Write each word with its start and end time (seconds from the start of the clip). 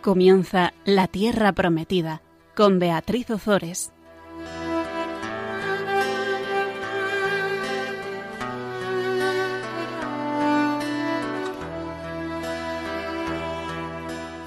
Comienza 0.00 0.72
La 0.86 1.08
Tierra 1.08 1.52
Prometida 1.52 2.22
con 2.56 2.78
Beatriz 2.78 3.28
Ozores. 3.30 3.92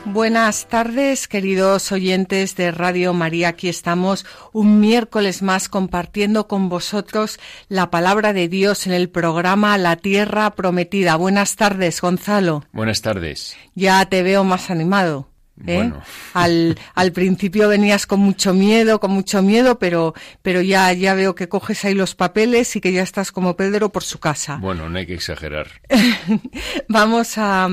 Buenas 0.05 0.67
tardes, 0.67 1.27
queridos 1.27 1.91
oyentes 1.91 2.55
de 2.55 2.71
Radio 2.71 3.13
María. 3.13 3.49
Aquí 3.49 3.69
estamos 3.69 4.25
un 4.53 4.79
miércoles 4.79 5.43
más 5.43 5.69
compartiendo 5.69 6.47
con 6.47 6.67
vosotros 6.67 7.39
la 7.67 7.91
palabra 7.91 8.33
de 8.33 8.47
Dios 8.47 8.87
en 8.87 8.93
el 8.93 9.09
programa 9.09 9.77
La 9.77 9.97
Tierra 9.97 10.49
Prometida. 10.55 11.15
Buenas 11.15 11.55
tardes, 11.55 12.01
Gonzalo. 12.01 12.63
Buenas 12.73 13.03
tardes. 13.03 13.55
Ya 13.75 14.03
te 14.07 14.23
veo 14.23 14.43
más 14.43 14.71
animado. 14.71 15.32
¿Eh? 15.65 15.91
Al, 16.33 16.77
al 16.95 17.11
principio 17.11 17.67
venías 17.67 18.05
con 18.05 18.19
mucho 18.19 18.53
miedo, 18.53 18.99
con 18.99 19.11
mucho 19.11 19.41
miedo, 19.41 19.79
pero, 19.79 20.13
pero 20.41 20.61
ya, 20.61 20.91
ya 20.93 21.13
veo 21.13 21.35
que 21.35 21.49
coges 21.49 21.85
ahí 21.85 21.93
los 21.93 22.15
papeles 22.15 22.75
y 22.75 22.81
que 22.81 22.91
ya 22.91 23.03
estás 23.03 23.31
como 23.31 23.55
Pedro 23.55 23.89
por 23.89 24.03
su 24.03 24.19
casa. 24.19 24.57
Bueno, 24.57 24.89
no 24.89 24.97
hay 24.97 25.05
que 25.05 25.15
exagerar. 25.15 25.67
Vamos 26.87 27.37
a, 27.37 27.69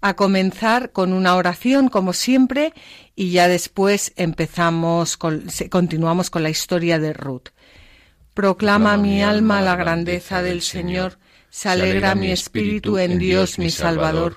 a 0.00 0.14
comenzar 0.14 0.92
con 0.92 1.12
una 1.12 1.34
oración, 1.36 1.88
como 1.88 2.12
siempre, 2.12 2.72
y 3.14 3.30
ya 3.30 3.48
después 3.48 4.12
empezamos 4.16 5.16
con, 5.16 5.44
continuamos 5.70 6.30
con 6.30 6.42
la 6.42 6.50
historia 6.50 6.98
de 6.98 7.12
Ruth. 7.12 7.48
Proclama 8.34 8.98
mi 8.98 9.22
alma 9.22 9.62
la 9.62 9.76
grandeza 9.76 10.42
del 10.42 10.60
Señor, 10.60 11.18
se 11.48 11.70
alegra 11.70 12.14
mi 12.14 12.30
espíritu 12.30 12.98
en 12.98 13.18
Dios 13.18 13.58
mi 13.58 13.70
Salvador 13.70 14.36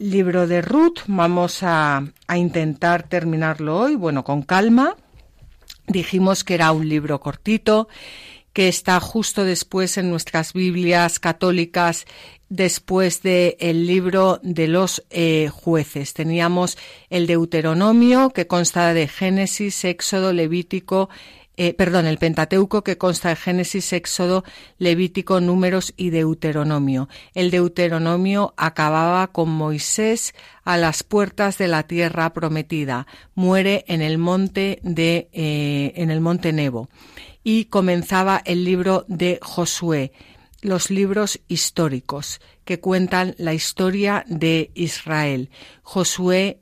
libro 0.00 0.48
de 0.48 0.62
Ruth. 0.62 1.00
Vamos 1.06 1.62
a, 1.62 2.02
intentar 2.34 3.04
terminarlo 3.04 3.78
hoy, 3.78 3.94
bueno, 3.94 4.24
con 4.24 4.42
calma. 4.42 4.96
Dijimos 5.86 6.42
que 6.42 6.54
era 6.54 6.72
un 6.72 6.88
libro 6.88 7.20
cortito, 7.20 7.88
que 8.52 8.68
está 8.68 8.98
justo 8.98 9.44
después 9.44 9.98
en 9.98 10.10
nuestras 10.10 10.54
Biblias 10.54 11.20
católicas, 11.20 12.06
después 12.48 13.22
del 13.22 13.56
el 13.60 13.86
libro 13.86 14.40
de 14.42 14.68
los 14.68 15.04
eh, 15.10 15.50
jueces. 15.52 16.14
Teníamos 16.14 16.78
el 17.10 17.26
Deuteronomio, 17.26 18.30
que 18.30 18.46
consta 18.46 18.94
de 18.94 19.06
Génesis, 19.06 19.84
Éxodo, 19.84 20.32
Levítico, 20.32 21.10
eh, 21.62 21.74
perdón, 21.74 22.06
el 22.06 22.16
Pentateuco 22.16 22.82
que 22.82 22.96
consta 22.96 23.28
de 23.28 23.36
Génesis, 23.36 23.92
Éxodo, 23.92 24.44
Levítico, 24.78 25.42
Números 25.42 25.92
y 25.94 26.08
Deuteronomio. 26.08 27.10
El 27.34 27.50
Deuteronomio 27.50 28.54
acababa 28.56 29.26
con 29.26 29.50
Moisés 29.50 30.34
a 30.64 30.78
las 30.78 31.02
puertas 31.02 31.58
de 31.58 31.68
la 31.68 31.82
tierra 31.82 32.32
prometida. 32.32 33.06
Muere 33.34 33.84
en 33.88 34.00
el 34.00 34.16
monte 34.16 34.80
de, 34.82 35.28
eh, 35.34 35.92
en 35.96 36.10
el 36.10 36.22
monte 36.22 36.54
Nebo. 36.54 36.88
Y 37.44 37.66
comenzaba 37.66 38.40
el 38.46 38.64
libro 38.64 39.04
de 39.06 39.38
Josué 39.42 40.12
los 40.62 40.90
libros 40.90 41.40
históricos 41.46 42.40
que 42.64 42.80
cuentan 42.80 43.34
la 43.36 43.52
historia 43.52 44.24
de 44.28 44.70
Israel. 44.74 45.50
Josué 45.82 46.60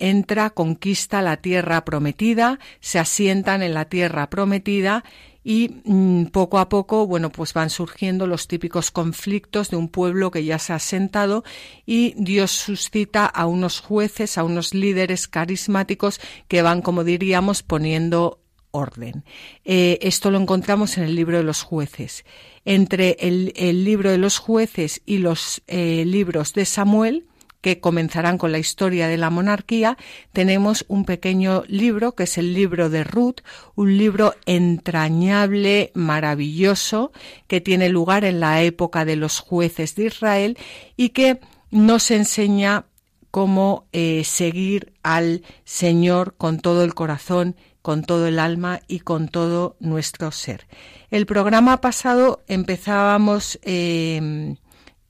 entra, 0.00 0.50
conquista 0.50 1.22
la 1.22 1.36
tierra 1.36 1.84
prometida, 1.84 2.58
se 2.80 2.98
asientan 2.98 3.62
en 3.62 3.74
la 3.74 3.84
tierra 3.84 4.28
prometida 4.30 5.04
y 5.42 5.80
mm, 5.84 6.26
poco 6.26 6.58
a 6.58 6.68
poco, 6.68 7.06
bueno, 7.06 7.30
pues 7.30 7.54
van 7.54 7.70
surgiendo 7.70 8.26
los 8.26 8.46
típicos 8.46 8.90
conflictos 8.90 9.70
de 9.70 9.76
un 9.76 9.88
pueblo 9.88 10.30
que 10.30 10.44
ya 10.44 10.58
se 10.58 10.72
ha 10.72 10.76
asentado 10.76 11.44
y 11.86 12.14
Dios 12.16 12.50
suscita 12.50 13.26
a 13.26 13.46
unos 13.46 13.80
jueces, 13.80 14.36
a 14.36 14.44
unos 14.44 14.74
líderes 14.74 15.28
carismáticos 15.28 16.20
que 16.48 16.62
van, 16.62 16.82
como 16.82 17.04
diríamos, 17.04 17.62
poniendo 17.62 18.40
orden. 18.70 19.24
Eh, 19.64 19.98
esto 20.02 20.30
lo 20.30 20.38
encontramos 20.38 20.98
en 20.98 21.04
el 21.04 21.14
libro 21.14 21.38
de 21.38 21.44
los 21.44 21.62
jueces. 21.62 22.24
Entre 22.64 23.16
el, 23.20 23.84
libro 23.84 24.10
de 24.10 24.18
los 24.18 24.38
jueces 24.38 25.00
y 25.06 25.18
los 25.18 25.62
eh, 25.66 26.04
libros 26.06 26.52
de 26.52 26.66
Samuel, 26.66 27.26
que 27.60 27.80
comenzarán 27.80 28.38
con 28.38 28.52
la 28.52 28.58
historia 28.58 29.08
de 29.08 29.16
la 29.16 29.30
monarquía, 29.30 29.96
tenemos 30.32 30.84
un 30.88 31.04
pequeño 31.04 31.64
libro 31.66 32.12
que 32.12 32.24
es 32.24 32.38
el 32.38 32.54
libro 32.54 32.90
de 32.90 33.04
Ruth, 33.04 33.40
un 33.74 33.98
libro 33.98 34.34
entrañable, 34.46 35.90
maravilloso, 35.94 37.12
que 37.46 37.60
tiene 37.60 37.88
lugar 37.88 38.24
en 38.24 38.40
la 38.40 38.62
época 38.62 39.04
de 39.04 39.16
los 39.16 39.40
jueces 39.40 39.94
de 39.94 40.06
Israel 40.06 40.58
y 40.96 41.10
que 41.10 41.40
nos 41.70 42.10
enseña 42.10 42.86
cómo 43.30 43.86
eh, 43.92 44.22
seguir 44.24 44.92
al 45.02 45.42
Señor 45.64 46.34
con 46.36 46.58
todo 46.58 46.82
el 46.82 46.94
corazón, 46.94 47.56
con 47.82 48.02
todo 48.02 48.26
el 48.26 48.38
alma 48.38 48.80
y 48.88 49.00
con 49.00 49.28
todo 49.28 49.76
nuestro 49.80 50.32
ser. 50.32 50.66
El 51.10 51.26
programa 51.26 51.80
pasado 51.80 52.42
empezábamos 52.48 53.58
eh, 53.62 54.56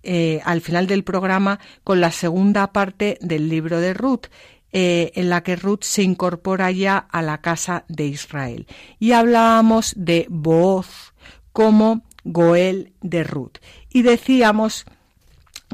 eh, 0.03 0.41
al 0.45 0.63
final 0.63 0.87
del 0.87 1.05
programa 1.05 1.61
con 1.85 2.01
la 2.01 2.11
segunda 2.11 2.73
parte 2.73 3.19
del 3.21 3.49
libro 3.49 3.81
de 3.81 3.93
Ruth, 3.93 4.27
eh, 4.73 5.13
en 5.15 5.29
la 5.29 5.43
que 5.43 5.57
Ruth 5.57 5.83
se 5.83 6.03
incorpora 6.03 6.71
ya 6.71 6.97
a 6.97 7.23
la 7.23 7.41
casa 7.41 7.85
de 7.89 8.07
Israel. 8.07 8.67
Y 8.99 9.13
hablábamos 9.13 9.93
de 9.97 10.27
Booz 10.31 11.13
como 11.53 12.03
Goel 12.25 12.93
de 13.03 13.25
Ruth. 13.25 13.59
Y 13.91 14.03
decíamos 14.03 14.87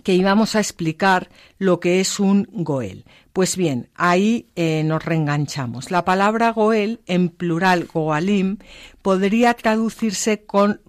que 0.03 0.15
íbamos 0.15 0.57
a 0.57 0.61
explicar 0.61 1.29
lo 1.59 1.79
que 1.79 2.01
es 2.01 2.19
un 2.19 2.49
Goel. 2.53 3.05
Pues 3.33 3.57
bien, 3.57 3.91
ahí 3.95 4.49
eh, 4.57 4.83
nos 4.85 5.05
reenganchamos. 5.05 5.91
La 5.91 6.05
palabra 6.05 6.51
Goel, 6.51 7.01
en 7.07 7.29
plural 7.29 7.87
Goalim, 7.93 8.59
podría 9.03 9.55
traducirse 9.55 10.45
con, 10.47 10.81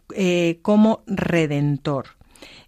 como 0.61 1.03
redentor. 1.05 2.16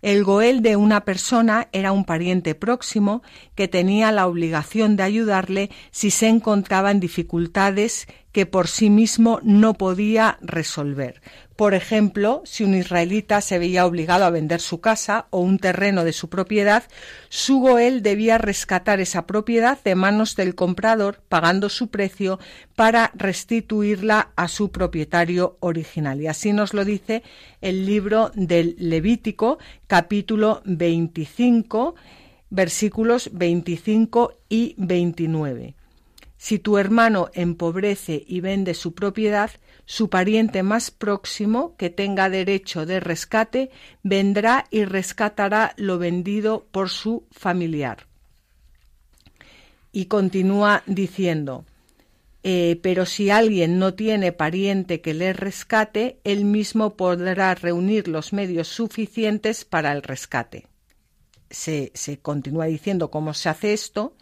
El 0.02 0.24
Goel 0.24 0.62
de 0.62 0.76
una 0.76 1.04
persona 1.04 1.68
era 1.74 1.92
un 1.92 2.06
pariente 2.06 2.56
próximo 2.56 3.22
que 3.56 3.68
tenía 3.68 4.12
la 4.12 4.28
obligación 4.28 4.96
de 4.96 5.04
ayudarle 5.04 5.70
si 5.92 6.10
se 6.10 6.28
encontraba 6.28 6.92
en 6.92 7.00
dificultades 7.00 8.08
que 8.32 8.46
por 8.46 8.68
sí 8.68 8.90
mismo 8.90 9.40
no 9.44 9.74
podía 9.74 10.38
resolver. 10.42 11.22
Por 11.60 11.74
ejemplo, 11.74 12.42
si 12.46 12.64
un 12.64 12.74
israelita 12.74 13.42
se 13.42 13.60
veía 13.60 13.86
obligado 13.86 14.24
a 14.24 14.30
vender 14.30 14.62
su 14.62 14.80
casa 14.80 15.28
o 15.30 15.42
un 15.42 15.60
terreno 15.60 16.06
de 16.06 16.14
su 16.14 16.30
propiedad, 16.30 16.84
su 17.28 17.60
goel 17.60 18.02
debía 18.02 18.38
rescatar 18.38 19.02
esa 19.02 19.28
propiedad 19.28 19.78
de 19.84 19.94
manos 19.94 20.38
del 20.38 20.56
comprador, 20.56 21.22
pagando 21.28 21.68
su 21.68 21.90
precio 21.90 22.40
para 22.78 23.12
restituirla 23.14 24.32
a 24.38 24.48
su 24.48 24.72
propietario 24.72 25.58
original. 25.60 26.22
Y 26.22 26.28
así 26.28 26.54
nos 26.54 26.74
lo 26.74 26.86
dice 26.86 27.24
el 27.60 27.86
libro 27.86 28.32
del 28.36 28.78
Levítico, 28.80 29.60
capítulo 29.86 30.62
25, 30.64 31.96
versículos 32.50 33.32
25 33.34 34.32
y 34.48 34.76
29. 34.78 35.76
Si 36.42 36.58
tu 36.58 36.78
hermano 36.78 37.30
empobrece 37.34 38.24
y 38.26 38.40
vende 38.40 38.74
su 38.74 38.96
propiedad, 38.96 39.52
su 39.84 40.10
pariente 40.10 40.64
más 40.64 40.90
próximo 40.90 41.76
que 41.76 41.90
tenga 41.90 42.30
derecho 42.30 42.86
de 42.86 43.02
rescate 43.02 43.72
vendrá 44.04 44.66
y 44.72 44.86
rescatará 44.86 45.74
lo 45.76 46.00
vendido 46.00 46.66
por 46.72 46.90
su 46.90 47.26
familiar. 47.30 48.08
Y 49.92 50.06
continúa 50.06 50.82
diciendo, 50.86 51.66
eh, 52.44 52.80
pero 52.82 53.06
si 53.06 53.30
alguien 53.30 53.78
no 53.78 53.94
tiene 53.94 54.32
pariente 54.32 55.02
que 55.02 55.14
le 55.14 55.34
rescate, 55.34 56.20
él 56.24 56.46
mismo 56.46 56.96
podrá 56.96 57.54
reunir 57.54 58.08
los 58.08 58.32
medios 58.32 58.70
suficientes 58.70 59.66
para 59.66 59.92
el 59.92 60.04
rescate. 60.04 60.69
Se, 61.50 61.92
continúa 62.22 62.66
diciendo 62.66 63.10
cómo 63.10 63.34
se 63.34 63.50
hace 63.50 63.74
esto 63.74 64.16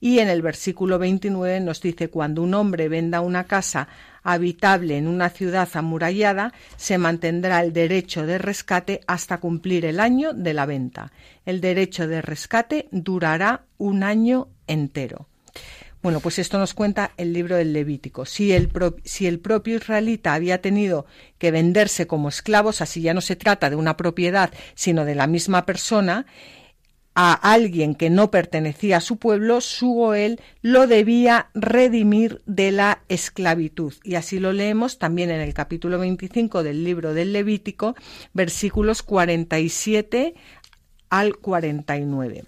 y 0.00 0.18
en 0.18 0.28
el 0.28 0.42
versículo 0.42 0.98
29 0.98 1.60
nos 1.60 1.80
dice 1.80 2.08
cuando 2.08 2.42
un 2.42 2.54
hombre 2.54 2.88
venda 2.88 3.20
una 3.20 3.44
casa 3.44 3.88
habitable 4.24 4.96
en 4.96 5.06
una 5.06 5.30
ciudad 5.30 5.68
amurallada, 5.74 6.52
se 6.76 6.98
mantendrá 6.98 7.60
el 7.60 7.72
derecho 7.72 8.26
de 8.26 8.38
rescate 8.38 9.00
hasta 9.06 9.38
cumplir 9.38 9.84
el 9.84 10.00
año 10.00 10.32
de 10.32 10.54
la 10.54 10.66
venta. 10.66 11.12
El 11.44 11.60
derecho 11.60 12.06
de 12.06 12.22
rescate 12.22 12.88
durará 12.90 13.64
un 13.78 14.02
año 14.02 14.48
entero. 14.66 15.28
Bueno, 16.02 16.18
pues 16.18 16.40
esto 16.40 16.58
nos 16.58 16.74
cuenta 16.74 17.12
el 17.16 17.32
libro 17.32 17.56
del 17.56 17.72
Levítico. 17.72 18.26
Si 18.26 18.52
el, 18.52 18.70
si 19.04 19.28
el, 19.28 19.38
propio 19.38 19.76
israelita 19.76 20.34
había 20.34 20.60
tenido 20.60 21.06
que 21.38 21.52
venderse 21.52 22.08
como 22.08 22.28
esclavos, 22.28 22.80
así 22.80 23.02
ya 23.02 23.14
no 23.14 23.20
se 23.20 23.36
trata 23.36 23.70
de 23.70 23.76
una 23.76 23.96
propiedad, 23.96 24.52
sino 24.74 25.04
de 25.04 25.14
la 25.14 25.28
misma 25.28 25.64
persona, 25.64 26.26
a 27.14 27.32
alguien 27.32 27.94
que 27.94 28.10
no 28.10 28.30
pertenecía 28.30 28.98
a 28.98 29.00
su 29.00 29.16
pueblo, 29.18 29.60
su 29.60 29.88
Goel 29.88 30.40
lo 30.62 30.86
debía 30.86 31.48
redimir 31.54 32.40
de 32.46 32.72
la 32.72 33.02
esclavitud. 33.08 33.92
Y 34.02 34.14
así 34.14 34.38
lo 34.38 34.52
leemos 34.52 34.98
también 34.98 35.30
en 35.30 35.40
el 35.40 35.52
capítulo 35.52 35.98
25 35.98 36.62
del 36.62 36.84
libro 36.84 37.12
del 37.12 37.32
Levítico, 37.32 37.94
versículos 38.32 39.02
47 39.02 40.34
al 41.10 41.36
49, 41.36 42.44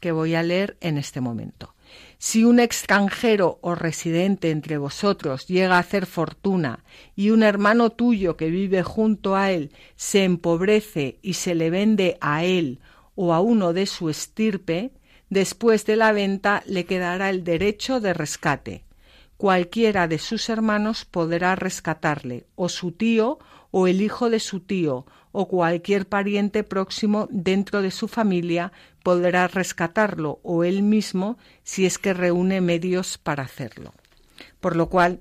que 0.00 0.12
voy 0.12 0.34
a 0.34 0.42
leer 0.42 0.76
en 0.80 0.98
este 0.98 1.20
momento. 1.20 1.74
Si 2.18 2.44
un 2.44 2.60
extranjero 2.60 3.58
o 3.62 3.74
residente 3.74 4.50
entre 4.50 4.78
vosotros 4.78 5.46
llega 5.48 5.76
a 5.76 5.80
hacer 5.80 6.06
fortuna 6.06 6.84
y 7.16 7.30
un 7.30 7.42
hermano 7.42 7.90
tuyo 7.90 8.36
que 8.36 8.48
vive 8.48 8.82
junto 8.82 9.34
a 9.34 9.50
él 9.50 9.72
se 9.96 10.22
empobrece 10.24 11.18
y 11.20 11.34
se 11.34 11.54
le 11.54 11.70
vende 11.70 12.18
a 12.20 12.44
él 12.44 12.78
o 13.14 13.32
a 13.32 13.40
uno 13.40 13.72
de 13.72 13.86
su 13.86 14.08
estirpe, 14.08 14.92
después 15.30 15.86
de 15.86 15.96
la 15.96 16.12
venta 16.12 16.62
le 16.66 16.84
quedará 16.84 17.30
el 17.30 17.44
derecho 17.44 18.00
de 18.00 18.14
rescate. 18.14 18.84
Cualquiera 19.36 20.06
de 20.06 20.18
sus 20.18 20.48
hermanos 20.48 21.04
podrá 21.04 21.56
rescatarle, 21.56 22.46
o 22.54 22.68
su 22.68 22.92
tío, 22.92 23.38
o 23.70 23.86
el 23.86 24.00
hijo 24.00 24.30
de 24.30 24.38
su 24.38 24.60
tío, 24.60 25.06
o 25.32 25.48
cualquier 25.48 26.06
pariente 26.06 26.62
próximo 26.62 27.28
dentro 27.30 27.82
de 27.82 27.90
su 27.90 28.06
familia 28.06 28.72
podrá 29.02 29.48
rescatarlo, 29.48 30.38
o 30.42 30.64
él 30.64 30.82
mismo, 30.82 31.38
si 31.64 31.86
es 31.86 31.98
que 31.98 32.14
reúne 32.14 32.60
medios 32.60 33.18
para 33.18 33.42
hacerlo. 33.42 33.94
Por 34.60 34.76
lo 34.76 34.88
cual, 34.88 35.20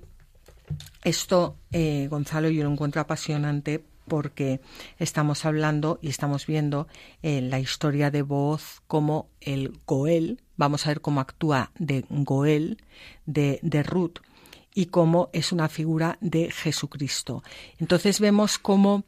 esto, 1.03 1.57
eh, 1.71 2.07
Gonzalo, 2.09 2.49
yo 2.49 2.63
lo 2.63 2.71
encuentro 2.71 3.01
apasionante 3.01 3.83
porque 4.11 4.59
estamos 4.99 5.45
hablando 5.45 5.97
y 6.01 6.09
estamos 6.09 6.45
viendo 6.45 6.89
en 7.21 7.49
la 7.49 7.61
historia 7.61 8.11
de 8.11 8.23
voz 8.23 8.81
como 8.85 9.29
el 9.39 9.71
Goel, 9.87 10.41
vamos 10.57 10.85
a 10.85 10.89
ver 10.89 10.99
cómo 10.99 11.21
actúa 11.21 11.71
de 11.79 12.03
Goel, 12.09 12.83
de, 13.25 13.59
de 13.61 13.83
Ruth, 13.83 14.17
y 14.75 14.87
cómo 14.87 15.29
es 15.31 15.53
una 15.53 15.69
figura 15.69 16.17
de 16.19 16.51
Jesucristo. 16.51 17.41
Entonces 17.79 18.19
vemos 18.19 18.57
cómo 18.59 19.05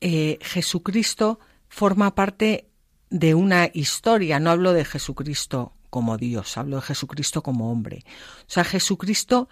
eh, 0.00 0.38
Jesucristo 0.42 1.40
forma 1.68 2.14
parte 2.14 2.68
de 3.10 3.34
una 3.34 3.68
historia, 3.74 4.38
no 4.38 4.52
hablo 4.52 4.74
de 4.74 4.84
Jesucristo 4.84 5.72
como 5.90 6.18
Dios, 6.18 6.56
hablo 6.56 6.76
de 6.76 6.82
Jesucristo 6.82 7.42
como 7.42 7.72
hombre. 7.72 8.04
O 8.42 8.50
sea, 8.52 8.62
Jesucristo 8.62 9.48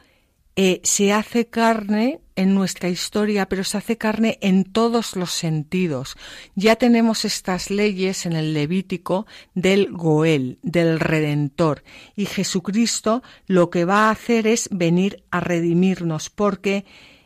eh, 0.56 0.80
se 0.84 1.12
hace 1.12 1.46
carne 1.46 2.20
en 2.36 2.54
nuestra 2.54 2.88
historia, 2.88 3.48
pero 3.48 3.64
se 3.64 3.78
hace 3.78 3.96
carne 3.96 4.38
en 4.40 4.64
todos 4.64 5.16
los 5.16 5.32
sentidos. 5.32 6.16
Ya 6.54 6.76
tenemos 6.76 7.24
estas 7.24 7.70
leyes 7.70 8.26
en 8.26 8.34
el 8.34 8.54
Levítico 8.54 9.26
del 9.54 9.90
Goel, 9.92 10.58
del 10.62 11.00
Redentor, 11.00 11.82
y 12.16 12.26
Jesucristo 12.26 13.22
lo 13.46 13.70
que 13.70 13.84
va 13.84 14.08
a 14.08 14.10
hacer 14.10 14.46
es 14.46 14.68
venir 14.70 15.24
a 15.30 15.40
redimirnos, 15.40 16.30
porque 16.30 16.84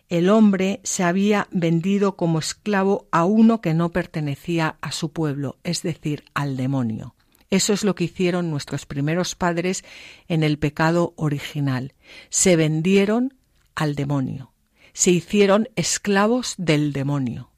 el 0.08 0.30
hombre 0.30 0.80
se 0.84 1.04
había 1.04 1.48
vendido 1.50 2.16
como 2.16 2.38
esclavo 2.38 3.08
a 3.10 3.24
uno 3.24 3.60
que 3.60 3.74
no 3.74 3.90
pertenecía 3.90 4.76
a 4.80 4.90
su 4.92 5.12
pueblo, 5.12 5.58
es 5.64 5.82
decir, 5.82 6.24
al 6.34 6.56
demonio. 6.56 7.14
Eso 7.50 7.72
es 7.72 7.82
lo 7.82 7.94
que 7.94 8.04
hicieron 8.04 8.50
nuestros 8.50 8.84
primeros 8.84 9.34
padres 9.34 9.84
en 10.28 10.42
el 10.42 10.58
pecado 10.58 11.14
original. 11.16 11.94
Se 12.28 12.56
vendieron 12.56 13.34
al 13.74 13.94
demonio. 13.94 14.52
Se 14.92 15.10
hicieron 15.10 15.68
esclavos 15.76 16.54
del 16.58 16.92
demonio. 16.92 17.50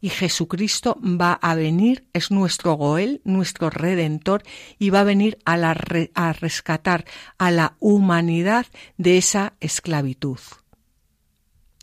Y 0.00 0.08
Jesucristo 0.08 0.98
va 1.02 1.32
a 1.32 1.54
venir, 1.54 2.06
es 2.12 2.30
nuestro 2.30 2.74
Goel, 2.74 3.20
nuestro 3.24 3.70
Redentor, 3.70 4.42
y 4.78 4.90
va 4.90 5.00
a 5.00 5.04
venir 5.04 5.38
a, 5.44 5.54
a 5.54 6.32
rescatar 6.32 7.04
a 7.38 7.50
la 7.50 7.76
humanidad 7.80 8.66
de 8.98 9.18
esa 9.18 9.54
esclavitud. 9.60 10.38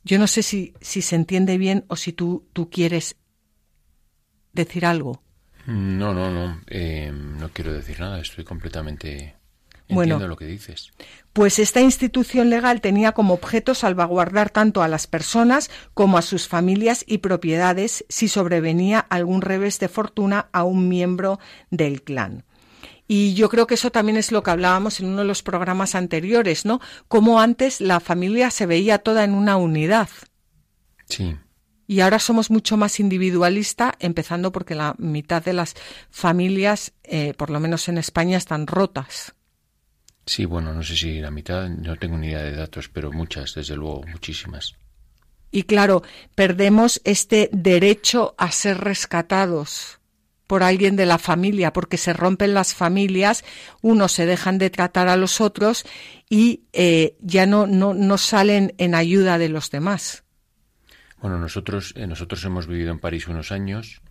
Yo 0.03 0.19
no 0.19 0.27
sé 0.27 0.43
si, 0.43 0.73
si 0.81 1.01
se 1.01 1.15
entiende 1.15 1.57
bien 1.57 1.85
o 1.87 1.95
si 1.95 2.13
tú, 2.13 2.47
tú 2.53 2.69
quieres 2.69 3.15
decir 4.51 4.85
algo. 4.85 5.22
No, 5.65 6.13
no, 6.13 6.31
no. 6.31 6.61
Eh, 6.67 7.11
no 7.13 7.49
quiero 7.49 7.73
decir 7.73 7.99
nada. 7.99 8.19
Estoy 8.19 8.43
completamente. 8.43 9.35
Entiendo 9.87 10.15
bueno, 10.15 10.27
lo 10.27 10.37
que 10.37 10.45
dices. 10.45 10.91
Pues 11.33 11.59
esta 11.59 11.81
institución 11.81 12.49
legal 12.49 12.79
tenía 12.79 13.11
como 13.11 13.33
objeto 13.33 13.75
salvaguardar 13.75 14.49
tanto 14.49 14.81
a 14.81 14.87
las 14.87 15.07
personas 15.07 15.69
como 15.93 16.17
a 16.17 16.21
sus 16.21 16.47
familias 16.47 17.03
y 17.05 17.17
propiedades 17.19 18.05
si 18.07 18.27
sobrevenía 18.27 18.99
algún 18.99 19.41
revés 19.41 19.79
de 19.79 19.89
fortuna 19.89 20.47
a 20.53 20.63
un 20.63 20.87
miembro 20.87 21.39
del 21.69 22.01
clan. 22.01 22.45
Y 23.07 23.33
yo 23.33 23.49
creo 23.49 23.67
que 23.67 23.73
eso 23.73 23.91
también 23.91 24.17
es 24.17 24.31
lo 24.31 24.41
que 24.41 24.51
hablábamos 24.51 24.99
en 24.99 25.07
uno 25.07 25.19
de 25.19 25.25
los 25.25 25.43
programas 25.43 25.95
anteriores, 25.95 26.65
¿no? 26.65 26.79
Como 27.07 27.41
antes 27.41 27.81
la 27.81 27.99
familia 27.99 28.49
se 28.49 28.65
veía 28.65 28.99
toda 28.99 29.25
en 29.25 29.33
una 29.33 29.57
unidad. 29.57 30.09
Sí. 31.05 31.35
Y 31.87 31.99
ahora 31.99 32.19
somos 32.19 32.49
mucho 32.49 32.77
más 32.77 32.99
individualista, 32.99 33.95
empezando 33.99 34.51
porque 34.51 34.75
la 34.75 34.95
mitad 34.97 35.43
de 35.43 35.53
las 35.53 35.75
familias, 36.09 36.93
eh, 37.03 37.33
por 37.35 37.49
lo 37.49 37.59
menos 37.59 37.87
en 37.89 37.97
España, 37.97 38.37
están 38.37 38.67
rotas. 38.67 39.33
Sí, 40.25 40.45
bueno, 40.45 40.73
no 40.73 40.83
sé 40.83 40.95
si 40.95 41.19
la 41.19 41.31
mitad, 41.31 41.67
no 41.67 41.97
tengo 41.97 42.17
ni 42.17 42.27
idea 42.27 42.43
de 42.43 42.55
datos, 42.55 42.87
pero 42.87 43.11
muchas, 43.11 43.55
desde 43.55 43.75
luego, 43.75 44.03
muchísimas. 44.07 44.75
Y 45.51 45.63
claro, 45.63 46.03
perdemos 46.33 47.01
este 47.03 47.49
derecho 47.51 48.33
a 48.37 48.51
ser 48.51 48.79
rescatados 48.79 49.99
por 50.47 50.63
alguien 50.63 50.95
de 50.95 51.05
la 51.05 51.17
familia, 51.17 51.73
porque 51.73 51.97
se 51.97 52.13
rompen 52.13 52.53
las 52.53 52.73
familias, 52.73 53.43
unos 53.81 54.13
se 54.13 54.25
dejan 54.25 54.57
de 54.57 54.69
tratar 54.69 55.07
a 55.09 55.17
los 55.17 55.41
otros 55.41 55.85
y 56.29 56.63
eh, 56.73 57.17
ya 57.21 57.45
no, 57.45 57.67
no, 57.67 57.93
no 57.93 58.17
salen 58.17 58.73
en 58.77 58.95
ayuda 58.95 59.37
de 59.37 59.49
los 59.49 59.69
demás. 59.69 60.23
Bueno, 61.23 61.39
nosotros, 61.39 61.93
eh, 61.95 62.05
nosotros 62.05 62.43
hemos 62.43 62.67
vivido 62.67 62.91
en 62.91 62.99
París 62.99 63.29
unos 63.29 63.53
años 63.53 64.01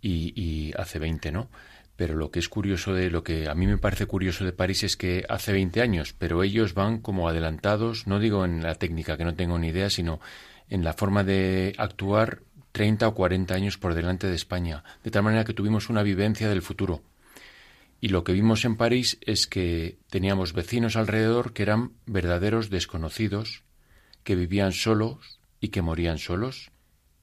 y, 0.00 0.72
hace 0.74 0.98
20, 0.98 1.32
¿no? 1.32 1.50
Pero 1.96 2.14
lo 2.14 2.30
que 2.30 2.38
es 2.38 2.48
curioso 2.48 2.94
de 2.94 3.10
lo 3.10 3.22
que 3.22 3.46
a 3.46 3.54
mí 3.54 3.66
me 3.66 3.76
parece 3.76 4.06
curioso 4.06 4.46
de 4.46 4.54
París 4.54 4.82
es 4.82 4.96
que 4.96 5.26
hace 5.28 5.52
20 5.52 5.82
años, 5.82 6.14
pero 6.16 6.42
ellos 6.42 6.72
van 6.72 7.00
como 7.02 7.28
adelantados, 7.28 8.06
no 8.06 8.18
digo 8.18 8.46
en 8.46 8.62
la 8.62 8.74
técnica 8.76 9.18
que 9.18 9.26
no 9.26 9.34
tengo 9.34 9.58
ni 9.58 9.68
idea, 9.68 9.90
sino 9.90 10.18
en 10.70 10.82
la 10.82 10.94
forma 10.94 11.24
de 11.24 11.74
actuar 11.76 12.40
30 12.72 13.08
o 13.08 13.14
40 13.14 13.52
años 13.52 13.76
por 13.76 13.92
delante 13.92 14.26
de 14.26 14.34
España, 14.34 14.82
de 15.04 15.10
tal 15.10 15.24
manera 15.24 15.44
que 15.44 15.52
tuvimos 15.52 15.90
una 15.90 16.02
vivencia 16.02 16.48
del 16.48 16.62
futuro. 16.62 17.02
Y 18.00 18.08
lo 18.08 18.24
que 18.24 18.32
vimos 18.32 18.64
en 18.64 18.78
París 18.78 19.18
es 19.20 19.46
que 19.46 19.98
teníamos 20.08 20.54
vecinos 20.54 20.96
alrededor 20.96 21.52
que 21.52 21.64
eran 21.64 21.92
verdaderos 22.06 22.70
desconocidos, 22.70 23.62
que 24.24 24.36
vivían 24.36 24.72
solos, 24.72 25.39
y 25.60 25.68
que 25.68 25.82
morían 25.82 26.18
solos 26.18 26.70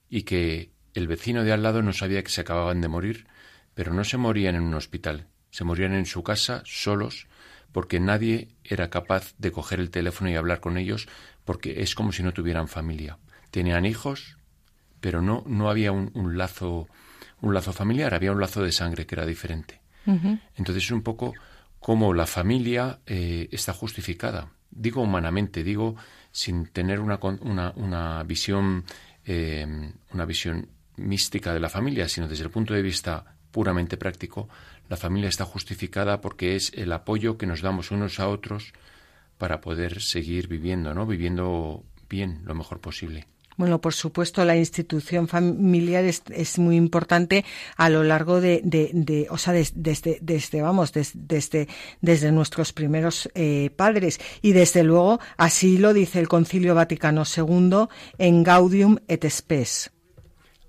y 0.08 0.22
que 0.22 0.70
el 0.94 1.06
vecino 1.06 1.44
de 1.44 1.52
al 1.52 1.62
lado 1.62 1.82
no 1.82 1.92
sabía 1.92 2.22
que 2.22 2.30
se 2.30 2.40
acababan 2.40 2.80
de 2.80 2.88
morir, 2.88 3.26
pero 3.74 3.92
no 3.92 4.04
se 4.04 4.16
morían 4.16 4.54
en 4.54 4.62
un 4.62 4.74
hospital, 4.74 5.28
se 5.50 5.64
morían 5.64 5.92
en 5.92 6.06
su 6.06 6.22
casa 6.22 6.62
solos 6.64 7.26
porque 7.72 8.00
nadie 8.00 8.48
era 8.64 8.90
capaz 8.90 9.34
de 9.38 9.52
coger 9.52 9.80
el 9.80 9.90
teléfono 9.90 10.30
y 10.30 10.36
hablar 10.36 10.60
con 10.60 10.78
ellos 10.78 11.08
porque 11.44 11.82
es 11.82 11.94
como 11.94 12.12
si 12.12 12.22
no 12.22 12.32
tuvieran 12.32 12.68
familia. 12.68 13.18
Tenían 13.50 13.86
hijos, 13.86 14.38
pero 15.00 15.22
no, 15.22 15.44
no 15.46 15.70
había 15.70 15.92
un, 15.92 16.36
lazo 16.36 16.88
un 17.40 17.54
lazo 17.54 17.72
familiar, 17.72 18.14
había 18.14 18.32
un 18.32 18.40
lazo 18.40 18.62
de 18.62 18.72
sangre 18.72 19.06
que 19.06 19.14
era 19.14 19.26
diferente. 19.26 19.80
Entonces 20.56 20.84
es 20.84 20.90
un 20.90 21.02
poco 21.02 21.34
como 21.78 22.14
la 22.14 22.26
familia 22.26 23.00
eh, 23.06 23.48
está 23.52 23.74
justificada. 23.74 24.52
Digo 24.70 25.02
humanamente, 25.02 25.62
digo 25.62 25.96
sin 26.30 26.66
tener 26.66 27.00
una, 27.00 27.18
una, 27.40 27.72
una 27.76 28.22
visión 28.22 28.84
eh, 29.30 29.92
una 30.12 30.24
visión 30.24 30.70
mística 30.96 31.52
de 31.52 31.60
la 31.60 31.68
familia, 31.68 32.08
sino 32.08 32.28
desde 32.28 32.44
el 32.44 32.50
punto 32.50 32.72
de 32.72 32.80
vista 32.80 33.36
puramente 33.50 33.98
práctico, 33.98 34.48
la 34.88 34.96
familia 34.96 35.28
está 35.28 35.44
justificada 35.44 36.22
porque 36.22 36.56
es 36.56 36.72
el 36.74 36.90
apoyo 36.92 37.36
que 37.36 37.46
nos 37.46 37.60
damos 37.60 37.90
unos 37.90 38.20
a 38.20 38.28
otros 38.28 38.72
para 39.36 39.60
poder 39.60 40.00
seguir 40.00 40.48
viviendo, 40.48 40.94
¿no? 40.94 41.06
Viviendo 41.06 41.84
bien, 42.08 42.40
lo 42.44 42.54
mejor 42.54 42.80
posible. 42.80 43.26
Bueno, 43.58 43.80
por 43.80 43.92
supuesto, 43.92 44.44
la 44.44 44.56
institución 44.56 45.26
familiar 45.26 46.04
es, 46.04 46.58
muy 46.60 46.76
importante 46.76 47.44
a 47.76 47.90
lo 47.90 48.04
largo 48.04 48.40
de, 48.40 49.26
o 49.30 49.36
sea, 49.36 49.52
desde, 49.52 50.18
desde, 50.22 50.62
vamos, 50.62 50.92
desde, 50.92 51.66
desde 52.00 52.30
nuestros 52.30 52.72
primeros 52.72 53.28
eh, 53.34 53.70
padres. 53.74 54.20
Y 54.42 54.52
desde 54.52 54.84
luego, 54.84 55.18
así 55.36 55.76
lo 55.76 55.92
dice 55.92 56.20
el 56.20 56.28
Concilio 56.28 56.76
Vaticano 56.76 57.24
II 57.24 57.88
en 58.18 58.44
Gaudium 58.44 58.98
et 59.08 59.28
Spes. 59.28 59.90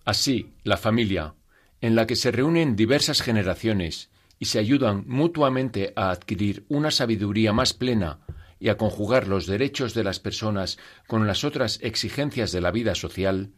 Así, 0.03 0.49
la 0.63 0.77
familia, 0.77 1.35
en 1.81 1.95
la 1.95 2.07
que 2.07 2.15
se 2.15 2.31
reúnen 2.31 2.75
diversas 2.75 3.21
generaciones 3.21 4.09
y 4.39 4.45
se 4.45 4.57
ayudan 4.57 5.03
mutuamente 5.05 5.93
a 5.95 6.09
adquirir 6.09 6.65
una 6.69 6.89
sabiduría 6.89 7.53
más 7.53 7.75
plena 7.75 8.17
y 8.59 8.69
a 8.69 8.77
conjugar 8.77 9.27
los 9.27 9.47
derechos 9.47 9.93
de 9.93 10.03
las 10.03 10.19
personas 10.19 10.77
con 11.07 11.27
las 11.27 11.43
otras 11.43 11.79
exigencias 11.81 12.51
de 12.51 12.61
la 12.61 12.71
vida 12.71 12.95
social, 12.95 13.51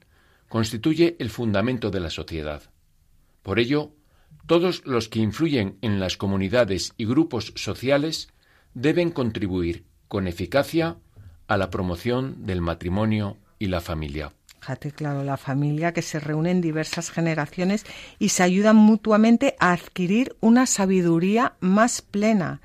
constituye 0.48 1.16
el 1.20 1.30
fundamento 1.30 1.90
de 1.92 2.00
la 2.00 2.10
sociedad. 2.10 2.62
Por 3.42 3.60
ello, 3.60 3.96
todos 4.46 4.86
los 4.86 5.10
que 5.10 5.20
influyen 5.20 5.78
en 5.82 6.00
las 6.00 6.18
comunidades 6.18 6.94
y 6.98 7.06
grupos 7.06 7.54
sociales 7.56 8.30
deben 8.74 9.12
contribuir 9.12 9.86
con 10.08 10.28
eficacia 10.28 10.98
a 11.48 11.58
la 11.58 11.70
promoción 11.70 12.46
del 12.46 12.62
matrimonio 12.62 13.38
y 13.60 13.68
la 13.68 13.82
familia. 13.82 14.34
Fíjate, 14.60 14.92
claro, 14.92 15.24
la 15.24 15.38
familia 15.38 15.92
que 15.92 16.04
se 16.04 16.20
reúne 16.20 16.52
en 16.52 16.62
diversas 16.62 17.10
generaciones 17.10 17.84
y 18.20 18.30
se 18.30 18.44
ayudan 18.44 18.76
mutuamente 18.76 19.56
a 19.60 19.72
adquirir 19.72 20.36
una 20.40 20.68
sabiduría 20.68 21.56
más 21.62 22.04
plena 22.04 22.62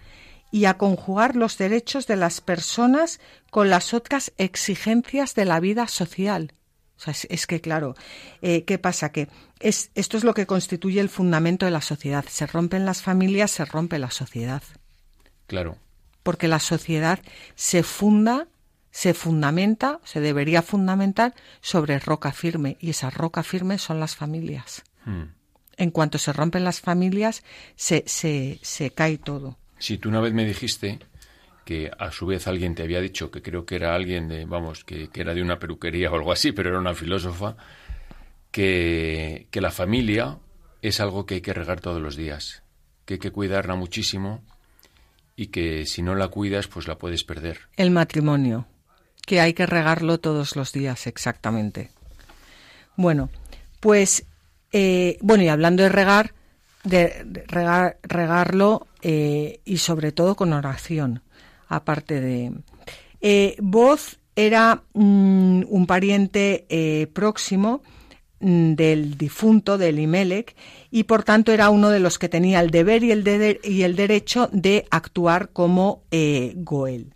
y 0.50 0.64
a 0.66 0.78
conjugar 0.78 1.36
los 1.36 1.58
derechos 1.58 2.06
de 2.06 2.16
las 2.16 2.40
personas 2.40 3.20
con 3.50 3.70
las 3.70 3.94
otras 3.94 4.32
exigencias 4.38 5.34
de 5.34 5.44
la 5.44 5.60
vida 5.60 5.88
social. 5.88 6.52
O 6.96 7.00
sea, 7.00 7.14
es, 7.28 7.46
que, 7.46 7.60
claro, 7.60 7.94
eh, 8.40 8.64
¿qué 8.64 8.78
pasa? 8.78 9.12
Que 9.12 9.28
es, 9.60 9.90
esto 9.94 10.16
es 10.16 10.24
lo 10.24 10.32
que 10.32 10.46
constituye 10.46 11.00
el 11.00 11.10
fundamento 11.10 11.66
de 11.66 11.72
la 11.72 11.82
sociedad. 11.82 12.24
Se 12.28 12.46
rompen 12.46 12.86
las 12.86 13.02
familias, 13.02 13.50
se 13.50 13.66
rompe 13.66 13.98
la 13.98 14.10
sociedad. 14.10 14.62
Claro. 15.46 15.76
Porque 16.22 16.48
la 16.48 16.58
sociedad 16.58 17.20
se 17.54 17.82
funda, 17.82 18.48
se 18.90 19.12
fundamenta, 19.12 20.00
se 20.04 20.20
debería 20.20 20.62
fundamentar 20.62 21.34
sobre 21.60 21.98
roca 21.98 22.32
firme. 22.32 22.78
Y 22.80 22.90
esa 22.90 23.10
roca 23.10 23.42
firme 23.42 23.78
son 23.78 24.00
las 24.00 24.16
familias. 24.16 24.82
Hmm. 25.04 25.34
En 25.76 25.90
cuanto 25.90 26.16
se 26.16 26.32
rompen 26.32 26.64
las 26.64 26.80
familias, 26.80 27.44
se, 27.74 28.04
se, 28.06 28.58
se 28.62 28.90
cae 28.90 29.18
todo. 29.18 29.58
Si 29.78 29.98
tú 29.98 30.08
una 30.08 30.20
vez 30.20 30.32
me 30.32 30.44
dijiste 30.44 30.98
que 31.64 31.90
a 31.98 32.10
su 32.12 32.26
vez 32.26 32.46
alguien 32.46 32.74
te 32.74 32.82
había 32.82 33.00
dicho 33.00 33.30
que 33.30 33.42
creo 33.42 33.66
que 33.66 33.74
era 33.74 33.94
alguien 33.94 34.28
de, 34.28 34.44
vamos, 34.44 34.84
que, 34.84 35.10
era 35.14 35.34
de 35.34 35.42
una 35.42 35.58
peluquería 35.58 36.10
o 36.10 36.14
algo 36.14 36.32
así, 36.32 36.52
pero 36.52 36.70
era 36.70 36.78
una 36.78 36.94
filósofa, 36.94 37.56
que, 38.50 39.48
que 39.50 39.60
la 39.60 39.70
familia 39.70 40.38
es 40.80 41.00
algo 41.00 41.26
que 41.26 41.34
hay 41.34 41.40
que 41.40 41.52
regar 41.52 41.80
todos 41.80 42.00
los 42.00 42.16
días, 42.16 42.62
que 43.04 43.14
hay 43.14 43.20
que 43.20 43.32
cuidarla 43.32 43.74
muchísimo 43.74 44.44
y 45.34 45.48
que 45.48 45.86
si 45.86 46.02
no 46.02 46.14
la 46.14 46.28
cuidas, 46.28 46.68
pues 46.68 46.86
la 46.86 46.98
puedes 46.98 47.24
perder. 47.24 47.58
El 47.76 47.90
matrimonio, 47.90 48.66
que 49.26 49.40
hay 49.40 49.52
que 49.52 49.66
regarlo 49.66 50.18
todos 50.18 50.56
los 50.56 50.72
días, 50.72 51.06
exactamente. 51.06 51.90
Bueno, 52.96 53.28
pues, 53.80 54.24
eh, 54.72 55.18
bueno, 55.20 55.42
y 55.42 55.48
hablando 55.48 55.82
de 55.82 55.90
regar, 55.90 56.32
de 56.86 57.44
regarlo 57.48 58.86
eh, 59.02 59.60
y 59.64 59.78
sobre 59.78 60.12
todo 60.12 60.34
con 60.34 60.52
oración, 60.52 61.22
aparte 61.68 62.20
de... 62.20 62.52
Eh, 63.20 63.56
Voz 63.60 64.18
era 64.36 64.82
mm, 64.92 65.62
un 65.68 65.86
pariente 65.86 66.66
eh, 66.68 67.08
próximo 67.12 67.82
mm, 68.40 68.74
del 68.74 69.18
difunto, 69.18 69.78
del 69.78 69.98
Imelec, 69.98 70.54
y 70.90 71.04
por 71.04 71.24
tanto 71.24 71.52
era 71.52 71.70
uno 71.70 71.90
de 71.90 72.00
los 72.00 72.18
que 72.18 72.28
tenía 72.28 72.60
el 72.60 72.70
deber 72.70 73.02
y 73.02 73.10
el, 73.10 73.60
y 73.64 73.82
el 73.82 73.96
derecho 73.96 74.48
de 74.52 74.86
actuar 74.90 75.50
como 75.50 76.02
Goel. 76.54 77.14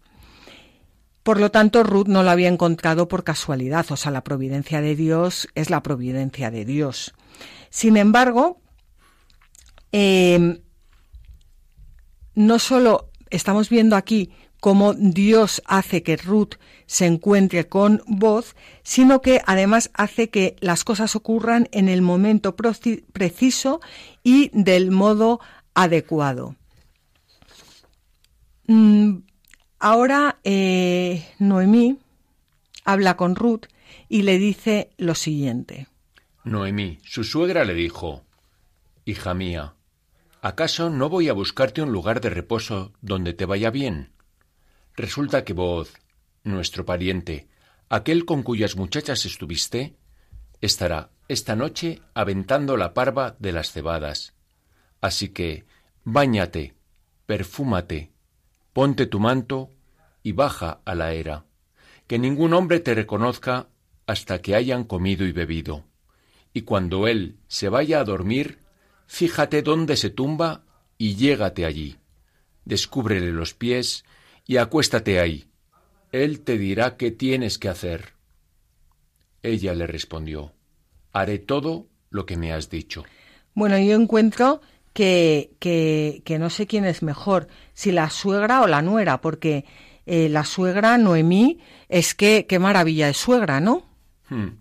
Por 1.22 1.38
lo 1.38 1.50
tanto, 1.50 1.84
Ruth 1.84 2.08
no 2.08 2.22
lo 2.22 2.30
había 2.30 2.48
encontrado 2.48 3.06
por 3.06 3.24
casualidad, 3.24 3.86
o 3.90 3.96
sea, 3.96 4.10
la 4.10 4.24
providencia 4.24 4.80
de 4.80 4.96
Dios 4.96 5.48
es 5.54 5.70
la 5.70 5.82
providencia 5.82 6.50
de 6.50 6.64
Dios. 6.64 7.14
Sin 7.68 7.96
embargo, 7.98 8.58
eh, 9.92 10.60
no 12.34 12.58
solo 12.58 13.10
estamos 13.30 13.68
viendo 13.68 13.96
aquí 13.96 14.30
cómo 14.60 14.94
Dios 14.94 15.62
hace 15.64 16.02
que 16.02 16.16
Ruth 16.16 16.54
se 16.86 17.06
encuentre 17.06 17.68
con 17.68 18.02
voz, 18.06 18.54
sino 18.82 19.22
que 19.22 19.40
además 19.46 19.90
hace 19.94 20.28
que 20.28 20.56
las 20.60 20.84
cosas 20.84 21.16
ocurran 21.16 21.68
en 21.72 21.88
el 21.88 22.02
momento 22.02 22.54
preciso 22.56 23.80
y 24.22 24.50
del 24.52 24.90
modo 24.90 25.40
adecuado. 25.74 26.56
Mm, 28.66 29.18
ahora 29.78 30.38
eh, 30.44 31.26
Noemí 31.38 31.98
habla 32.84 33.16
con 33.16 33.34
Ruth 33.34 33.66
y 34.08 34.22
le 34.22 34.38
dice 34.38 34.90
lo 34.98 35.14
siguiente. 35.14 35.88
Noemí, 36.44 36.98
su 37.02 37.24
suegra 37.24 37.64
le 37.64 37.74
dijo, 37.74 38.24
Hija 39.04 39.34
mía, 39.34 39.74
¿Acaso 40.42 40.88
no 40.88 41.10
voy 41.10 41.28
a 41.28 41.34
buscarte 41.34 41.82
un 41.82 41.92
lugar 41.92 42.22
de 42.22 42.30
reposo 42.30 42.94
donde 43.02 43.34
te 43.34 43.44
vaya 43.44 43.70
bien? 43.70 44.12
Resulta 44.96 45.44
que 45.44 45.52
vos, 45.52 45.92
nuestro 46.44 46.86
pariente, 46.86 47.46
aquel 47.90 48.24
con 48.24 48.42
cuyas 48.42 48.74
muchachas 48.74 49.26
estuviste, 49.26 49.96
estará 50.62 51.10
esta 51.28 51.56
noche 51.56 52.00
aventando 52.14 52.78
la 52.78 52.94
parva 52.94 53.36
de 53.38 53.52
las 53.52 53.70
cebadas. 53.70 54.34
Así 55.02 55.28
que, 55.28 55.66
báñate, 56.04 56.74
perfúmate, 57.26 58.10
ponte 58.72 59.04
tu 59.04 59.20
manto 59.20 59.68
y 60.22 60.32
baja 60.32 60.80
a 60.86 60.94
la 60.94 61.12
era, 61.12 61.44
que 62.06 62.18
ningún 62.18 62.54
hombre 62.54 62.80
te 62.80 62.94
reconozca 62.94 63.68
hasta 64.06 64.40
que 64.40 64.54
hayan 64.54 64.84
comido 64.84 65.26
y 65.26 65.32
bebido. 65.32 65.84
Y 66.54 66.62
cuando 66.62 67.06
él 67.08 67.36
se 67.46 67.68
vaya 67.68 68.00
a 68.00 68.04
dormir, 68.04 68.58
Fíjate 69.12 69.62
dónde 69.62 69.96
se 69.96 70.08
tumba 70.08 70.62
y 70.96 71.16
llégate 71.16 71.66
allí. 71.66 71.98
Descúbrele 72.64 73.32
los 73.32 73.54
pies 73.54 74.04
y 74.46 74.56
acuéstate 74.56 75.18
ahí. 75.18 75.50
Él 76.12 76.42
te 76.42 76.56
dirá 76.56 76.96
qué 76.96 77.10
tienes 77.10 77.58
que 77.58 77.68
hacer. 77.68 78.12
Ella 79.42 79.74
le 79.74 79.88
respondió, 79.88 80.54
haré 81.12 81.40
todo 81.40 81.88
lo 82.08 82.24
que 82.24 82.36
me 82.36 82.52
has 82.52 82.70
dicho. 82.70 83.04
Bueno, 83.52 83.76
yo 83.78 83.96
encuentro 83.96 84.60
que, 84.92 85.56
que, 85.58 86.22
que 86.24 86.38
no 86.38 86.48
sé 86.48 86.68
quién 86.68 86.84
es 86.84 87.02
mejor, 87.02 87.48
si 87.74 87.90
la 87.90 88.10
suegra 88.10 88.62
o 88.62 88.68
la 88.68 88.80
nuera, 88.80 89.20
porque 89.20 89.64
eh, 90.06 90.28
la 90.28 90.44
suegra, 90.44 90.98
Noemí, 90.98 91.58
es 91.88 92.14
que 92.14 92.46
qué 92.46 92.60
maravilla 92.60 93.08
de 93.08 93.14
suegra, 93.14 93.60
¿no? 93.60 93.86
Hmm. 94.28 94.59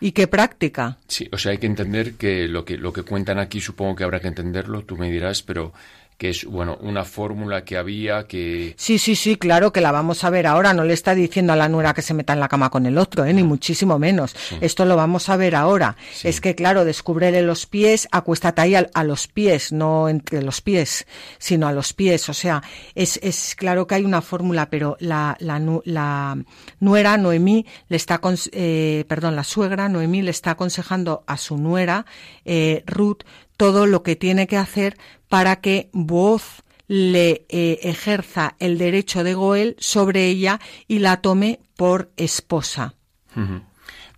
¿Y 0.00 0.12
qué 0.12 0.26
práctica? 0.26 0.98
Sí, 1.08 1.28
o 1.32 1.38
sea, 1.38 1.52
hay 1.52 1.58
que 1.58 1.66
entender 1.66 2.14
que 2.14 2.48
lo 2.48 2.64
que 2.64 2.76
lo 2.76 2.92
que 2.92 3.02
cuentan 3.02 3.38
aquí 3.38 3.60
supongo 3.60 3.96
que 3.96 4.04
habrá 4.04 4.20
que 4.20 4.28
entenderlo, 4.28 4.84
tú 4.84 4.96
me 4.96 5.10
dirás, 5.10 5.42
pero 5.42 5.72
que 6.18 6.30
es 6.30 6.44
bueno 6.44 6.78
una 6.80 7.04
fórmula 7.04 7.64
que 7.64 7.76
había 7.76 8.26
que 8.26 8.74
sí 8.78 8.98
sí 8.98 9.14
sí 9.14 9.36
claro 9.36 9.72
que 9.72 9.80
la 9.80 9.92
vamos 9.92 10.24
a 10.24 10.30
ver 10.30 10.46
ahora. 10.46 10.72
No 10.72 10.84
le 10.84 10.94
está 10.94 11.14
diciendo 11.14 11.52
a 11.52 11.56
la 11.56 11.68
nuera 11.68 11.94
que 11.94 12.02
se 12.02 12.14
meta 12.14 12.32
en 12.32 12.40
la 12.40 12.48
cama 12.48 12.70
con 12.70 12.86
el 12.86 12.96
otro 12.98 13.24
¿eh? 13.24 13.32
ni 13.32 13.42
muchísimo 13.42 13.98
menos. 13.98 14.34
Esto 14.60 14.84
lo 14.84 14.96
vamos 14.96 15.28
a 15.28 15.36
ver 15.36 15.54
ahora. 15.54 15.96
Es 16.24 16.40
que 16.40 16.54
claro 16.54 16.84
descúbrele 16.84 17.42
los 17.42 17.66
pies 17.66 18.08
acuéstate 18.10 18.62
ahí 18.62 18.74
a, 18.74 19.04
los 19.04 19.28
pies 19.28 19.72
no 19.72 20.08
entre 20.08 20.42
los 20.42 20.60
pies 20.60 21.06
sino 21.38 21.68
a 21.68 21.72
los 21.72 21.92
pies. 21.92 22.28
O 22.28 22.34
sea 22.34 22.62
es, 22.94 23.20
es 23.22 23.54
claro 23.54 23.86
que 23.86 23.96
hay 23.96 24.04
una 24.04 24.22
fórmula 24.22 24.70
pero 24.70 24.96
la, 25.00 25.36
la, 25.40 25.60
la 25.84 26.38
nuera 26.80 27.16
Noemí 27.18 27.66
le 27.88 27.96
está 27.96 28.20
eh, 28.52 29.04
perdón 29.06 29.36
la 29.36 29.44
suegra 29.44 29.88
Noemí 29.88 30.22
le 30.22 30.30
está 30.30 30.52
aconsejando 30.52 31.24
a 31.26 31.36
su 31.36 31.58
nuera 31.58 32.06
eh, 32.44 32.82
Ruth 32.86 33.22
todo 33.56 33.86
lo 33.86 34.02
que 34.02 34.16
tiene 34.16 34.46
que 34.46 34.56
hacer 34.56 34.96
para 35.28 35.56
que 35.56 35.90
Voz 35.92 36.62
le 36.88 37.46
eh, 37.48 37.80
ejerza 37.82 38.56
el 38.58 38.78
derecho 38.78 39.24
de 39.24 39.34
Goel 39.34 39.76
sobre 39.78 40.26
ella 40.26 40.60
y 40.86 41.00
la 41.00 41.20
tome 41.20 41.60
por 41.76 42.10
esposa. 42.16 42.94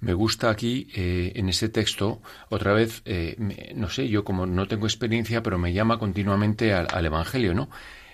Me 0.01 0.13
gusta 0.13 0.51
aquí, 0.51 0.89
eh, 0.95 1.33
en 1.35 1.49
este 1.49 1.69
texto, 1.69 2.23
otra 2.51 2.73
vez, 2.73 3.03
eh, 3.05 3.37
no 3.75 3.89
sé, 3.89 4.09
yo 4.09 4.23
como 4.25 4.47
no 4.47 4.69
tengo 4.69 4.87
experiencia, 4.87 5.43
pero 5.43 5.59
me 5.59 5.73
llama 5.73 5.99
continuamente 5.99 6.73
al, 6.73 7.05
Evangelio, 7.05 7.53
¿no? 7.53 7.69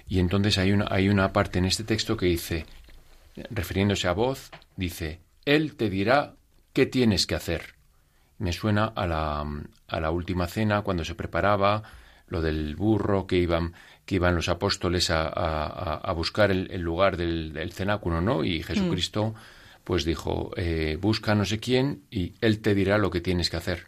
Y 0.08 0.18
entonces 0.18 0.56
hay 0.56 0.72
una, 0.72 0.86
hay 0.90 1.08
una 1.08 1.32
parte 1.32 1.58
en 1.58 1.66
este 1.66 1.84
texto 1.84 2.16
que 2.16 2.26
dice, 2.26 2.64
refiriéndose 3.50 4.08
a 4.08 4.12
voz, 4.12 4.50
dice, 4.76 5.20
Él 5.44 5.76
te 5.76 5.90
dirá 5.90 6.36
qué 6.72 6.86
tienes 6.86 7.26
que 7.26 7.34
hacer. 7.34 7.74
Me 8.38 8.52
suena 8.52 8.86
a 8.86 9.06
la, 9.06 9.44
a 9.86 10.00
la 10.00 10.10
última 10.10 10.46
cena, 10.46 10.82
cuando 10.82 11.04
se 11.04 11.14
preparaba 11.14 11.82
lo 12.34 12.42
del 12.42 12.74
burro 12.74 13.28
que 13.28 13.36
iban 13.36 13.74
que 14.04 14.16
iban 14.16 14.34
los 14.34 14.48
apóstoles 14.48 15.08
a, 15.08 15.28
a, 15.28 16.12
buscar 16.12 16.50
el, 16.50 16.80
lugar 16.82 17.16
del, 17.16 17.72
cenáculo, 17.72 18.20
¿no? 18.20 18.44
Y 18.44 18.62
Jesucristo, 18.62 19.34
pues 19.82 20.04
dijo, 20.04 20.50
eh, 20.56 20.98
busca 21.00 21.34
no 21.34 21.46
sé 21.46 21.58
quién 21.58 22.02
y 22.10 22.34
él 22.42 22.60
te 22.60 22.74
dirá 22.74 22.98
lo 22.98 23.10
que 23.10 23.22
tienes 23.22 23.48
que 23.48 23.56
hacer. 23.56 23.86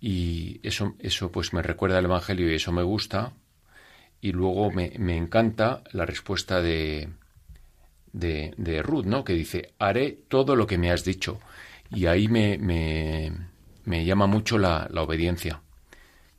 Y 0.00 0.60
eso, 0.62 0.94
eso 1.00 1.30
pues 1.30 1.52
me 1.52 1.60
recuerda 1.60 1.98
al 1.98 2.06
Evangelio 2.06 2.50
y 2.50 2.54
eso 2.54 2.72
me 2.72 2.82
gusta. 2.82 3.34
Y 4.22 4.32
luego 4.32 4.70
me, 4.70 4.92
me 4.98 5.18
encanta 5.18 5.82
la 5.92 6.06
respuesta 6.06 6.62
de, 6.62 7.10
de, 8.14 8.54
de, 8.56 8.82
Ruth, 8.82 9.04
¿no? 9.04 9.22
Que 9.22 9.34
dice, 9.34 9.74
haré 9.78 10.12
todo 10.28 10.56
lo 10.56 10.66
que 10.66 10.78
me 10.78 10.90
has 10.90 11.04
dicho. 11.04 11.40
Y 11.90 12.06
ahí 12.06 12.28
me, 12.28 12.56
me, 12.56 13.32
me 13.84 14.06
llama 14.06 14.26
mucho 14.26 14.56
la, 14.56 14.88
la 14.90 15.02
obediencia 15.02 15.60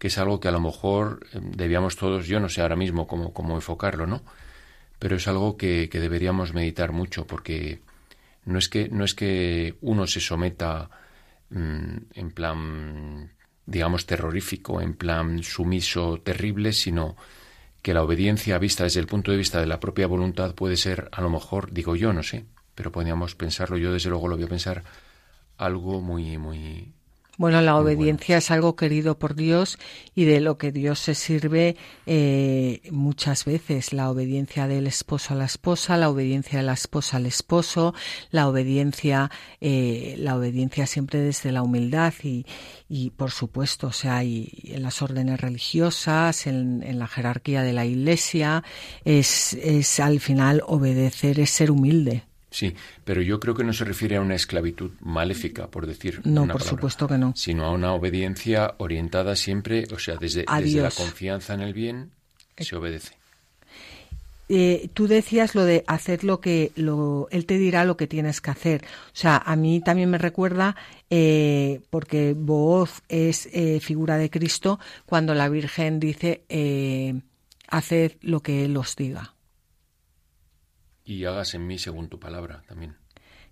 que 0.01 0.08
es 0.08 0.17
algo 0.17 0.39
que 0.39 0.48
a 0.48 0.51
lo 0.51 0.60
mejor 0.60 1.27
eh, 1.31 1.39
debíamos 1.43 1.96
todos, 1.96 2.25
yo 2.25 2.39
no 2.39 2.50
sé 2.50 2.63
ahora 2.63 2.75
mismo 2.75 3.05
cómo, 3.05 3.34
cómo 3.34 3.53
enfocarlo, 3.53 4.08
¿no? 4.08 4.24
Pero 4.98 5.17
es 5.17 5.27
algo 5.27 5.58
que, 5.58 5.89
que, 5.91 6.00
deberíamos 6.00 6.55
meditar 6.55 6.91
mucho, 6.91 7.27
porque 7.27 7.81
no 8.43 8.58
es 8.58 8.67
que, 8.67 8.89
no 8.89 9.05
es 9.05 9.13
que 9.13 9.77
uno 9.81 10.08
se 10.08 10.20
someta 10.20 10.89
mm, 11.51 11.98
en 12.15 12.31
plan, 12.31 13.31
digamos, 13.67 14.08
terrorífico, 14.08 14.81
en 14.81 14.96
plan 14.96 15.43
sumiso, 15.43 16.20
terrible, 16.24 16.74
sino 16.74 17.15
que 17.84 17.93
la 17.93 18.01
obediencia 18.01 18.58
vista 18.58 18.86
desde 18.86 19.01
el 19.01 19.08
punto 19.08 19.29
de 19.29 19.38
vista 19.38 19.60
de 19.60 19.67
la 19.67 19.79
propia 19.79 20.08
voluntad 20.08 20.55
puede 20.55 20.77
ser, 20.77 21.10
a 21.12 21.22
lo 21.22 21.29
mejor, 21.29 21.72
digo 21.72 21.96
yo, 21.96 22.12
no 22.12 22.24
sé, 22.24 22.46
pero 22.74 22.91
podríamos 22.91 23.36
pensarlo, 23.36 23.77
yo 23.77 23.93
desde 23.93 24.10
luego 24.10 24.27
lo 24.27 24.36
voy 24.36 24.46
a 24.46 24.50
pensar, 24.50 24.84
algo 25.58 26.01
muy, 26.01 26.39
muy, 26.39 26.91
bueno, 27.38 27.61
la 27.61 27.77
obediencia 27.77 28.38
es 28.38 28.51
algo 28.51 28.75
querido 28.75 29.17
por 29.17 29.35
Dios 29.35 29.79
y 30.13 30.25
de 30.25 30.41
lo 30.41 30.57
que 30.57 30.71
Dios 30.71 31.00
se 31.00 31.15
sirve 31.15 31.77
eh, 32.05 32.81
muchas 32.91 33.45
veces. 33.45 33.93
La 33.93 34.09
obediencia 34.11 34.67
del 34.67 34.85
esposo 34.85 35.33
a 35.33 35.38
la 35.38 35.45
esposa, 35.45 35.97
la 35.97 36.09
obediencia 36.09 36.59
de 36.59 36.65
la 36.65 36.73
esposa 36.73 37.17
al 37.17 37.25
esposo, 37.25 37.93
la 38.31 38.47
obediencia, 38.47 39.31
eh, 39.59 40.15
la 40.19 40.35
obediencia 40.35 40.85
siempre 40.85 41.19
desde 41.19 41.51
la 41.51 41.63
humildad 41.63 42.13
y, 42.21 42.45
y 42.89 43.11
por 43.11 43.31
supuesto, 43.31 43.88
o 43.88 43.93
sea, 43.93 44.23
y 44.23 44.51
en 44.65 44.83
las 44.83 45.01
órdenes 45.01 45.39
religiosas, 45.39 46.47
en, 46.47 46.83
en 46.83 47.00
la 47.00 47.07
jerarquía 47.07 47.63
de 47.63 47.73
la 47.73 47.85
Iglesia, 47.85 48.63
es, 49.05 49.53
es 49.53 50.00
al 50.00 50.19
final 50.19 50.61
obedecer, 50.67 51.39
es 51.39 51.50
ser 51.50 51.71
humilde. 51.71 52.23
Sí, 52.51 52.75
pero 53.05 53.22
yo 53.22 53.39
creo 53.39 53.55
que 53.55 53.63
no 53.63 53.72
se 53.72 53.86
refiere 53.86 54.17
a 54.17 54.22
una 54.22 54.36
esclavitud 54.36 54.91
maléfica, 55.00 55.67
por 55.67 55.88
decir. 55.88 56.22
No, 56.25 56.46
por 56.48 56.62
supuesto 56.62 57.08
que 57.08 57.17
no. 57.17 57.31
Sino 57.34 57.65
a 57.65 57.72
una 57.72 57.93
obediencia 57.93 58.75
orientada 58.77 59.38
siempre, 59.38 59.86
o 59.93 59.98
sea, 59.98 60.17
desde, 60.17 60.46
desde 60.60 60.81
la 60.81 60.91
confianza 60.91 61.53
en 61.53 61.62
el 61.62 61.74
bien 61.74 62.12
se 62.58 62.75
obedece. 62.75 63.15
Eh, 64.50 64.89
tú 64.93 65.08
decías 65.08 65.55
lo 65.55 65.63
de 65.63 65.86
hacer 65.88 66.25
lo 66.25 66.41
que 66.41 66.74
lo, 66.75 67.29
él 67.31 67.46
te 67.46 67.58
dirá 67.58 67.86
lo 67.86 67.96
que 67.96 68.05
tienes 68.05 68.41
que 68.41 68.51
hacer. 68.51 68.84
O 68.84 69.15
sea, 69.15 69.38
a 69.38 69.55
mí 69.55 69.79
también 69.79 70.10
me 70.10 70.17
recuerda, 70.17 70.75
eh, 71.10 71.79
porque 71.89 72.36
voz 72.38 73.01
es 73.08 73.48
eh, 73.53 73.79
figura 73.79 74.17
de 74.17 74.29
Cristo, 74.29 74.77
cuando 75.05 75.34
la 75.34 75.48
Virgen 75.48 76.01
dice, 76.01 76.43
eh, 76.50 77.22
haced 77.70 78.17
lo 78.20 78.41
que 78.41 78.65
Él 78.65 78.75
os 78.75 78.98
diga 78.98 79.36
y 81.05 81.25
hagas 81.25 81.53
en 81.53 81.67
mí 81.67 81.77
según 81.77 82.10
tu 82.10 82.20
palabra 82.20 82.63
también. 82.67 82.96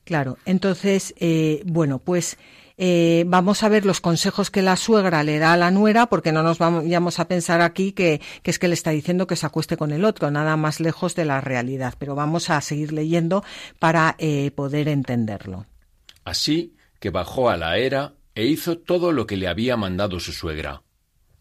Claro, 0.03 0.37
entonces, 0.45 1.13
eh, 1.19 1.61
bueno, 1.65 1.99
pues 1.99 2.37
eh, 2.77 3.25
vamos 3.27 3.61
a 3.61 3.69
ver 3.69 3.85
los 3.85 4.01
consejos 4.01 4.49
que 4.49 4.61
la 4.61 4.75
suegra 4.75 5.23
le 5.23 5.37
da 5.37 5.53
a 5.53 5.57
la 5.57 5.69
nuera, 5.69 6.07
porque 6.07 6.31
no 6.31 6.41
nos 6.41 6.57
vamos 6.57 7.19
a 7.19 7.27
pensar 7.27 7.61
aquí 7.61 7.91
que, 7.91 8.21
que, 8.41 8.51
es 8.51 8.57
que 8.57 8.67
le 8.67 8.73
está 8.73 8.91
diciendo 8.91 9.27
que 9.27 9.35
se 9.35 9.45
acueste 9.45 9.77
con 9.77 9.91
el 9.91 10.05
otro, 10.05 10.31
nada 10.31 10.57
más 10.57 10.79
lejos 10.79 11.13
de 11.13 11.25
la 11.25 11.41
realidad, 11.41 11.93
pero 11.99 12.15
vamos 12.15 12.49
a 12.49 12.59
seguir 12.61 12.93
leyendo 12.93 13.43
para 13.77 14.15
eh, 14.17 14.51
poder 14.51 14.87
entenderlo. 14.87 15.65
Así 16.23 16.75
que 16.99 17.09
bajó 17.09 17.49
a 17.49 17.57
la 17.57 17.77
era 17.77 18.15
e 18.33 18.45
hizo 18.45 18.77
todo 18.77 19.11
lo 19.11 19.27
que 19.27 19.37
le 19.37 19.47
había 19.47 19.77
mandado 19.77 20.19
su 20.19 20.31
suegra. 20.31 20.83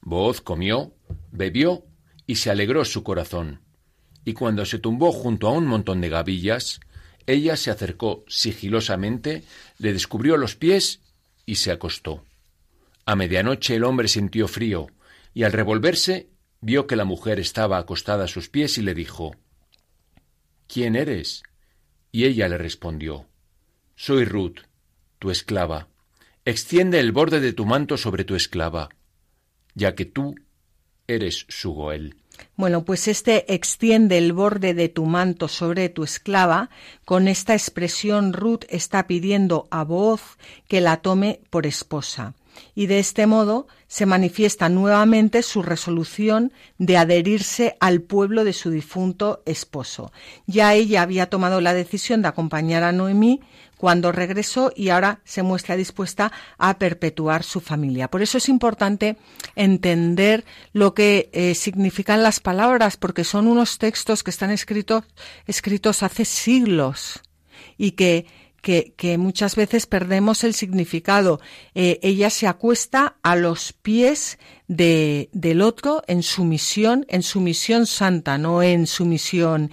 Booz 0.01 0.41
comió, 0.41 0.93
bebió 1.31 1.85
y 2.27 2.35
se 2.35 2.51
alegró 2.51 2.85
su 2.85 3.03
corazón 3.03 3.61
y 4.29 4.35
cuando 4.35 4.67
se 4.67 4.79
tumbó 4.79 5.11
junto 5.11 5.49
a 5.49 5.53
un 5.53 5.67
montón 5.67 6.03
de 6.03 6.11
gavillas, 6.11 6.81
ella 7.27 7.57
se 7.57 7.71
acercó 7.71 8.27
sigilosamente, 8.29 9.43
le 9.79 9.95
descubrió 9.95 10.37
los 10.37 10.55
pies 10.55 11.01
y 11.47 11.55
se 11.55 11.71
acostó. 11.71 12.27
A 13.07 13.17
medianoche 13.17 13.77
el 13.77 13.85
hombre 13.85 14.07
sintió 14.07 14.47
frío, 14.47 14.89
y 15.33 15.45
al 15.45 15.53
revolverse 15.53 16.29
vio 16.61 16.87
que 16.87 16.95
la 16.95 17.07
mujer 17.07 17.41
estaba 17.41 17.79
acostada 17.79 18.25
a 18.25 18.29
sus 18.29 18.51
pies 18.51 18.77
y 18.77 18.83
le 18.83 18.93
dijo 18.93 19.35
¿Quién 20.67 20.95
eres? 20.95 21.43
Y 22.13 22.27
ella 22.27 22.49
le 22.49 22.59
respondió 22.59 23.31
Soy 23.97 24.27
Ruth, 24.27 24.59
tu 25.19 25.31
esclava. 25.31 25.89
Extiende 26.45 27.01
el 27.01 27.13
borde 27.13 27.41
de 27.41 27.55
tu 27.55 27.65
manto 27.65 27.97
sobre 27.97 28.25
tu 28.25 28.35
esclava, 28.35 28.91
ya 29.75 29.95
que 29.95 30.05
tú 30.05 30.35
eres 31.07 31.47
su 31.49 31.73
Goel. 31.73 32.17
Bueno, 32.57 32.85
pues 32.85 33.09
este 33.09 33.53
extiende 33.55 34.19
el 34.19 34.33
borde 34.33 34.75
de 34.75 34.89
tu 34.89 35.07
manto 35.07 35.49
sobre 35.49 35.89
tu 35.89 36.05
esclava. 36.05 36.71
Con 37.05 37.29
esta 37.29 37.55
expresión 37.55 38.33
Ruth 38.33 38.65
está 38.69 39.07
pidiendo 39.07 39.69
a 39.71 39.85
voz 39.85 40.21
que 40.69 40.81
la 40.81 40.99
tome 40.99 41.41
por 41.51 41.67
esposa. 41.67 42.35
Y 42.75 42.87
de 42.87 42.99
este 42.99 43.27
modo 43.27 43.69
se 43.87 44.07
manifiesta 44.07 44.69
nuevamente 44.69 45.43
su 45.43 45.63
resolución 45.63 46.53
de 46.79 46.97
adherirse 46.97 47.77
al 47.81 48.01
pueblo 48.01 48.45
de 48.45 48.53
su 48.53 48.71
difunto 48.71 49.43
esposo. 49.47 50.13
Ya 50.47 50.75
ella 50.75 51.03
había 51.03 51.31
tomado 51.31 51.61
la 51.61 51.73
decisión 51.75 52.23
de 52.23 52.29
acompañar 52.29 52.83
a 52.83 52.93
Noemí 52.93 53.41
cuando 53.79 54.13
regresó 54.13 54.73
y 54.77 54.91
ahora 54.91 55.21
se 55.25 55.43
muestra 55.43 55.77
dispuesta 55.77 56.31
a 56.59 56.79
perpetuar 56.79 57.45
su 57.45 57.61
familia. 57.61 58.09
Por 58.09 58.21
eso 58.21 58.37
es 58.37 58.49
importante 58.49 59.17
entender 59.57 60.45
lo 60.73 60.93
que 60.93 61.31
eh, 61.33 61.55
significan 61.55 62.23
las 62.23 62.41
palabras, 62.41 62.97
porque 62.97 63.25
son 63.25 63.47
unos 63.47 63.79
textos 63.79 64.23
que 64.23 64.31
están 64.31 64.51
escritos, 64.51 65.05
escritos 65.47 66.03
hace 66.03 66.25
siglos 66.25 67.23
y 67.79 67.93
que 67.93 68.27
que, 68.61 69.17
muchas 69.19 69.57
veces 69.57 69.87
perdemos 69.87 70.45
el 70.45 70.55
significado. 70.55 71.41
Eh, 71.75 71.99
ella 72.03 72.29
se 72.29 72.47
acuesta 72.47 73.17
a 73.23 73.37
los 73.37 73.73
pies 73.73 74.39
de, 74.67 75.31
del 75.33 75.63
otro 75.63 76.03
en 76.07 76.23
su 76.23 76.45
misión, 76.45 77.07
en 77.09 77.23
su 77.23 77.41
misión 77.41 77.87
santa, 77.87 78.37
no 78.37 78.63
en 78.63 78.87
su 78.87 79.07
misión. 79.07 79.71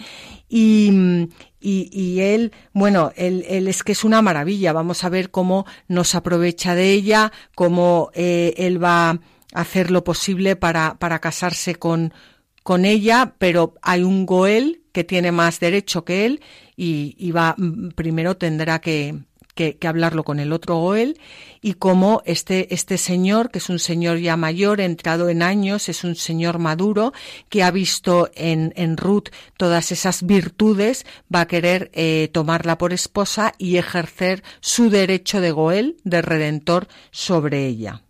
Y, 0.47 1.27
y, 1.67 2.19
él, 2.19 2.51
bueno, 2.73 3.12
él, 3.15 3.43
él, 3.47 3.67
es 3.67 3.84
que 3.84 3.93
es 3.93 4.04
una 4.04 4.21
maravilla. 4.21 4.71
Vamos 4.71 5.04
a 5.04 5.10
ver 5.10 5.32
cómo 5.32 5.65
nos 5.88 6.13
aprovecha 6.13 6.75
de 6.75 6.91
ella, 6.91 7.32
cómo 7.56 8.12
eh, 8.13 8.54
él 8.58 8.84
va 8.84 9.10
a 9.10 9.19
hacer 9.54 9.89
lo 9.89 10.04
posible 10.04 10.56
para, 10.56 10.97
para 10.99 11.19
casarse 11.19 11.75
con, 11.75 12.13
con 12.62 12.86
ella, 12.86 13.34
pero 13.39 13.75
hay 13.82 14.04
un 14.04 14.25
Goel 14.25 14.84
que 14.91 15.04
tiene 15.04 15.32
más 15.32 15.60
derecho 15.60 16.06
que 16.06 16.25
él 16.25 16.41
y, 16.75 17.32
va, 17.32 17.56
mm, 17.58 17.89
primero 17.89 18.38
tendrá 18.38 18.80
que, 18.80 19.15
que, 19.55 19.77
hablarlo 19.87 20.23
con 20.23 20.39
el 20.39 20.53
otro 20.53 20.75
Goel 20.77 21.19
y 21.61 21.73
cómo 21.73 22.21
este, 22.25 22.73
este 22.73 22.97
señor, 22.97 23.49
que 23.49 23.59
es 23.59 23.69
un 23.69 23.79
señor 23.79 24.19
ya 24.19 24.37
mayor, 24.37 24.81
entrado 24.81 25.29
en 25.29 25.41
años, 25.41 25.89
es 25.89 26.03
un 26.03 26.15
señor 26.15 26.59
maduro, 26.59 27.13
que 27.49 27.63
ha 27.63 27.71
visto 27.71 28.29
en, 28.35 28.73
en 28.75 28.97
Ruth 28.97 29.29
todas 29.57 29.91
esas 29.91 30.23
virtudes, 30.23 31.05
va 31.33 31.41
a 31.41 31.47
querer 31.47 31.89
eh, 31.93 32.29
tomarla 32.31 32.77
por 32.77 32.93
esposa 32.93 33.53
y 33.57 33.77
ejercer 33.77 34.43
su 34.59 34.89
derecho 34.89 35.41
de 35.41 35.51
Goel, 35.51 35.97
de 36.03 36.21
redentor, 36.21 36.87
sobre 37.09 37.65
ella. 37.65 38.03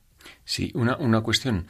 Sí, 0.43 0.71
una, 0.75 0.97
una 0.97 1.21
cuestión. 1.21 1.67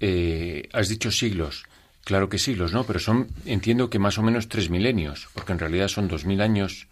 Eh, 0.00 0.68
has 0.72 0.88
dicho 0.88 1.10
siglos. 1.10 1.64
Claro 2.04 2.30
que 2.30 2.38
siglos, 2.38 2.72
¿no? 2.72 2.84
Pero 2.84 3.00
son, 3.00 3.28
entiendo 3.44 3.90
que 3.90 3.98
más 3.98 4.16
o 4.16 4.22
menos 4.22 4.48
tres 4.48 4.70
milenios, 4.70 5.28
porque 5.34 5.52
en 5.52 5.58
realidad 5.58 5.88
son 5.88 6.08
dos 6.08 6.24
mil 6.24 6.40
años 6.40 6.88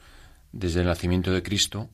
desde 0.52 0.80
el 0.80 0.86
nacimiento 0.86 1.32
de 1.32 1.42
Cristo 1.42 1.88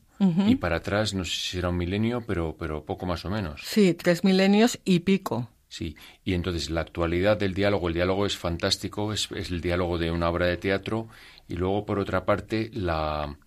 y 0.47 0.55
para 0.55 0.77
atrás, 0.77 1.13
no 1.13 1.23
sé 1.23 1.31
si 1.31 1.47
será 1.57 1.69
un 1.69 1.77
milenio, 1.77 2.23
pero, 2.25 2.55
pero 2.57 2.85
poco 2.85 3.05
más 3.05 3.25
o 3.25 3.29
menos. 3.29 3.61
Sí, 3.63 3.93
tres 3.93 4.23
milenios 4.23 4.79
y 4.85 4.99
pico. 4.99 5.49
Sí, 5.67 5.95
y 6.23 6.33
entonces 6.33 6.69
la 6.69 6.81
actualidad 6.81 7.37
del 7.37 7.53
diálogo, 7.53 7.87
el 7.87 7.95
diálogo 7.95 8.25
es 8.25 8.37
fantástico, 8.37 9.11
es, 9.11 9.29
el 9.31 9.59
diálogo 9.59 9.97
de 9.97 10.11
una 10.11 10.29
obra 10.29 10.45
de 10.45 10.57
teatro, 10.57 11.07
y 11.47 11.55
luego 11.55 11.85
por 11.85 11.97
otra 11.99 12.25
parte 12.25 12.69
la, 12.73 13.37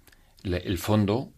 el 0.42 0.78
fondo 0.78 1.32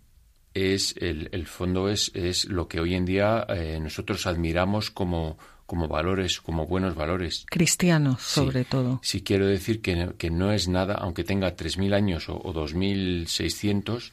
es 0.54 0.94
el, 0.96 1.28
el, 1.32 1.46
fondo 1.46 1.90
es, 1.90 2.10
es 2.14 2.46
lo 2.46 2.68
que 2.68 2.80
hoy 2.80 2.94
en 2.94 3.04
día 3.04 3.46
eh, 3.48 3.78
nosotros 3.80 4.26
admiramos 4.26 4.90
como 4.90 5.36
como 5.68 5.86
valores, 5.86 6.40
como 6.40 6.66
buenos 6.66 6.94
valores. 6.94 7.44
Cristianos, 7.50 8.22
sobre 8.22 8.64
todo. 8.64 9.00
Sí, 9.02 9.20
quiero 9.20 9.46
decir 9.46 9.82
que, 9.82 10.14
que, 10.16 10.30
no 10.30 10.50
es 10.50 10.66
nada, 10.66 10.94
aunque 10.94 11.24
tenga 11.24 11.54
3.000 11.54 11.94
años 11.94 12.30
o, 12.30 12.36
o 12.36 12.54
2.600, 12.54 14.12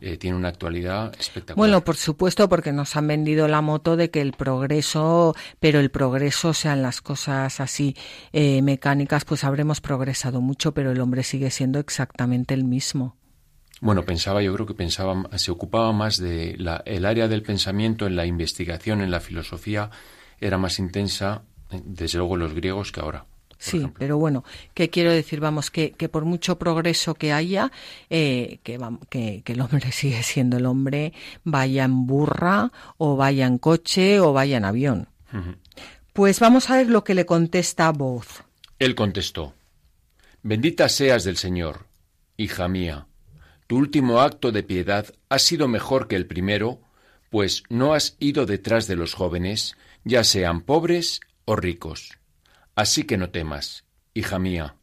eh, 0.00 0.16
tiene 0.16 0.36
una 0.36 0.48
actualidad 0.48 1.14
espectacular. 1.18 1.56
Bueno, 1.56 1.84
por 1.84 1.96
supuesto, 1.96 2.48
porque 2.48 2.72
nos 2.72 2.96
han 2.96 3.06
vendido 3.06 3.48
la 3.48 3.60
moto 3.60 3.96
de 3.96 4.10
que 4.10 4.20
el 4.20 4.32
progreso, 4.32 5.34
pero 5.60 5.80
el 5.80 5.90
progreso, 5.90 6.52
sean 6.52 6.82
las 6.82 7.00
cosas 7.00 7.60
así 7.60 7.96
eh, 8.32 8.62
mecánicas, 8.62 9.24
pues 9.24 9.44
habremos 9.44 9.80
progresado 9.80 10.40
mucho, 10.40 10.72
pero 10.72 10.90
el 10.90 11.00
hombre 11.00 11.22
sigue 11.22 11.50
siendo 11.50 11.78
exactamente 11.78 12.54
el 12.54 12.64
mismo. 12.64 13.16
Bueno, 13.80 14.04
pensaba, 14.04 14.42
yo 14.42 14.54
creo 14.54 14.66
que 14.66 14.74
pensaba, 14.74 15.28
se 15.36 15.50
ocupaba 15.50 15.92
más 15.92 16.18
de 16.18 16.56
la, 16.58 16.82
el 16.86 17.04
área 17.04 17.28
del 17.28 17.42
pensamiento 17.42 18.06
en 18.06 18.16
la 18.16 18.24
investigación, 18.24 19.02
en 19.02 19.10
la 19.10 19.20
filosofía, 19.20 19.90
era 20.40 20.56
más 20.56 20.78
intensa, 20.78 21.42
desde 21.84 22.18
luego 22.18 22.36
los 22.36 22.54
griegos 22.54 22.90
que 22.92 23.00
ahora. 23.00 23.26
Sí, 23.58 23.86
pero 23.98 24.18
bueno, 24.18 24.44
¿qué 24.74 24.90
quiero 24.90 25.10
decir? 25.10 25.40
Vamos, 25.40 25.70
que, 25.70 25.92
que 25.92 26.08
por 26.08 26.24
mucho 26.24 26.58
progreso 26.58 27.14
que 27.14 27.32
haya, 27.32 27.72
eh, 28.10 28.58
que, 28.62 28.78
que, 29.08 29.42
que, 29.44 29.52
el 29.52 29.60
hombre 29.60 29.92
sigue 29.92 30.22
siendo 30.22 30.58
el 30.58 30.66
hombre, 30.66 31.12
vaya 31.44 31.84
en 31.84 32.06
burra, 32.06 32.70
o 32.98 33.16
vaya 33.16 33.46
en 33.46 33.58
coche, 33.58 34.20
o 34.20 34.32
vaya 34.32 34.58
en 34.58 34.64
avión. 34.64 35.08
Pues 36.12 36.40
vamos 36.40 36.70
a 36.70 36.76
ver 36.76 36.88
lo 36.88 37.04
que 37.04 37.14
le 37.14 37.26
contesta 37.26 37.90
Voz. 37.92 38.44
Él 38.78 38.94
contestó, 38.94 39.54
Bendita 40.42 40.88
seas 40.88 41.24
del 41.24 41.36
Señor, 41.36 41.86
hija 42.36 42.68
mía. 42.68 43.06
Tu 43.66 43.76
último 43.76 44.20
acto 44.20 44.52
de 44.52 44.62
piedad 44.62 45.12
ha 45.28 45.38
sido 45.38 45.66
mejor 45.66 46.08
que 46.08 46.16
el 46.16 46.26
primero, 46.26 46.80
pues 47.30 47.64
no 47.68 47.94
has 47.94 48.16
ido 48.20 48.46
detrás 48.46 48.86
de 48.86 48.96
los 48.96 49.14
jóvenes, 49.14 49.76
ya 50.04 50.24
sean 50.24 50.60
pobres 50.60 51.20
o 51.44 51.56
ricos 51.56 52.16
Así 52.76 53.04
que 53.04 53.16
no 53.16 53.30
temas, 53.30 53.84
hija 54.12 54.38
mía. 54.38 54.76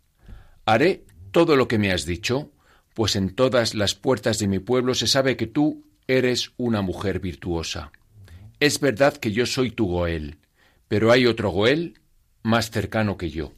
Haré 0.65 1.05
todo 1.31 1.55
lo 1.55 1.67
que 1.67 1.77
me 1.77 1.91
has 1.91 2.05
dicho, 2.05 2.51
pues 2.95 3.15
en 3.15 3.35
todas 3.35 3.75
las 3.75 3.93
puertas 3.93 4.39
de 4.39 4.47
mi 4.47 4.59
pueblo 4.59 4.95
se 4.95 5.07
sabe 5.07 5.37
que 5.37 5.47
tú 5.47 5.85
eres 6.07 6.51
una 6.57 6.81
mujer 6.81 7.19
virtuosa. 7.19 7.91
Es 8.59 8.79
verdad 8.79 9.15
que 9.15 9.31
yo 9.31 9.45
soy 9.45 9.71
tu 9.71 9.85
Goel, 9.85 10.37
pero 10.87 11.11
hay 11.11 11.27
otro 11.27 11.51
Goel 11.51 11.99
más 12.41 12.71
cercano 12.71 13.15
que 13.15 13.29
yo. 13.29 13.53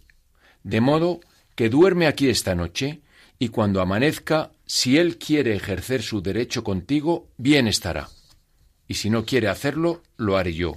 De 0.63 0.81
modo 0.81 1.21
que 1.55 1.69
duerme 1.69 2.05
aquí 2.05 2.29
esta 2.29 2.55
noche, 2.55 3.01
y 3.39 3.49
cuando 3.49 3.81
amanezca, 3.81 4.51
si 4.65 4.97
él 4.97 5.17
quiere 5.17 5.55
ejercer 5.55 6.01
su 6.01 6.21
derecho 6.21 6.63
contigo, 6.63 7.29
bien 7.37 7.67
estará. 7.67 8.09
Y 8.87 8.95
si 8.95 9.09
no 9.09 9.25
quiere 9.25 9.47
hacerlo, 9.47 10.03
lo 10.17 10.37
haré 10.37 10.53
yo. 10.53 10.75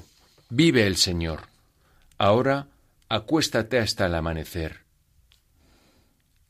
Vive 0.48 0.86
el 0.86 0.96
Señor. 0.96 1.42
Ahora 2.18 2.68
acuéstate 3.08 3.78
hasta 3.78 4.06
el 4.06 4.14
amanecer. 4.14 4.84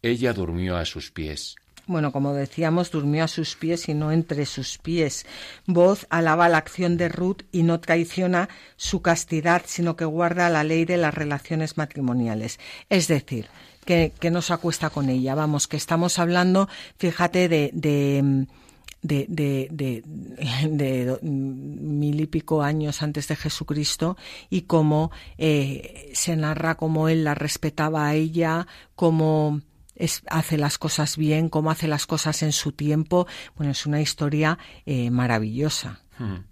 Ella 0.03 0.33
durmió 0.33 0.77
a 0.77 0.85
sus 0.85 1.11
pies. 1.11 1.57
Bueno, 1.87 2.13
como 2.13 2.35
decíamos, 2.35 2.91
durmió 2.91 3.25
a 3.25 3.29
sus 3.29 3.57
pies 3.57 3.89
y 3.89 3.95
no 3.95 4.13
entre 4.13 4.45
sus 4.45 4.77
pies. 4.77 5.25
Voz 5.67 6.07
alaba 6.11 6.51
la 6.51 6.59
acción 6.59 6.99
de 6.99 7.09
Ruth 7.09 7.45
y 7.51 7.63
no 7.63 7.81
traiciona 7.81 8.51
su 8.77 9.01
castidad, 9.01 9.63
sino 9.65 9.97
que 9.97 10.05
guarda 10.05 10.51
la 10.51 10.65
ley 10.65 10.85
de 10.85 10.99
las 10.99 11.15
relaciones 11.15 11.79
matrimoniales. 11.79 12.61
Es 12.91 13.09
decir, 13.09 13.49
que, 13.87 14.13
que 14.21 14.31
no 14.31 14.43
se 14.43 14.53
acuesta 14.53 14.91
con 14.91 15.09
ella. 15.09 15.35
Vamos, 15.35 15.67
que 15.67 15.79
estamos 15.79 16.19
hablando, 16.19 16.69
fíjate, 16.99 17.49
de, 17.49 17.71
de 17.73 18.47
de, 19.03 19.27
de, 19.29 19.69
de, 19.71 20.03
de, 20.69 21.19
mil 21.23 22.21
y 22.21 22.27
pico 22.27 22.63
años 22.63 23.03
antes 23.03 23.29
de 23.29 23.37
Jesucristo 23.37 24.17
y 24.51 24.63
cómo 24.63 25.11
eh, 25.37 26.11
se 26.15 26.37
narra 26.37 26.77
cómo 26.77 27.09
él 27.09 27.25
la 27.25 27.35
respetaba 27.35 28.09
a 28.09 28.15
ella, 28.15 28.67
cómo 28.95 29.61
es, 29.95 30.23
hace 30.29 30.59
las 30.59 30.79
cosas 30.79 31.17
bien, 31.17 31.49
cómo 31.49 31.71
hace 31.71 31.89
las 31.89 32.07
cosas 32.07 32.43
en 32.43 32.53
su 32.53 32.73
tiempo. 32.73 33.27
Bueno, 33.57 33.73
es 33.73 33.87
una 33.87 34.01
historia 34.01 34.59
eh, 34.85 35.11
maravillosa. 35.11 36.03
Hmm. 36.19 36.45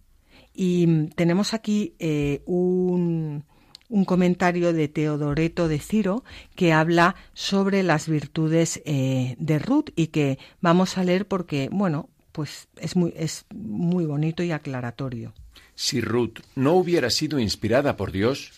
Y 0.54 1.08
tenemos 1.08 1.52
aquí 1.52 1.94
eh, 1.98 2.42
un, 2.46 3.44
un 3.90 4.04
comentario 4.06 4.72
de 4.72 4.88
Teodoreto 4.88 5.68
de 5.68 5.80
Ciro 5.80 6.24
que 6.54 6.72
habla 6.72 7.14
sobre 7.34 7.82
las 7.82 8.08
virtudes 8.08 8.82
de 8.86 9.58
Ruth 9.58 9.90
y 9.96 10.06
que 10.06 10.38
vamos 10.62 10.96
a 10.96 11.04
leer 11.04 11.28
porque, 11.28 11.68
bueno, 11.70 12.08
pues 12.36 12.68
es 12.76 12.96
muy, 12.96 13.14
es 13.16 13.46
muy 13.54 14.04
bonito 14.04 14.42
y 14.42 14.52
aclaratorio. 14.52 15.32
Si 15.74 16.02
Ruth 16.02 16.40
no 16.54 16.74
hubiera 16.74 17.08
sido 17.08 17.38
inspirada 17.38 17.96
por 17.96 18.12
Dios, 18.12 18.52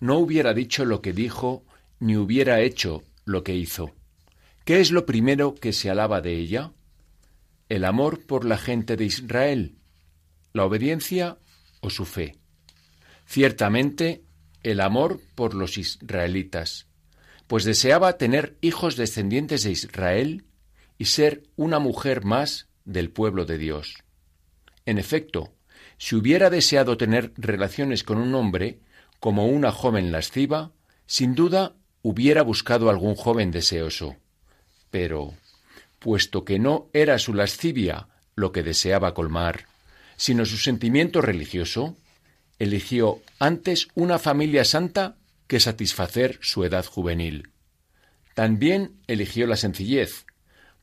no 0.00 0.18
hubiera 0.18 0.52
dicho 0.52 0.84
lo 0.84 1.00
que 1.00 1.14
dijo, 1.14 1.64
ni 1.98 2.18
hubiera 2.18 2.60
hecho 2.60 3.04
lo 3.24 3.42
que 3.42 3.54
hizo. 3.54 3.94
¿Qué 4.66 4.80
es 4.80 4.90
lo 4.90 5.06
primero 5.06 5.54
que 5.54 5.72
se 5.72 5.88
alaba 5.88 6.20
de 6.20 6.34
ella? 6.34 6.72
¿El 7.70 7.86
amor 7.86 8.26
por 8.26 8.44
la 8.44 8.58
gente 8.58 8.98
de 8.98 9.06
Israel? 9.06 9.78
¿La 10.52 10.66
obediencia 10.66 11.38
o 11.80 11.88
su 11.88 12.04
fe? 12.04 12.36
Ciertamente, 13.24 14.24
el 14.62 14.78
amor 14.82 15.22
por 15.34 15.54
los 15.54 15.78
israelitas, 15.78 16.86
pues 17.46 17.64
deseaba 17.64 18.18
tener 18.18 18.58
hijos 18.60 18.94
descendientes 18.96 19.62
de 19.62 19.70
Israel 19.70 20.44
y 20.98 21.06
ser 21.06 21.44
una 21.56 21.78
mujer 21.78 22.22
más 22.22 22.65
del 22.86 23.10
pueblo 23.10 23.44
de 23.44 23.58
Dios. 23.58 24.02
En 24.86 24.98
efecto, 24.98 25.52
si 25.98 26.14
hubiera 26.16 26.48
deseado 26.48 26.96
tener 26.96 27.32
relaciones 27.36 28.02
con 28.02 28.18
un 28.18 28.34
hombre, 28.34 28.80
como 29.20 29.46
una 29.46 29.72
joven 29.72 30.12
lasciva, 30.12 30.72
sin 31.06 31.34
duda 31.34 31.74
hubiera 32.02 32.42
buscado 32.42 32.88
algún 32.88 33.14
joven 33.14 33.50
deseoso. 33.50 34.16
Pero, 34.90 35.34
puesto 35.98 36.44
que 36.44 36.58
no 36.58 36.88
era 36.92 37.18
su 37.18 37.34
lascivia 37.34 38.08
lo 38.34 38.52
que 38.52 38.62
deseaba 38.62 39.14
colmar, 39.14 39.66
sino 40.16 40.46
su 40.46 40.56
sentimiento 40.56 41.20
religioso, 41.20 41.96
eligió 42.58 43.20
antes 43.38 43.88
una 43.94 44.18
familia 44.18 44.64
santa 44.64 45.16
que 45.46 45.60
satisfacer 45.60 46.38
su 46.40 46.64
edad 46.64 46.84
juvenil. 46.84 47.50
También 48.34 49.00
eligió 49.06 49.46
la 49.46 49.56
sencillez, 49.56 50.26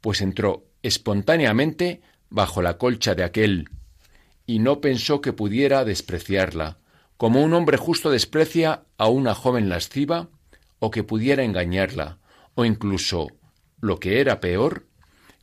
pues 0.01 0.21
entró 0.21 0.65
espontáneamente 0.83 2.01
bajo 2.29 2.61
la 2.61 2.77
colcha 2.77 3.15
de 3.15 3.23
aquel, 3.23 3.69
y 4.45 4.59
no 4.59 4.81
pensó 4.81 5.21
que 5.21 5.33
pudiera 5.33 5.85
despreciarla, 5.85 6.77
como 7.17 7.41
un 7.41 7.53
hombre 7.53 7.77
justo 7.77 8.09
desprecia 8.11 8.83
a 8.97 9.07
una 9.07 9.33
joven 9.33 9.69
lasciva, 9.69 10.29
o 10.79 10.91
que 10.91 11.03
pudiera 11.03 11.43
engañarla, 11.43 12.19
o 12.55 12.65
incluso, 12.65 13.29
lo 13.79 13.99
que 13.99 14.19
era 14.19 14.39
peor, 14.39 14.85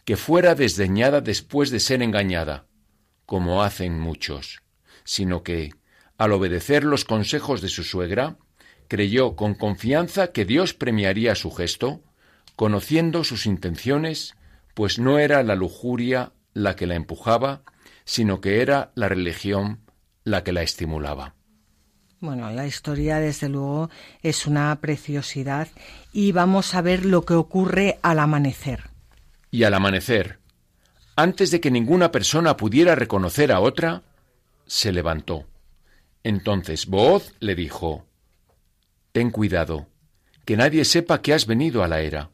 que 0.05 0.16
fuera 0.16 0.55
desdeñada 0.55 1.20
después 1.20 1.70
de 1.70 1.81
ser 1.81 2.03
engañada, 2.03 2.66
como 3.24 3.62
hacen 3.62 3.98
muchos, 3.98 4.62
sino 5.05 5.42
que, 5.42 5.70
al 6.18 6.33
obedecer 6.33 6.85
los 6.85 7.05
consejos 7.05 7.62
de 7.62 7.68
su 7.68 7.85
suegra, 7.85 8.37
creyó 8.88 9.37
con 9.37 9.55
confianza 9.55 10.33
que 10.33 10.44
Dios 10.44 10.74
premiaría 10.74 11.35
su 11.35 11.50
gesto, 11.50 12.03
conociendo 12.57 13.24
sus 13.24 13.46
intenciones 13.46 14.35
pues 14.74 14.98
no 14.98 15.18
era 15.18 15.42
la 15.42 15.54
lujuria 15.54 16.33
la 16.54 16.76
que 16.76 16.87
la 16.87 16.94
empujaba, 16.94 17.62
sino 18.04 18.40
que 18.40 18.62
era 18.62 18.92
la 18.94 19.09
religión 19.09 19.80
la 20.24 20.44
que 20.44 20.52
la 20.52 20.62
estimulaba. 20.62 21.35
Bueno, 22.20 22.50
la 22.50 22.66
historia 22.66 23.18
desde 23.18 23.48
luego 23.48 23.88
es 24.22 24.46
una 24.46 24.78
preciosidad 24.80 25.68
y 26.12 26.33
vamos 26.33 26.74
a 26.74 26.83
ver 26.83 27.06
lo 27.06 27.24
que 27.24 27.35
ocurre 27.35 27.98
al 28.02 28.18
amanecer. 28.18 28.90
Y 29.50 29.64
al 29.64 29.72
amanecer, 29.72 30.38
antes 31.16 31.50
de 31.50 31.61
que 31.61 31.70
ninguna 31.70 32.12
persona 32.12 32.56
pudiera 32.56 32.94
reconocer 32.94 33.52
a 33.52 33.61
otra, 33.61 34.02
se 34.66 34.92
levantó. 34.92 35.46
Entonces 36.22 36.87
Booz 36.87 37.35
le 37.40 37.54
dijo, 37.54 38.06
Ten 39.12 39.30
cuidado, 39.30 39.88
que 40.44 40.56
nadie 40.56 40.85
sepa 40.85 41.22
que 41.22 41.33
has 41.33 41.46
venido 41.46 41.83
a 41.83 41.88
la 41.88 42.00
era. 42.00 42.30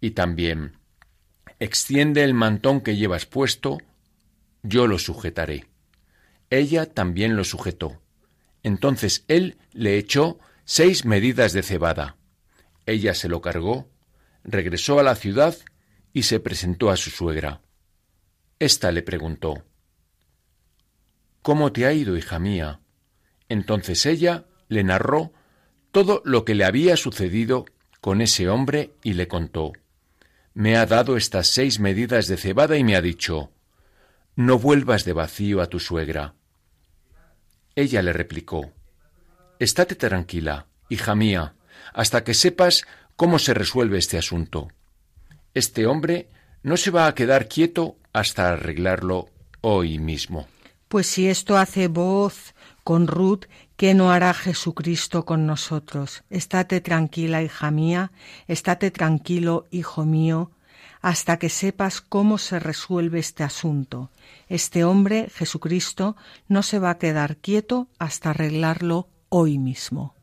Y 0.00 0.10
también, 0.12 0.78
Extiende 1.62 2.24
el 2.24 2.34
mantón 2.34 2.80
que 2.80 2.96
llevas 2.96 3.24
puesto, 3.24 3.78
yo 4.64 4.88
lo 4.88 4.98
sujetaré. 4.98 5.68
Ella 6.50 6.86
también 6.86 7.36
lo 7.36 7.44
sujetó. 7.44 8.02
Entonces 8.64 9.24
él 9.28 9.58
le 9.72 9.96
echó 9.96 10.40
seis 10.64 11.04
medidas 11.04 11.52
de 11.52 11.62
cebada. 11.62 12.16
Ella 12.84 13.14
se 13.14 13.28
lo 13.28 13.40
cargó, 13.40 13.88
regresó 14.42 14.98
a 14.98 15.04
la 15.04 15.14
ciudad 15.14 15.56
y 16.12 16.24
se 16.24 16.40
presentó 16.40 16.90
a 16.90 16.96
su 16.96 17.10
suegra. 17.10 17.60
Esta 18.58 18.90
le 18.90 19.02
preguntó 19.02 19.64
¿Cómo 21.42 21.70
te 21.70 21.86
ha 21.86 21.92
ido, 21.92 22.16
hija 22.16 22.40
mía? 22.40 22.80
Entonces 23.48 24.04
ella 24.04 24.46
le 24.66 24.82
narró 24.82 25.32
todo 25.92 26.22
lo 26.24 26.44
que 26.44 26.56
le 26.56 26.64
había 26.64 26.96
sucedido 26.96 27.66
con 28.00 28.20
ese 28.20 28.48
hombre 28.48 28.96
y 29.04 29.12
le 29.12 29.28
contó 29.28 29.74
me 30.54 30.76
ha 30.76 30.86
dado 30.86 31.16
estas 31.16 31.46
seis 31.48 31.80
medidas 31.80 32.26
de 32.26 32.36
cebada 32.36 32.76
y 32.76 32.84
me 32.84 32.96
ha 32.96 33.02
dicho, 33.02 33.50
no 34.36 34.58
vuelvas 34.58 35.04
de 35.04 35.12
vacío 35.12 35.60
a 35.60 35.66
tu 35.66 35.78
suegra. 35.80 36.34
Ella 37.74 38.02
le 38.02 38.12
replicó, 38.12 38.72
Estate 39.58 39.94
tranquila, 39.94 40.66
hija 40.88 41.14
mía, 41.14 41.54
hasta 41.92 42.24
que 42.24 42.34
sepas 42.34 42.84
cómo 43.16 43.38
se 43.38 43.54
resuelve 43.54 43.98
este 43.98 44.18
asunto. 44.18 44.68
Este 45.54 45.86
hombre 45.86 46.28
no 46.62 46.76
se 46.76 46.90
va 46.90 47.06
a 47.06 47.14
quedar 47.14 47.48
quieto 47.48 47.96
hasta 48.12 48.50
arreglarlo 48.50 49.28
hoy 49.60 49.98
mismo. 49.98 50.48
Pues 50.92 51.06
si 51.06 51.26
esto 51.26 51.56
hace 51.56 51.88
voz 51.88 52.54
con 52.84 53.06
Ruth, 53.06 53.46
¿qué 53.78 53.94
no 53.94 54.12
hará 54.12 54.34
Jesucristo 54.34 55.24
con 55.24 55.46
nosotros? 55.46 56.22
Estate 56.28 56.82
tranquila, 56.82 57.42
hija 57.42 57.70
mía, 57.70 58.12
estate 58.46 58.90
tranquilo, 58.90 59.64
hijo 59.70 60.04
mío, 60.04 60.50
hasta 61.00 61.38
que 61.38 61.48
sepas 61.48 62.02
cómo 62.02 62.36
se 62.36 62.58
resuelve 62.58 63.20
este 63.20 63.42
asunto. 63.42 64.10
Este 64.50 64.84
hombre, 64.84 65.30
Jesucristo, 65.34 66.14
no 66.46 66.62
se 66.62 66.78
va 66.78 66.90
a 66.90 66.98
quedar 66.98 67.38
quieto 67.38 67.88
hasta 67.98 68.28
arreglarlo 68.28 69.08
hoy 69.30 69.56
mismo. 69.56 70.14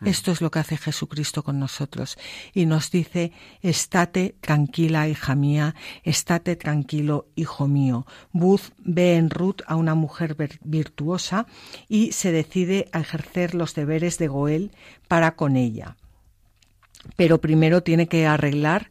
Mm. 0.00 0.08
Esto 0.08 0.32
es 0.32 0.40
lo 0.40 0.50
que 0.50 0.58
hace 0.58 0.76
Jesucristo 0.76 1.42
con 1.42 1.58
nosotros 1.58 2.18
y 2.52 2.66
nos 2.66 2.90
dice, 2.90 3.32
estate 3.62 4.34
tranquila, 4.40 5.08
hija 5.08 5.34
mía, 5.34 5.74
estate 6.02 6.56
tranquilo, 6.56 7.28
hijo 7.36 7.68
mío. 7.68 8.06
Booth 8.32 8.72
ve 8.78 9.16
en 9.16 9.30
Ruth 9.30 9.60
a 9.66 9.76
una 9.76 9.94
mujer 9.94 10.36
virtuosa 10.62 11.46
y 11.88 12.12
se 12.12 12.32
decide 12.32 12.88
a 12.92 13.00
ejercer 13.00 13.54
los 13.54 13.74
deberes 13.74 14.18
de 14.18 14.28
Goel 14.28 14.72
para 15.08 15.36
con 15.36 15.56
ella. 15.56 15.96
Pero 17.16 17.40
primero 17.40 17.82
tiene 17.82 18.08
que 18.08 18.26
arreglar 18.26 18.90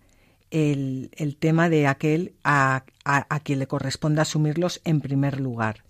el, 0.52 1.10
tema 1.39 1.68
de 1.68 1.88
aquel 1.88 2.34
a, 2.44 2.84
a 3.04 3.39
quien 3.39 3.60
le 3.60 3.68
corresponde 3.68 4.22
asumirlos 4.22 4.82
en 4.84 5.02
primer 5.02 5.39
lugar 5.39 5.84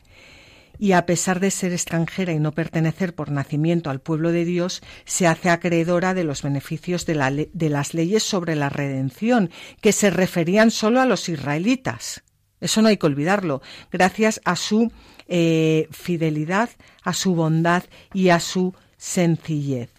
y 0.79 0.93
a 0.93 1.05
pesar 1.05 1.39
de 1.39 1.51
ser 1.51 1.71
extranjera 1.71 2.33
y 2.33 2.39
no 2.39 2.51
pertenecer 2.51 3.13
por 3.13 3.31
nacimiento 3.31 3.89
al 3.89 4.01
pueblo 4.01 4.31
de 4.31 4.45
Dios, 4.45 4.81
se 5.05 5.27
hace 5.27 5.49
acreedora 5.49 6.13
de 6.13 6.23
los 6.23 6.41
beneficios 6.41 7.05
de, 7.05 7.15
las 7.15 7.93
leyes 7.93 8.23
sobre 8.23 8.55
la 8.55 8.69
redención, 8.69 9.49
que 9.81 9.91
se 9.91 10.09
referían 10.09 10.71
solo 10.71 10.99
a 11.01 11.05
los 11.05 11.29
israelitas. 11.29 12.23
Eso 12.59 12.81
no 12.81 12.87
hay 12.87 12.97
que 12.97 13.05
olvidarlo, 13.05 13.61
gracias 13.91 14.41
a 14.45 14.55
su 14.55 14.91
eh, 15.27 15.87
fidelidad, 15.91 16.69
a 17.03 17.13
su 17.13 17.35
bondad 17.35 17.83
y 18.13 18.29
a 18.29 18.39
su 18.39 18.73
sencillez. 18.97 19.89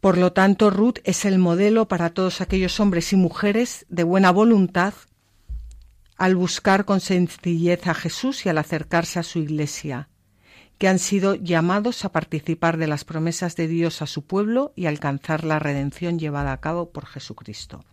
Por 0.00 0.18
lo 0.18 0.32
tanto, 0.32 0.70
Ruth 0.70 0.98
es 1.04 1.24
el 1.24 1.38
modelo 1.38 1.88
para 1.88 2.10
todos 2.10 2.40
aquellos 2.40 2.78
hombres 2.78 3.12
y 3.12 3.16
mujeres 3.16 3.86
de 3.88 4.04
buena 4.04 4.30
voluntad 4.30 4.94
al 6.16 6.34
buscar 6.34 6.84
con 6.84 7.00
sencillez 7.00 7.86
a 7.86 7.94
Jesús 7.94 8.46
y 8.46 8.48
al 8.48 8.58
acercarse 8.58 9.18
a 9.18 9.22
su 9.22 9.38
Iglesia, 9.38 10.08
que 10.78 10.88
han 10.88 10.98
sido 10.98 11.34
llamados 11.34 12.04
a 12.04 12.12
participar 12.12 12.76
de 12.76 12.86
las 12.86 13.04
promesas 13.04 13.56
de 13.56 13.68
Dios 13.68 14.02
a 14.02 14.06
su 14.06 14.22
pueblo 14.22 14.72
y 14.76 14.86
alcanzar 14.86 15.44
la 15.44 15.58
redención 15.58 16.18
llevada 16.18 16.52
a 16.52 16.60
cabo 16.60 16.90
por 16.90 17.06
Jesucristo. 17.06 17.84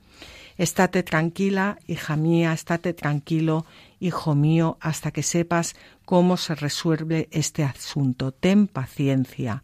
Estate 0.57 1.01
tranquila, 1.03 1.79
hija 1.87 2.15
mía, 2.15 2.53
estate 2.53 2.93
tranquilo, 2.93 3.65
hijo 3.99 4.35
mío, 4.35 4.77
hasta 4.81 5.11
que 5.11 5.23
sepas 5.23 5.75
cómo 6.05 6.37
se 6.37 6.55
resuelve 6.55 7.27
este 7.31 7.63
asunto. 7.63 8.31
Ten 8.31 8.67
paciencia. 8.67 9.63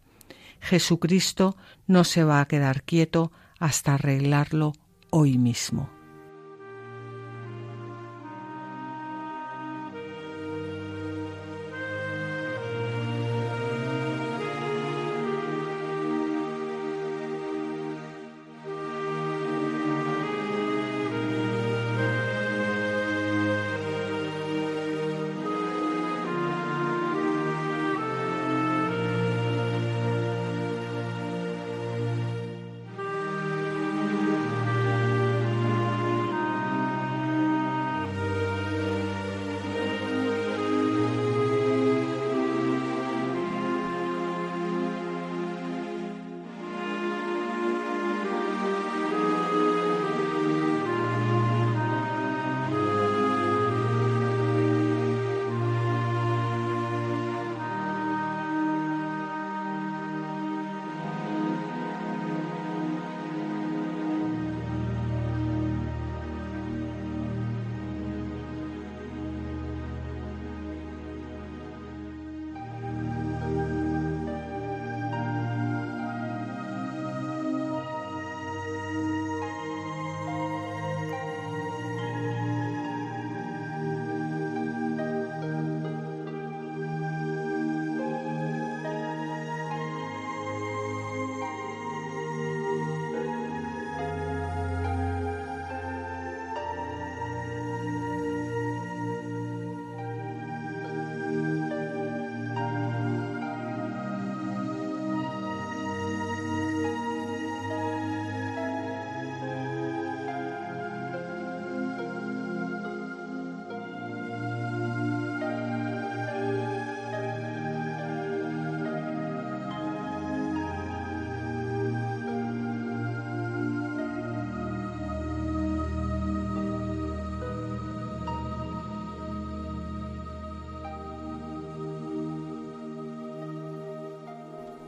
Jesucristo 0.59 1.55
no 1.85 2.03
se 2.03 2.23
va 2.23 2.41
a 2.41 2.47
quedar 2.47 2.83
quieto 2.83 3.31
hasta 3.59 3.93
arreglarlo 3.93 4.73
hoy 5.11 5.37
mismo. 5.37 5.98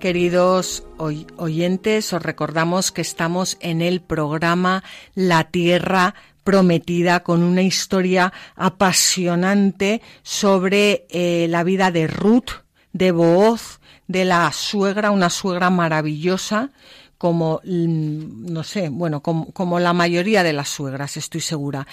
Queridos 0.02 0.84
oyentes, 0.98 2.12
os 2.12 2.24
recordamos 2.24 2.92
que 2.92 3.02
estamos 3.02 3.58
en 3.60 3.84
el 3.84 4.02
programa 4.02 4.84
La 5.14 5.44
Tierra 5.44 6.16
Prometida 6.44 7.22
con 7.22 7.44
una 7.44 7.62
historia 7.62 8.34
apasionante 8.56 10.02
sobre 10.24 11.06
eh, 11.12 11.46
la 11.50 11.64
vida 11.64 11.92
de 11.92 12.08
Ruth, 12.08 12.64
de 12.94 13.12
Booz, 13.12 13.80
de 14.08 14.26
la 14.26 14.52
suegra, 14.52 15.12
una 15.12 15.30
suegra 15.30 15.70
maravillosa, 15.70 16.72
como, 17.20 17.62
mm, 17.64 18.52
no 18.52 18.64
sé, 18.64 18.90
bueno, 18.90 19.22
como, 19.22 19.52
como 19.52 19.80
la 19.80 19.94
mayoría 19.94 20.42
de 20.42 20.54
las 20.54 20.70
suegras, 20.70 21.16
estoy 21.16 21.42
segura 21.42 21.86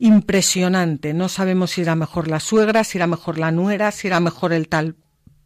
impresionante. 0.00 1.14
No 1.14 1.28
sabemos 1.28 1.70
si 1.70 1.82
era 1.82 1.94
mejor 1.94 2.26
la 2.26 2.40
suegra, 2.40 2.82
si 2.82 2.98
era 2.98 3.06
mejor 3.06 3.38
la 3.38 3.52
nuera, 3.52 3.92
si 3.92 4.08
era 4.08 4.18
mejor 4.18 4.52
el 4.52 4.66
tal 4.68 4.96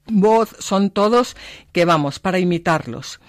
voz, 0.08 0.56
son 0.58 0.90
todos 0.90 1.36
que 1.72 1.84
vamos, 1.84 2.18
para 2.18 2.38
imitarlos. 2.38 3.20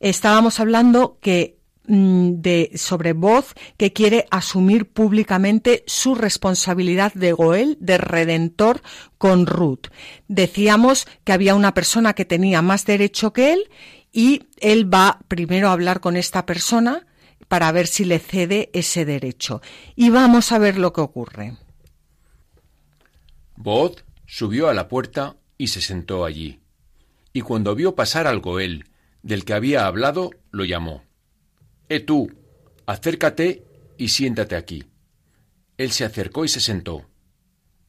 Estábamos 0.00 0.60
hablando 0.60 1.18
que 1.20 1.58
mm, 1.86 2.40
de 2.40 2.72
sobre 2.74 3.12
voz 3.12 3.54
que 3.76 3.92
quiere 3.92 4.26
asumir 4.30 4.90
públicamente 4.90 5.84
su 5.86 6.14
responsabilidad 6.14 7.12
de 7.14 7.32
Goel, 7.32 7.76
de 7.80 7.98
redentor 7.98 8.82
con 9.18 9.46
Ruth. 9.46 9.88
Decíamos 10.28 11.06
que 11.24 11.32
había 11.32 11.54
una 11.54 11.74
persona 11.74 12.12
que 12.12 12.24
tenía 12.24 12.62
más 12.62 12.84
derecho 12.84 13.32
que 13.32 13.52
él 13.52 13.70
y 14.12 14.44
él 14.60 14.92
va 14.92 15.20
primero 15.28 15.68
a 15.68 15.72
hablar 15.72 16.00
con 16.00 16.16
esta 16.16 16.46
persona 16.46 17.06
para 17.48 17.70
ver 17.72 17.86
si 17.86 18.04
le 18.04 18.18
cede 18.18 18.70
ese 18.72 19.04
derecho. 19.04 19.60
Y 19.96 20.10
vamos 20.10 20.52
a 20.52 20.58
ver 20.58 20.78
lo 20.78 20.92
que 20.92 21.00
ocurre. 21.00 21.56
Voz 23.56 24.04
subió 24.26 24.68
a 24.68 24.74
la 24.74 24.88
puerta 24.88 25.36
y 25.58 25.68
se 25.68 25.80
sentó 25.80 26.24
allí. 26.24 26.60
Y 27.32 27.40
cuando 27.40 27.74
vio 27.74 27.94
pasar 27.94 28.26
al 28.26 28.40
Goel, 28.40 28.86
del 29.22 29.44
que 29.44 29.54
había 29.54 29.86
hablado, 29.86 30.30
lo 30.50 30.64
llamó. 30.64 31.02
Eh 31.88 32.00
tú, 32.00 32.32
acércate 32.86 33.64
y 33.96 34.08
siéntate 34.08 34.56
aquí. 34.56 34.84
él 35.76 35.90
se 35.90 36.04
acercó 36.04 36.44
y 36.44 36.48
se 36.48 36.60
sentó. 36.60 37.06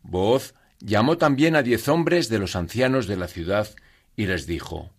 Voz 0.01 0.54
llamó 0.80 1.17
también 1.17 1.56
a 1.56 1.63
diez 1.63 1.88
hombres 1.88 2.30
de 2.30 2.39
los 2.39 2.56
ancianos 2.56 3.08
de 3.08 3.17
la 3.17 3.28
ciudad 3.28 3.67
y 4.15 4.25
les 4.25 4.47
dijo, 4.47 4.91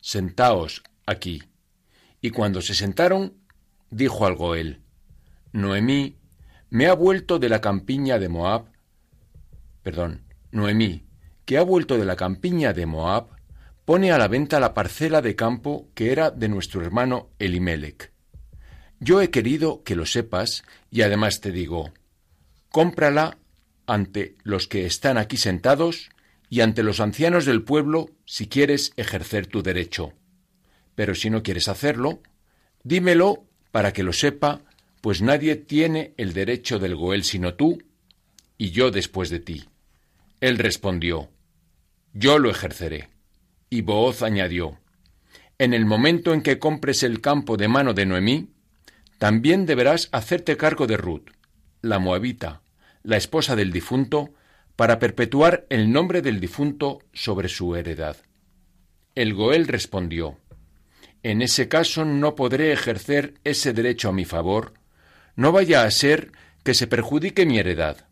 Sentaos 0.00 0.82
aquí. 1.06 1.42
Y 2.20 2.30
cuando 2.30 2.60
se 2.62 2.74
sentaron, 2.74 3.34
dijo 3.90 4.26
al 4.26 4.36
Goel, 4.36 4.80
Noemí 5.52 6.16
me 6.70 6.86
ha 6.86 6.94
vuelto 6.94 7.38
de 7.38 7.48
la 7.48 7.60
campiña 7.60 8.18
de 8.18 8.28
Moab, 8.28 8.66
perdón, 9.82 10.22
Noemí, 10.50 11.04
que 11.44 11.58
ha 11.58 11.62
vuelto 11.62 11.98
de 11.98 12.04
la 12.04 12.16
campiña 12.16 12.72
de 12.72 12.86
Moab, 12.86 13.28
pone 13.84 14.12
a 14.12 14.18
la 14.18 14.28
venta 14.28 14.60
la 14.60 14.74
parcela 14.74 15.22
de 15.22 15.34
campo 15.34 15.88
que 15.94 16.12
era 16.12 16.30
de 16.30 16.48
nuestro 16.48 16.82
hermano 16.82 17.30
Elimelech. 17.38 18.12
Yo 19.00 19.20
he 19.20 19.30
querido 19.30 19.82
que 19.82 19.96
lo 19.96 20.06
sepas 20.06 20.62
y 20.90 21.02
además 21.02 21.40
te 21.40 21.50
digo, 21.50 21.92
cómprala 22.70 23.38
ante 23.86 24.36
los 24.44 24.68
que 24.68 24.86
están 24.86 25.18
aquí 25.18 25.36
sentados 25.36 26.10
y 26.48 26.60
ante 26.60 26.82
los 26.82 27.00
ancianos 27.00 27.44
del 27.44 27.62
pueblo 27.62 28.10
si 28.24 28.46
quieres 28.46 28.92
ejercer 28.96 29.46
tu 29.46 29.62
derecho. 29.62 30.12
Pero 30.94 31.14
si 31.14 31.30
no 31.30 31.42
quieres 31.42 31.68
hacerlo, 31.68 32.22
dímelo 32.84 33.44
para 33.72 33.92
que 33.92 34.02
lo 34.02 34.12
sepa, 34.12 34.60
pues 35.00 35.22
nadie 35.22 35.56
tiene 35.56 36.14
el 36.16 36.32
derecho 36.32 36.78
del 36.78 36.94
Goel 36.94 37.24
sino 37.24 37.54
tú 37.54 37.82
y 38.56 38.70
yo 38.70 38.90
después 38.90 39.30
de 39.30 39.40
ti. 39.40 39.64
Él 40.42 40.58
respondió, 40.58 41.30
Yo 42.12 42.40
lo 42.40 42.50
ejerceré. 42.50 43.10
Y 43.70 43.82
Booz 43.82 44.22
añadió, 44.22 44.80
En 45.56 45.72
el 45.72 45.86
momento 45.86 46.34
en 46.34 46.42
que 46.42 46.58
compres 46.58 47.04
el 47.04 47.20
campo 47.20 47.56
de 47.56 47.68
mano 47.68 47.94
de 47.94 48.06
Noemí, 48.06 48.50
también 49.18 49.66
deberás 49.66 50.08
hacerte 50.10 50.56
cargo 50.56 50.88
de 50.88 50.96
Ruth, 50.96 51.30
la 51.80 52.00
moabita, 52.00 52.60
la 53.04 53.16
esposa 53.16 53.54
del 53.54 53.70
difunto, 53.70 54.34
para 54.74 54.98
perpetuar 54.98 55.64
el 55.70 55.92
nombre 55.92 56.22
del 56.22 56.40
difunto 56.40 56.98
sobre 57.12 57.48
su 57.48 57.76
heredad. 57.76 58.16
El 59.14 59.34
Goel 59.34 59.68
respondió, 59.68 60.40
En 61.22 61.40
ese 61.40 61.68
caso 61.68 62.04
no 62.04 62.34
podré 62.34 62.72
ejercer 62.72 63.34
ese 63.44 63.72
derecho 63.72 64.08
a 64.08 64.12
mi 64.12 64.24
favor, 64.24 64.74
no 65.36 65.52
vaya 65.52 65.84
a 65.84 65.90
ser 65.92 66.32
que 66.64 66.74
se 66.74 66.88
perjudique 66.88 67.46
mi 67.46 67.60
heredad. 67.60 68.08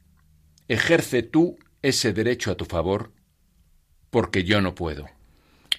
Ejerce 0.68 1.24
tú 1.24 1.58
ese 1.82 2.12
derecho 2.12 2.50
a 2.50 2.56
tu 2.56 2.64
favor, 2.64 3.12
porque 4.10 4.44
yo 4.44 4.60
no 4.60 4.74
puedo. 4.74 5.06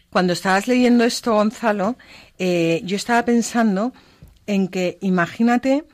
Cuando 0.09 0.33
estabas 0.33 0.67
leyendo 0.67 1.03
esto, 1.03 1.33
Gonzalo, 1.33 1.97
eh, 2.37 2.81
yo 2.83 2.95
estaba 2.97 3.23
pensando 3.23 3.93
en 4.45 4.67
que, 4.67 4.97
imagínate, 5.01 5.85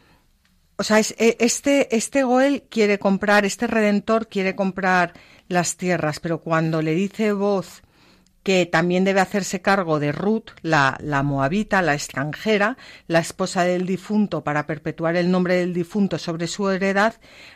o 0.78 0.84
sea, 0.84 1.00
e, 1.00 1.38
este, 1.40 1.96
este 1.96 2.24
Goel 2.24 2.64
quiere 2.70 3.00
comprar, 3.00 3.46
este 3.46 3.68
Redentor 3.68 4.28
quiere 4.28 4.56
comprar 4.56 5.14
las 5.48 5.78
tierras, 5.78 6.20
pero 6.20 6.42
cuando 6.42 6.82
le 6.82 6.94
dice 6.94 7.32
voz 7.32 7.84
que 8.44 8.66
también 8.66 9.04
debe 9.04 9.20
hacerse 9.20 9.62
cargo 9.62 10.00
de 10.00 10.14
Ruth, 10.14 10.52
la, 10.62 10.98
la 11.02 11.22
moabita, 11.22 11.82
la 11.82 11.94
extranjera, 11.94 12.78
la 13.08 13.20
esposa 13.20 13.66
del 13.66 13.86
difunto, 13.86 14.42
para 14.42 14.66
perpetuar 14.66 15.18
el 15.18 15.30
nombre 15.30 15.58
del 15.58 15.74
difunto 15.74 16.18
sobre 16.18 16.48
su 16.48 16.70
heredad, 16.70 17.16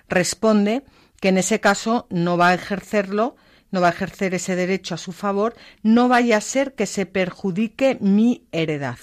responde 0.09 0.83
que 1.21 1.29
en 1.29 1.37
ese 1.37 1.61
caso 1.61 2.07
no 2.09 2.35
va 2.35 2.49
a 2.49 2.53
ejercerlo, 2.55 3.37
no 3.69 3.79
va 3.79 3.87
a 3.87 3.91
ejercer 3.91 4.33
ese 4.33 4.57
derecho 4.57 4.95
a 4.95 4.97
su 4.97 5.13
favor, 5.13 5.55
no 5.83 6.09
vaya 6.09 6.35
a 6.35 6.41
ser 6.41 6.73
que 6.73 6.87
se 6.87 7.05
perjudique 7.05 7.97
mi 8.01 8.47
heredad. 8.51 8.97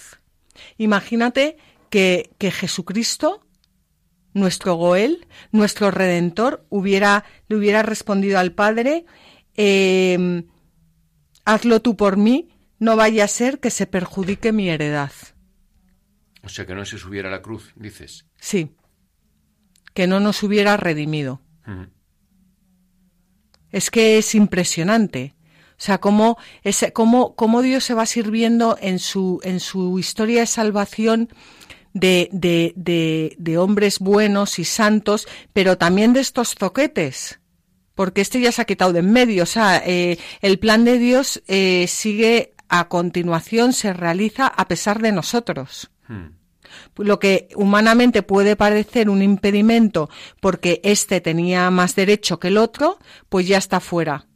Imagínate 0.77 1.57
que, 1.89 2.35
que 2.37 2.51
Jesucristo, 2.51 3.47
nuestro 4.35 4.75
Goel, 4.75 5.29
nuestro 5.53 5.93
Redentor, 5.93 6.67
hubiera, 6.69 7.25
le 7.47 7.57
hubiera 7.57 7.83
respondido 7.83 8.41
al 8.41 8.53
Padre, 8.53 9.07
em, 9.55 10.49
hazlo 11.45 11.81
tú 11.81 11.97
por 11.97 12.17
mí, 12.17 12.51
no 12.81 12.97
vaya 12.97 13.25
a 13.25 13.29
ser 13.29 13.61
que 13.61 13.71
se 13.71 13.87
perjudique 13.87 14.53
mi 14.53 14.69
heredad. 14.69 15.13
O 16.43 16.49
sea, 16.49 16.67
que 16.67 16.75
no 16.75 16.85
se 16.85 16.99
subiera 16.99 17.29
a 17.29 17.33
la 17.33 17.43
cruz, 17.43 17.73
dices. 17.77 18.27
Sí, 18.41 18.75
que 19.95 20.09
no 20.09 20.19
nos 20.19 20.43
hubiera 20.43 20.77
redimido 20.77 21.43
es 23.73 23.91
que 23.91 24.19
es 24.19 24.35
impresionante. 24.35 25.35
O 25.73 25.81
sea, 25.81 25.99
cómo, 25.99 26.39
cómo, 26.93 27.35
cómo 27.37 27.63
Dios 27.63 27.85
se 27.85 27.95
va 27.95 28.05
sirviendo 28.07 28.77
en 28.81 28.99
su, 28.99 29.41
en 29.45 29.61
su 29.61 29.99
historia 29.99 30.41
de 30.41 30.47
salvación 30.47 31.29
de, 31.95 32.29
de, 32.33 32.73
de, 32.75 33.37
de, 33.39 33.59
hombres 33.59 34.01
buenos 34.01 34.59
y 34.59 34.65
santos, 34.65 35.29
pero 35.53 35.79
también 35.79 36.13
de 36.13 36.21
estos 36.21 36.55
zoquetes. 36.59 37.41
Porque 37.95 38.21
este 38.21 38.41
ya 38.41 38.53
se 38.53 38.63
ha 38.63 38.65
quitado 38.65 38.93
de 38.93 39.01
en 39.01 39.13
medio. 39.13 39.45
O 39.45 39.47
sea, 39.47 39.83
eh, 39.85 40.19
el 40.41 40.59
plan 40.59 40.85
de 40.85 40.99
Dios 40.99 41.43
eh, 41.47 41.87
sigue 41.89 42.55
a 42.69 42.89
continuación, 42.89 43.73
se 43.73 43.93
realiza 43.93 44.47
a 44.49 44.67
pesar 44.69 45.01
de 45.01 45.13
nosotros. 45.13 45.91
Hmm 46.09 46.38
lo 46.97 47.19
que 47.19 47.49
humanamente 47.55 48.23
puede 48.23 48.57
parecer 48.57 49.11
un 49.11 49.23
impedimento 49.23 50.11
porque 50.41 50.81
éste 50.85 51.21
tenía 51.21 51.71
más 51.71 51.95
derecho 51.95 52.39
que 52.39 52.49
el 52.49 52.59
otro, 52.59 52.99
pues 53.29 53.47
ya 53.47 53.59
está 53.59 53.81
fuera. 53.81 54.27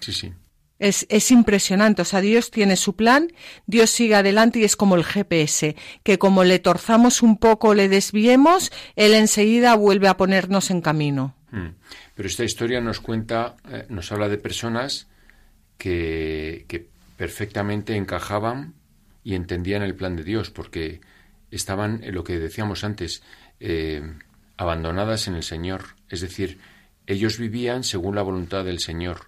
Sí, 0.00 0.12
sí. 0.12 0.32
Es, 0.78 1.06
es, 1.08 1.30
impresionante, 1.30 2.02
o 2.02 2.04
sea, 2.04 2.20
Dios 2.20 2.50
tiene 2.50 2.76
su 2.76 2.96
plan, 2.96 3.32
Dios 3.66 3.90
sigue 3.90 4.16
adelante 4.16 4.58
y 4.58 4.64
es 4.64 4.76
como 4.76 4.96
el 4.96 5.04
GPS, 5.04 5.76
que 6.02 6.18
como 6.18 6.42
le 6.42 6.58
torzamos 6.58 7.22
un 7.22 7.38
poco, 7.38 7.74
le 7.74 7.88
desviemos, 7.88 8.72
Él 8.96 9.14
enseguida 9.14 9.76
vuelve 9.76 10.08
a 10.08 10.16
ponernos 10.16 10.70
en 10.70 10.80
camino. 10.80 11.36
Hmm. 11.52 11.68
Pero 12.14 12.28
esta 12.28 12.44
historia 12.44 12.80
nos 12.80 13.00
cuenta, 13.00 13.54
eh, 13.70 13.86
nos 13.88 14.10
habla 14.10 14.28
de 14.28 14.36
personas 14.36 15.06
que, 15.78 16.64
que 16.68 16.88
perfectamente 17.16 17.96
encajaban 17.96 18.74
y 19.22 19.34
entendían 19.34 19.82
el 19.82 19.94
plan 19.94 20.16
de 20.16 20.24
Dios, 20.24 20.50
porque 20.50 21.00
estaban, 21.50 22.02
en 22.04 22.14
lo 22.14 22.24
que 22.24 22.38
decíamos 22.38 22.84
antes, 22.84 23.22
eh, 23.60 24.02
abandonadas 24.56 25.28
en 25.28 25.34
el 25.34 25.42
Señor. 25.42 25.96
Es 26.08 26.20
decir, 26.20 26.58
ellos 27.06 27.38
vivían 27.38 27.84
según 27.84 28.14
la 28.14 28.22
voluntad 28.22 28.64
del 28.64 28.78
Señor. 28.78 29.26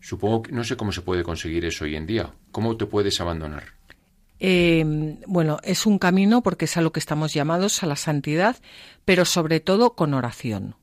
Supongo 0.00 0.42
que 0.42 0.52
no 0.52 0.64
sé 0.64 0.76
cómo 0.76 0.92
se 0.92 1.02
puede 1.02 1.22
conseguir 1.22 1.64
eso 1.64 1.84
hoy 1.84 1.96
en 1.96 2.06
día. 2.06 2.32
¿Cómo 2.50 2.76
te 2.76 2.86
puedes 2.86 3.20
abandonar? 3.20 3.64
Eh, 4.40 5.18
bueno, 5.26 5.58
es 5.64 5.84
un 5.86 5.98
camino 5.98 6.42
porque 6.42 6.66
es 6.66 6.76
a 6.76 6.80
lo 6.80 6.92
que 6.92 7.00
estamos 7.00 7.34
llamados, 7.34 7.82
a 7.82 7.86
la 7.86 7.96
santidad, 7.96 8.56
pero 9.04 9.24
sobre 9.24 9.60
todo 9.60 9.94
con 9.94 10.14
oración. 10.14 10.76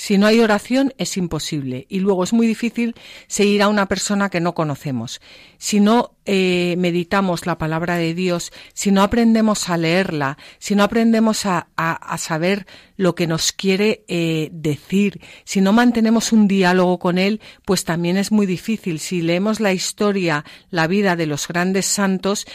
Si 0.00 0.16
no 0.16 0.28
hay 0.28 0.38
oración 0.38 0.94
es 0.96 1.16
imposible 1.16 1.84
y 1.88 1.98
luego 1.98 2.22
es 2.22 2.32
muy 2.32 2.46
difícil 2.46 2.94
seguir 3.26 3.62
a 3.62 3.68
una 3.68 3.86
persona 3.86 4.30
que 4.30 4.38
no 4.38 4.54
conocemos. 4.54 5.20
Si 5.58 5.80
no 5.80 6.14
eh, 6.24 6.76
meditamos 6.78 7.46
la 7.46 7.58
palabra 7.58 7.96
de 7.96 8.14
Dios, 8.14 8.52
si 8.74 8.92
no 8.92 9.02
aprendemos 9.02 9.68
a 9.68 9.76
leerla, 9.76 10.38
si 10.60 10.76
no 10.76 10.84
aprendemos 10.84 11.46
a, 11.46 11.66
saber 12.16 12.68
lo 12.96 13.16
que 13.16 13.26
nos 13.26 13.50
quiere 13.50 14.04
eh, 14.06 14.50
decir, 14.52 15.20
si 15.44 15.60
no 15.60 15.72
mantenemos 15.72 16.30
un 16.30 16.46
diálogo 16.46 17.00
con 17.00 17.18
Él, 17.18 17.40
pues 17.64 17.84
también 17.84 18.18
es 18.18 18.30
muy 18.30 18.46
difícil. 18.46 19.00
Si 19.00 19.20
leemos 19.20 19.58
la 19.58 19.72
historia, 19.72 20.44
la 20.70 20.86
vida 20.86 21.16
de 21.16 21.26
los 21.26 21.48
grandes 21.48 21.86
santos, 21.86 22.46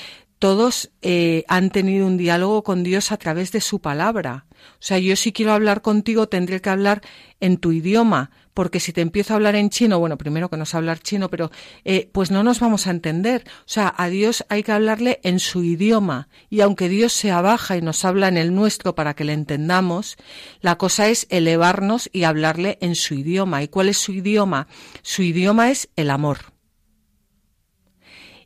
todos 0.43 0.91
eh, 1.01 1.45
han 1.47 1.69
tenido 1.69 2.05
un 2.05 2.17
diálogo 2.17 2.65
con 2.65 2.83
Dios 2.83 3.13
a 3.13 3.17
través 3.17 3.53
de 3.53 3.61
su 3.61 3.79
palabra. 3.79 4.45
O 4.73 4.81
sea, 4.81 4.99
yo 4.99 5.15
si 5.15 5.31
quiero 5.31 5.53
hablar 5.53 5.81
contigo 5.81 6.27
tendré 6.27 6.59
que 6.59 6.69
hablar 6.69 7.01
en 7.39 7.55
tu 7.55 7.71
idioma, 7.71 8.29
porque 8.53 8.81
si 8.81 8.91
te 8.91 8.99
empiezo 8.99 9.31
a 9.31 9.37
hablar 9.37 9.55
en 9.55 9.69
chino, 9.69 9.99
bueno, 9.99 10.17
primero 10.17 10.49
que 10.49 10.57
no 10.57 10.65
sé 10.65 10.75
hablar 10.75 10.99
chino, 10.99 11.29
pero 11.29 11.49
eh, 11.85 12.09
pues 12.11 12.29
no 12.29 12.43
nos 12.43 12.59
vamos 12.59 12.87
a 12.87 12.91
entender. 12.91 13.45
O 13.59 13.67
sea, 13.67 13.93
a 13.95 14.09
Dios 14.09 14.43
hay 14.49 14.63
que 14.63 14.73
hablarle 14.73 15.21
en 15.23 15.39
su 15.39 15.63
idioma. 15.63 16.27
Y 16.49 16.59
aunque 16.59 16.89
Dios 16.89 17.13
se 17.13 17.31
abaja 17.31 17.77
y 17.77 17.81
nos 17.81 18.03
habla 18.03 18.27
en 18.27 18.35
el 18.35 18.53
nuestro 18.53 18.95
para 18.95 19.13
que 19.13 19.23
le 19.23 19.31
entendamos, 19.31 20.17
la 20.59 20.77
cosa 20.77 21.07
es 21.07 21.25
elevarnos 21.29 22.09
y 22.11 22.23
hablarle 22.23 22.77
en 22.81 22.95
su 22.95 23.13
idioma. 23.13 23.63
¿Y 23.63 23.69
cuál 23.69 23.87
es 23.87 23.97
su 23.97 24.11
idioma? 24.11 24.67
Su 25.03 25.21
idioma 25.21 25.71
es 25.71 25.87
el 25.95 26.09
amor. 26.09 26.52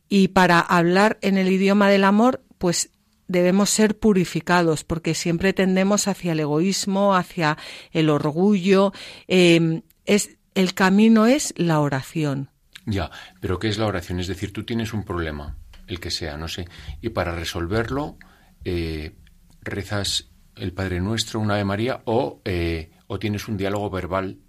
Y 0.10 0.30
para 0.30 0.60
hablar 0.60 1.18
en 1.22 1.38
el 1.38 1.52
idioma 1.52 1.90
del 1.90 2.04
amor, 2.04 2.44
pues 2.58 2.92
debemos 3.28 3.70
ser 3.70 3.98
purificados, 3.98 4.84
porque 4.84 5.14
siempre 5.14 5.54
tendemos 5.54 6.08
hacia 6.08 6.32
el 6.32 6.40
egoísmo, 6.40 7.16
hacia 7.16 7.58
el 7.92 8.10
orgullo. 8.10 8.94
Em, 9.28 9.82
es, 10.06 10.38
el 10.56 10.74
camino 10.74 11.26
es 11.26 11.54
la 11.58 11.80
oración. 11.80 12.50
Ya, 12.86 13.12
pero 13.42 13.60
¿qué 13.60 13.68
es 13.68 13.78
la 13.78 13.86
oración? 13.86 14.20
Es 14.20 14.28
decir, 14.28 14.54
tú 14.54 14.64
tienes 14.64 14.94
un 14.94 15.04
problema, 15.04 15.58
el 15.88 16.00
que 16.00 16.10
sea, 16.10 16.38
no 16.38 16.48
sé, 16.48 16.68
y 17.02 17.10
para 17.10 17.36
resolverlo 17.36 18.18
eh, 18.64 19.16
rezas 19.62 20.30
el 20.56 20.74
Padre 20.74 21.02
Nuestro, 21.02 21.40
una 21.40 21.56
Ave 21.56 21.66
María, 21.66 22.02
o, 22.06 22.42
eh, 22.46 22.92
o 23.08 23.20
tienes 23.20 23.48
un 23.48 23.58
diálogo 23.58 23.90
verbal 23.90 24.40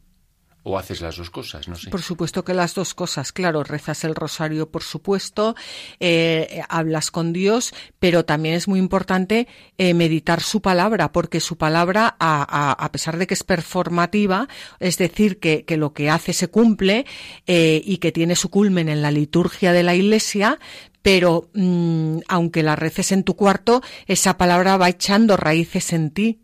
o 0.69 0.79
haces 0.79 1.01
las 1.01 1.17
dos 1.17 1.31
cosas, 1.31 1.67
no 1.67 1.77
sé. 1.77 1.89
Por 1.89 2.03
supuesto 2.03 2.45
que 2.45 2.53
las 2.53 2.75
dos 2.75 2.93
cosas, 2.93 3.33
claro, 3.33 3.65
rezas 3.65 4.05
el 4.05 4.15
rosario, 4.15 4.71
por 4.71 4.83
supuesto, 4.83 5.57
eh, 5.99 6.63
hablas 6.69 7.11
con 7.11 7.33
Dios, 7.33 7.73
pero 7.99 8.27
también 8.27 8.55
es 8.55 8.69
muy 8.69 8.79
importante 8.79 9.49
eh, 9.79 9.95
meditar 9.95 10.43
su 10.43 10.61
palabra, 10.61 11.11
porque 11.11 11.41
su 11.41 11.57
palabra, 11.57 12.17
a, 12.21 12.73
a, 12.73 12.93
pesar 12.93 13.17
de 13.17 13.27
que 13.27 13.35
es 13.35 13.45
performativa, 13.45 14.47
es 14.79 14.99
decir, 14.99 15.39
que, 15.39 15.65
lo 15.79 15.93
que 15.95 16.11
hace 16.11 16.33
se 16.35 16.49
cumple 16.49 17.07
eh, 17.47 17.81
y 17.85 17.97
que 17.99 18.13
tiene 18.13 18.37
su 18.37 18.51
culmen 18.51 18.89
en 18.89 19.01
la 19.01 19.11
liturgia 19.11 19.73
de 19.73 19.83
la 19.83 19.95
Iglesia, 19.95 20.59
pero 21.01 21.49
mmm, 21.55 22.19
aunque 22.29 22.63
la 22.63 22.77
reces 22.77 23.13
en 23.13 23.23
tu 23.23 23.37
cuarto, 23.37 23.81
esa 24.07 24.37
palabra 24.37 24.77
va 24.77 24.91
echando 24.91 25.39
raíces 25.39 25.95
en 25.95 26.11
ti 26.11 26.41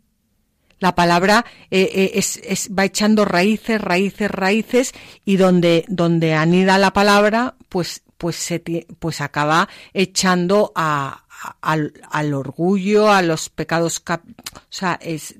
la 0.85 0.93
palabra 0.93 1.45
eh, 1.71 1.89
eh, 1.95 2.11
es, 2.13 2.69
va 2.69 2.85
echando 2.85 3.25
raíces, 3.25 3.81
raíces, 3.81 4.29
raíces 4.29 4.93
y 5.25 5.37
donde, 5.37 5.83
donde 5.87 6.35
anida 6.35 6.77
la 6.77 6.93
palabra, 6.93 7.55
pues, 7.69 8.03
pues, 8.19 8.35
se, 8.35 8.61
pues 8.99 9.19
acaba 9.19 9.67
echando 9.95 10.71
a, 10.75 11.23
al, 11.61 11.93
al, 12.11 12.35
orgullo, 12.35 13.09
a 13.11 13.23
los 13.23 13.49
pecados. 13.49 13.99
Cap 13.99 14.21
o 14.53 14.59
sea, 14.69 14.99
es. 15.01 15.33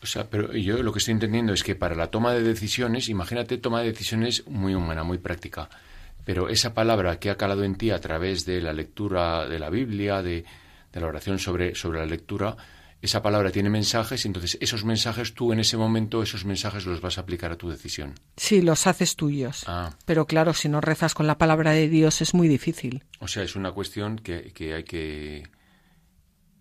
O 0.00 0.06
sea, 0.06 0.30
pero 0.30 0.52
yo 0.52 0.80
lo 0.84 0.92
que 0.92 1.00
estoy 1.00 1.12
entendiendo 1.14 1.52
es 1.52 1.64
que 1.64 1.74
para 1.74 1.96
la 1.96 2.12
toma 2.12 2.32
de 2.32 2.44
decisiones, 2.44 3.08
imagínate 3.08 3.58
toma 3.58 3.80
de 3.80 3.90
decisiones 3.90 4.46
muy 4.46 4.76
humana, 4.76 5.02
muy 5.02 5.18
práctica, 5.18 5.68
pero 6.24 6.48
esa 6.48 6.74
palabra 6.74 7.18
que 7.18 7.28
ha 7.28 7.36
calado 7.36 7.64
en 7.64 7.74
ti 7.74 7.90
a 7.90 8.00
través 8.00 8.46
de 8.46 8.60
la 8.60 8.72
lectura 8.72 9.48
de 9.48 9.58
la 9.58 9.68
Biblia, 9.68 10.22
de, 10.22 10.44
de 10.92 11.00
la 11.00 11.08
oración 11.08 11.40
sobre, 11.40 11.74
sobre 11.74 11.98
la 11.98 12.06
lectura, 12.06 12.56
esa 13.02 13.20
palabra 13.20 13.50
tiene 13.50 13.68
mensajes 13.68 14.24
y 14.24 14.28
entonces 14.28 14.56
esos 14.60 14.84
mensajes 14.84 15.34
tú 15.34 15.52
en 15.52 15.58
ese 15.58 15.76
momento, 15.76 16.22
esos 16.22 16.44
mensajes 16.44 16.86
los 16.86 17.00
vas 17.00 17.18
a 17.18 17.22
aplicar 17.22 17.50
a 17.50 17.56
tu 17.56 17.68
decisión. 17.68 18.14
Sí, 18.36 18.62
los 18.62 18.86
haces 18.86 19.16
tuyos. 19.16 19.64
Ah. 19.66 19.90
Pero 20.04 20.26
claro, 20.26 20.54
si 20.54 20.68
no 20.68 20.80
rezas 20.80 21.12
con 21.12 21.26
la 21.26 21.36
palabra 21.36 21.72
de 21.72 21.88
Dios 21.88 22.22
es 22.22 22.32
muy 22.32 22.46
difícil. 22.46 23.02
O 23.18 23.26
sea, 23.26 23.42
es 23.42 23.56
una 23.56 23.72
cuestión 23.72 24.16
que, 24.18 24.52
que 24.52 24.74
hay 24.74 24.84
que... 24.84 25.42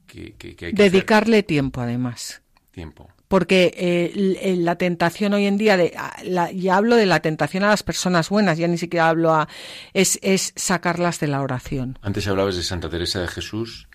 que, 0.08 0.34
que, 0.36 0.56
que 0.56 0.66
hay 0.66 0.72
Dedicarle 0.74 1.38
hacer. 1.38 1.48
tiempo, 1.48 1.80
además. 1.80 2.42
Tiempo. 2.72 3.10
Porque 3.28 3.74
eh, 3.78 4.56
la 4.58 4.78
tentación 4.78 5.34
hoy 5.34 5.46
en 5.46 5.58
día, 5.58 5.78
de, 5.78 5.94
la, 6.24 6.52
ya 6.52 6.76
hablo 6.76 6.96
de 6.96 7.06
la 7.06 7.22
tentación 7.22 7.64
a 7.64 7.68
las 7.70 7.84
personas 7.84 8.30
buenas, 8.30 8.58
ya 8.58 8.68
ni 8.68 8.78
siquiera 8.78 9.10
hablo 9.10 9.34
a... 9.34 9.48
es, 9.94 10.20
es 10.22 10.54
sacarlas 10.56 11.20
de 11.20 11.28
la 11.28 11.42
oración. 11.42 12.00
Antes 12.02 12.28
hablabas 12.28 12.56
de 12.56 12.64
Santa 12.64 12.90
Teresa 12.90 13.22
de 13.22 13.28
Jesús 13.28 13.88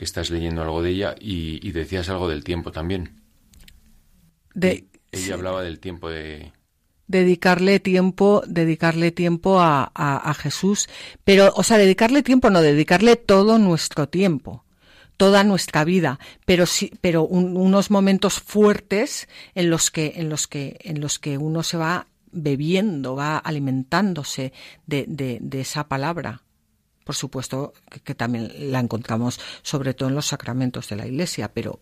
que 0.00 0.06
estás 0.06 0.30
leyendo 0.30 0.62
algo 0.62 0.80
de 0.80 0.92
ella 0.92 1.14
y, 1.20 1.60
y 1.60 1.72
decías 1.72 2.08
algo 2.08 2.26
del 2.26 2.42
tiempo 2.42 2.72
también. 2.72 3.20
De, 4.54 4.86
ella 5.12 5.26
sí. 5.26 5.30
hablaba 5.30 5.62
del 5.62 5.78
tiempo 5.78 6.08
de 6.08 6.52
dedicarle 7.06 7.80
tiempo, 7.80 8.42
dedicarle 8.46 9.10
tiempo 9.10 9.60
a, 9.60 9.92
a, 9.94 10.30
a, 10.30 10.32
Jesús, 10.32 10.88
pero, 11.22 11.52
o 11.54 11.62
sea, 11.62 11.76
dedicarle 11.76 12.22
tiempo, 12.22 12.48
no, 12.48 12.62
dedicarle 12.62 13.16
todo 13.16 13.58
nuestro 13.58 14.08
tiempo, 14.08 14.64
toda 15.18 15.44
nuestra 15.44 15.84
vida, 15.84 16.18
pero 16.46 16.64
sí, 16.64 16.90
pero 17.02 17.26
un, 17.26 17.58
unos 17.58 17.90
momentos 17.90 18.40
fuertes 18.40 19.28
en 19.54 19.68
los 19.68 19.90
que, 19.90 20.14
en 20.16 20.30
los 20.30 20.46
que, 20.46 20.78
en 20.80 21.02
los 21.02 21.18
que 21.18 21.36
uno 21.36 21.62
se 21.62 21.76
va 21.76 22.06
bebiendo, 22.32 23.16
va 23.16 23.36
alimentándose 23.36 24.54
de, 24.86 25.04
de, 25.06 25.36
de 25.42 25.60
esa 25.60 25.88
palabra 25.88 26.40
por 27.10 27.16
supuesto 27.16 27.72
que, 28.04 28.14
también 28.14 28.70
la 28.70 28.78
encontramos 28.78 29.40
sobre 29.62 29.94
todo 29.94 30.08
en 30.10 30.14
los 30.14 30.26
sacramentos 30.26 30.88
de 30.88 30.94
la 30.94 31.08
Iglesia, 31.08 31.52
pero 31.52 31.80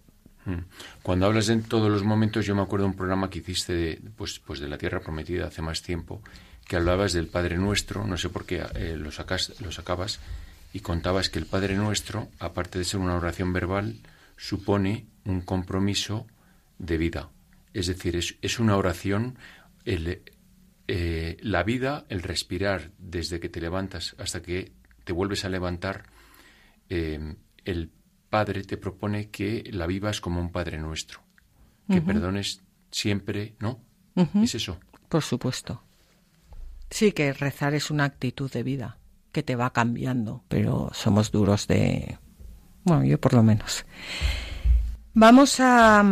Mm. 0.49 0.65
cuando 1.03 1.27
hablas 1.27 1.49
de 1.49 1.57
todos 1.59 1.91
los 1.91 2.03
momentos, 2.03 2.47
yo 2.47 2.55
me 2.55 2.63
acuerdo 2.63 2.87
de 2.87 2.93
un 2.93 2.97
programa 2.97 3.29
que 3.29 3.41
hiciste 3.41 3.75
de, 3.75 4.01
pues, 4.17 4.39
pues 4.39 4.61
de 4.61 4.69
la 4.69 4.79
Tierra 4.79 5.01
Prometida 5.01 5.49
hace 5.49 5.61
más 5.61 5.83
tiempo, 5.83 6.23
que 6.67 6.77
hablabas 6.77 7.13
del 7.13 7.27
Padre 7.27 7.59
Nuestro, 7.59 8.07
no 8.07 8.17
sé 8.17 8.31
por 8.31 8.47
qué 8.47 8.65
eh, 8.75 8.97
lo, 8.97 9.11
sacas, 9.11 9.61
lo 9.61 9.71
sacabas, 9.71 10.21
y 10.73 10.81
contabas 10.81 11.29
que 11.29 11.39
el 11.39 11.45
Padre 11.45 11.77
Nuestro, 11.77 12.29
aparte 12.39 12.79
de 12.79 12.87
ser 12.87 13.01
una 13.01 13.17
oración 13.17 13.53
verbal, 13.53 13.97
supone 14.39 15.07
un 15.27 15.43
compromiso 15.43 16.27
de 16.79 16.97
vida. 16.97 17.29
Es 17.75 17.87
decir, 17.87 18.17
es, 18.17 18.37
es 18.41 18.59
una 18.59 18.79
oración, 18.79 19.37
el, 19.85 20.23
eh, 20.87 21.37
la 21.43 21.63
vida, 21.65 22.07
el 22.09 22.23
respirar 22.23 22.93
desde 22.97 23.39
que 23.39 23.51
te 23.51 23.61
levantas 23.61 24.17
hasta 24.19 24.41
que 24.41 24.73
te 25.09 25.15
vuelves 25.15 25.47
a 25.47 25.49
levantar, 25.49 26.05
eh, 26.91 27.35
el 27.65 27.91
Padre 28.29 28.63
te 28.63 28.77
propone 28.77 29.31
que 29.31 29.65
la 29.73 29.87
vivas 29.87 30.21
como 30.21 30.39
un 30.39 30.53
Padre 30.53 30.77
nuestro, 30.77 31.21
que 31.89 31.95
uh 31.95 32.03
-huh. 32.03 32.05
perdones 32.05 32.61
siempre, 32.91 33.55
¿no? 33.59 33.81
Uh 34.17 34.25
-huh. 34.25 34.45
Es 34.45 34.55
eso. 34.57 34.79
Por 35.09 35.23
supuesto. 35.23 35.83
Sí, 36.91 37.13
que 37.13 37.33
rezar 37.33 37.73
es 37.73 37.91
una 37.91 38.05
actitud 38.05 38.53
de 38.53 38.63
vida 38.63 38.99
que 39.33 39.43
te 39.43 39.57
va 39.57 39.73
cambiando, 39.73 40.45
pero 40.49 40.91
somos 40.93 41.31
duros 41.31 41.67
de... 41.69 42.19
Bueno, 42.85 43.05
yo 43.05 43.19
por 43.19 43.33
lo 43.33 43.43
menos. 43.43 43.87
Vamos 45.15 45.59
a, 45.59 46.05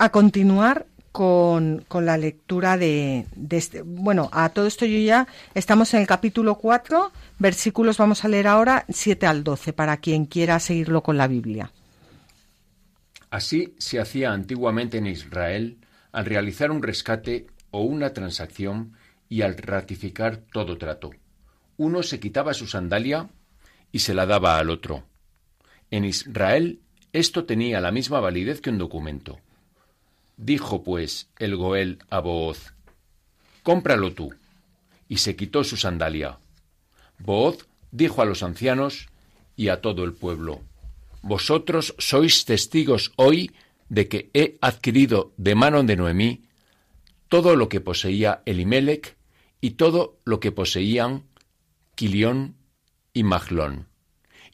a 0.00 0.08
continuar 0.10 0.88
con, 1.16 1.86
la 2.02 2.18
lectura 2.18 2.76
de, 2.76 3.24
de, 3.34 3.56
este. 3.56 3.80
Bueno, 3.80 4.28
a 4.32 4.50
todo 4.50 4.66
esto 4.66 4.84
yo 4.84 4.98
ya 4.98 5.26
estamos 5.54 5.94
en 5.94 6.02
el 6.02 6.06
capítulo 6.06 6.56
4, 6.56 7.10
versículos 7.38 7.96
vamos 7.96 8.22
a 8.22 8.28
leer 8.28 8.46
ahora 8.46 8.84
7 8.90 9.26
al 9.26 9.42
12, 9.42 9.72
para 9.72 9.96
quien 9.96 10.26
quiera 10.26 10.60
seguirlo 10.60 11.02
con 11.02 11.16
la 11.16 11.26
Biblia. 11.26 11.72
Así 13.30 13.74
se 13.78 13.98
hacía 13.98 14.30
antiguamente 14.30 14.98
en 14.98 15.06
Israel 15.06 15.78
al 16.12 16.26
realizar 16.26 16.70
un 16.70 16.82
rescate 16.82 17.46
o 17.70 17.80
una 17.80 18.12
transacción 18.12 18.92
y 19.30 19.40
al 19.40 19.56
ratificar 19.56 20.36
todo 20.36 20.76
trato. 20.76 21.12
Uno 21.78 22.02
se 22.02 22.20
quitaba 22.20 22.52
su 22.52 22.66
sandalia 22.66 23.30
y 23.90 24.00
se 24.00 24.12
la 24.12 24.26
daba 24.26 24.58
al 24.58 24.68
otro. 24.68 25.04
En 25.90 26.04
Israel 26.04 26.82
esto 27.14 27.46
tenía 27.46 27.80
la 27.80 27.90
misma 27.90 28.20
validez 28.20 28.60
que 28.60 28.68
un 28.68 28.76
documento. 28.76 29.40
Dijo 30.36 30.82
pues 30.82 31.28
el 31.38 31.56
Goel 31.56 31.98
a 32.10 32.20
Booz, 32.20 32.74
cómpralo 33.62 34.12
tú. 34.12 34.34
Y 35.08 35.18
se 35.18 35.36
quitó 35.36 35.64
su 35.64 35.76
sandalia. 35.76 36.38
Booz 37.18 37.66
dijo 37.90 38.22
a 38.22 38.24
los 38.24 38.42
ancianos 38.42 39.08
y 39.56 39.68
a 39.68 39.80
todo 39.80 40.04
el 40.04 40.12
pueblo, 40.12 40.60
vosotros 41.22 41.94
sois 41.98 42.44
testigos 42.44 43.12
hoy 43.16 43.52
de 43.88 44.08
que 44.08 44.30
he 44.34 44.58
adquirido 44.60 45.32
de 45.36 45.54
mano 45.54 45.82
de 45.82 45.96
Noemí 45.96 46.46
todo 47.28 47.56
lo 47.56 47.68
que 47.68 47.80
poseía 47.80 48.42
Elimelech 48.46 49.16
y 49.60 49.72
todo 49.72 50.18
lo 50.24 50.40
que 50.40 50.52
poseían 50.52 51.24
Quilión 51.94 52.56
y 53.12 53.22
Maglón, 53.22 53.88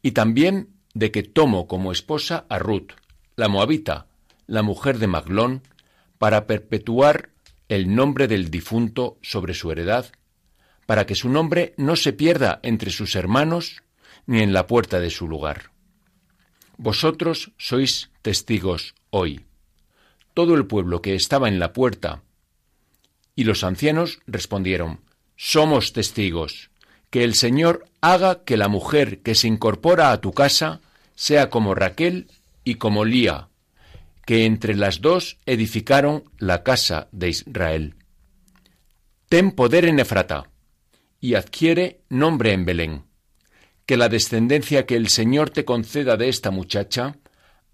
y 0.00 0.12
también 0.12 0.68
de 0.94 1.10
que 1.10 1.22
tomo 1.22 1.66
como 1.66 1.90
esposa 1.90 2.46
a 2.48 2.58
Ruth, 2.58 2.92
la 3.36 3.48
moabita, 3.48 4.06
la 4.46 4.62
mujer 4.62 4.98
de 4.98 5.08
Maglón, 5.08 5.62
para 6.22 6.46
perpetuar 6.46 7.30
el 7.68 7.96
nombre 7.96 8.28
del 8.28 8.48
difunto 8.48 9.18
sobre 9.22 9.54
su 9.54 9.72
heredad, 9.72 10.12
para 10.86 11.04
que 11.04 11.16
su 11.16 11.28
nombre 11.28 11.74
no 11.76 11.96
se 11.96 12.12
pierda 12.12 12.60
entre 12.62 12.92
sus 12.92 13.16
hermanos 13.16 13.82
ni 14.26 14.38
en 14.38 14.52
la 14.52 14.68
puerta 14.68 15.00
de 15.00 15.10
su 15.10 15.26
lugar. 15.26 15.72
Vosotros 16.76 17.50
sois 17.58 18.10
testigos 18.22 18.94
hoy. 19.10 19.40
Todo 20.32 20.54
el 20.54 20.64
pueblo 20.64 21.02
que 21.02 21.16
estaba 21.16 21.48
en 21.48 21.58
la 21.58 21.72
puerta 21.72 22.22
y 23.34 23.42
los 23.42 23.64
ancianos 23.64 24.20
respondieron, 24.28 25.00
Somos 25.34 25.92
testigos. 25.92 26.70
Que 27.10 27.24
el 27.24 27.34
Señor 27.34 27.84
haga 28.00 28.44
que 28.44 28.56
la 28.56 28.68
mujer 28.68 29.22
que 29.22 29.34
se 29.34 29.48
incorpora 29.48 30.12
a 30.12 30.20
tu 30.20 30.30
casa 30.32 30.82
sea 31.16 31.50
como 31.50 31.74
Raquel 31.74 32.28
y 32.62 32.76
como 32.76 33.04
Lía, 33.04 33.48
que 34.24 34.44
entre 34.44 34.74
las 34.74 35.00
dos 35.00 35.38
edificaron 35.46 36.24
la 36.38 36.62
casa 36.62 37.08
de 37.12 37.28
Israel. 37.28 37.94
Ten 39.28 39.52
poder 39.52 39.84
en 39.86 39.98
Efrata 39.98 40.50
y 41.20 41.34
adquiere 41.34 42.02
nombre 42.08 42.52
en 42.52 42.64
Belén. 42.64 43.04
Que 43.86 43.96
la 43.96 44.08
descendencia 44.08 44.86
que 44.86 44.96
el 44.96 45.08
Señor 45.08 45.50
te 45.50 45.64
conceda 45.64 46.16
de 46.16 46.28
esta 46.28 46.50
muchacha 46.50 47.16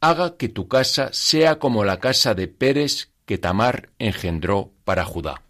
haga 0.00 0.36
que 0.36 0.48
tu 0.48 0.68
casa 0.68 1.10
sea 1.12 1.58
como 1.58 1.84
la 1.84 1.98
casa 1.98 2.34
de 2.34 2.48
Pérez 2.48 3.10
que 3.26 3.38
Tamar 3.38 3.90
engendró 3.98 4.72
para 4.84 5.04
Judá. 5.04 5.42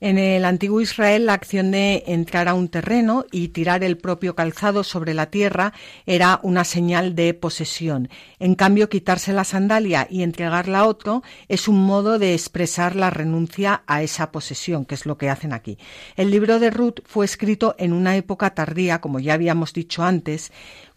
En 0.00 0.18
el 0.18 0.44
antiguo 0.44 0.80
Israel, 0.80 1.26
la 1.26 1.34
acción 1.34 1.70
de 1.70 2.02
entrar 2.08 2.48
a 2.48 2.54
un 2.54 2.68
terreno 2.68 3.24
y 3.30 3.48
tirar 3.48 3.84
el 3.84 3.96
propio 3.96 4.34
calzado 4.34 4.82
sobre 4.82 5.14
la 5.14 5.30
tierra 5.30 5.72
era 6.04 6.40
una 6.42 6.64
señal 6.64 7.14
de 7.14 7.32
posesión. 7.32 8.10
En 8.40 8.56
cambio, 8.56 8.88
quitarse 8.88 9.32
la 9.32 9.44
sandalia 9.44 10.08
y 10.10 10.24
entregarla 10.24 10.80
a 10.80 10.88
otro 10.88 11.22
es 11.48 11.68
un 11.68 11.86
modo 11.86 12.18
de 12.18 12.34
expresar 12.34 12.96
la 12.96 13.10
renuncia 13.10 13.84
a 13.86 14.02
esa 14.02 14.32
posesión, 14.32 14.84
que 14.84 14.96
es 14.96 15.06
lo 15.06 15.16
que 15.16 15.30
hacen 15.30 15.52
aquí. 15.52 15.78
El 16.16 16.32
libro 16.32 16.58
de 16.58 16.70
Ruth 16.70 17.00
fue 17.04 17.24
escrito 17.24 17.76
en 17.78 17.92
una 17.92 18.16
época 18.16 18.52
tardía, 18.52 19.00
como 19.00 19.20
ya 19.20 19.34
habíamos 19.34 19.72
dicho 19.72 20.02
antes, 20.02 20.52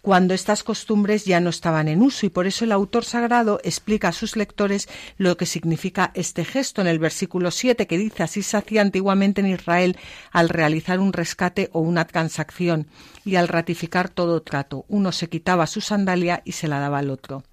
cuando 0.08 0.34
estas 0.34 0.64
costumbres 0.64 1.26
ya 1.26 1.42
no 1.42 1.50
estaban 1.50 1.90
en 1.90 2.02
uso 2.02 2.26
y 2.26 2.30
por 2.30 2.48
eso 2.48 2.64
el 2.64 2.72
autor 2.72 3.04
sagrado 3.04 3.60
explica 3.66 4.08
a 4.08 4.14
sus 4.14 4.38
lectores 4.38 4.88
lo 5.18 5.36
que 5.36 5.46
significa 5.46 6.12
este 6.14 6.46
gesto 6.46 6.80
en 6.80 6.88
el 6.88 6.98
versículo 6.98 7.52
7 7.52 7.88
que 7.88 7.98
dice 7.98 8.24
así 8.24 8.42
se 8.42 8.56
hacía 8.56 8.84
antiguamente 8.84 9.42
en 9.42 9.48
Israel 9.48 9.98
al 10.32 10.48
realizar 10.48 11.02
un 11.02 11.12
rescate 11.12 11.70
o 11.74 11.82
una 11.82 12.08
transacción 12.08 12.88
y 13.26 13.36
al 13.36 13.50
ratificar 13.50 14.08
todo 14.08 14.42
trato. 14.42 14.86
Uno 14.88 15.12
se 15.12 15.28
quitaba 15.28 15.68
su 15.68 15.82
sandalia 15.82 16.42
y 16.46 16.54
se 16.54 16.70
la 16.70 16.80
daba 16.80 17.00
al 17.00 17.10
otro. 17.10 17.44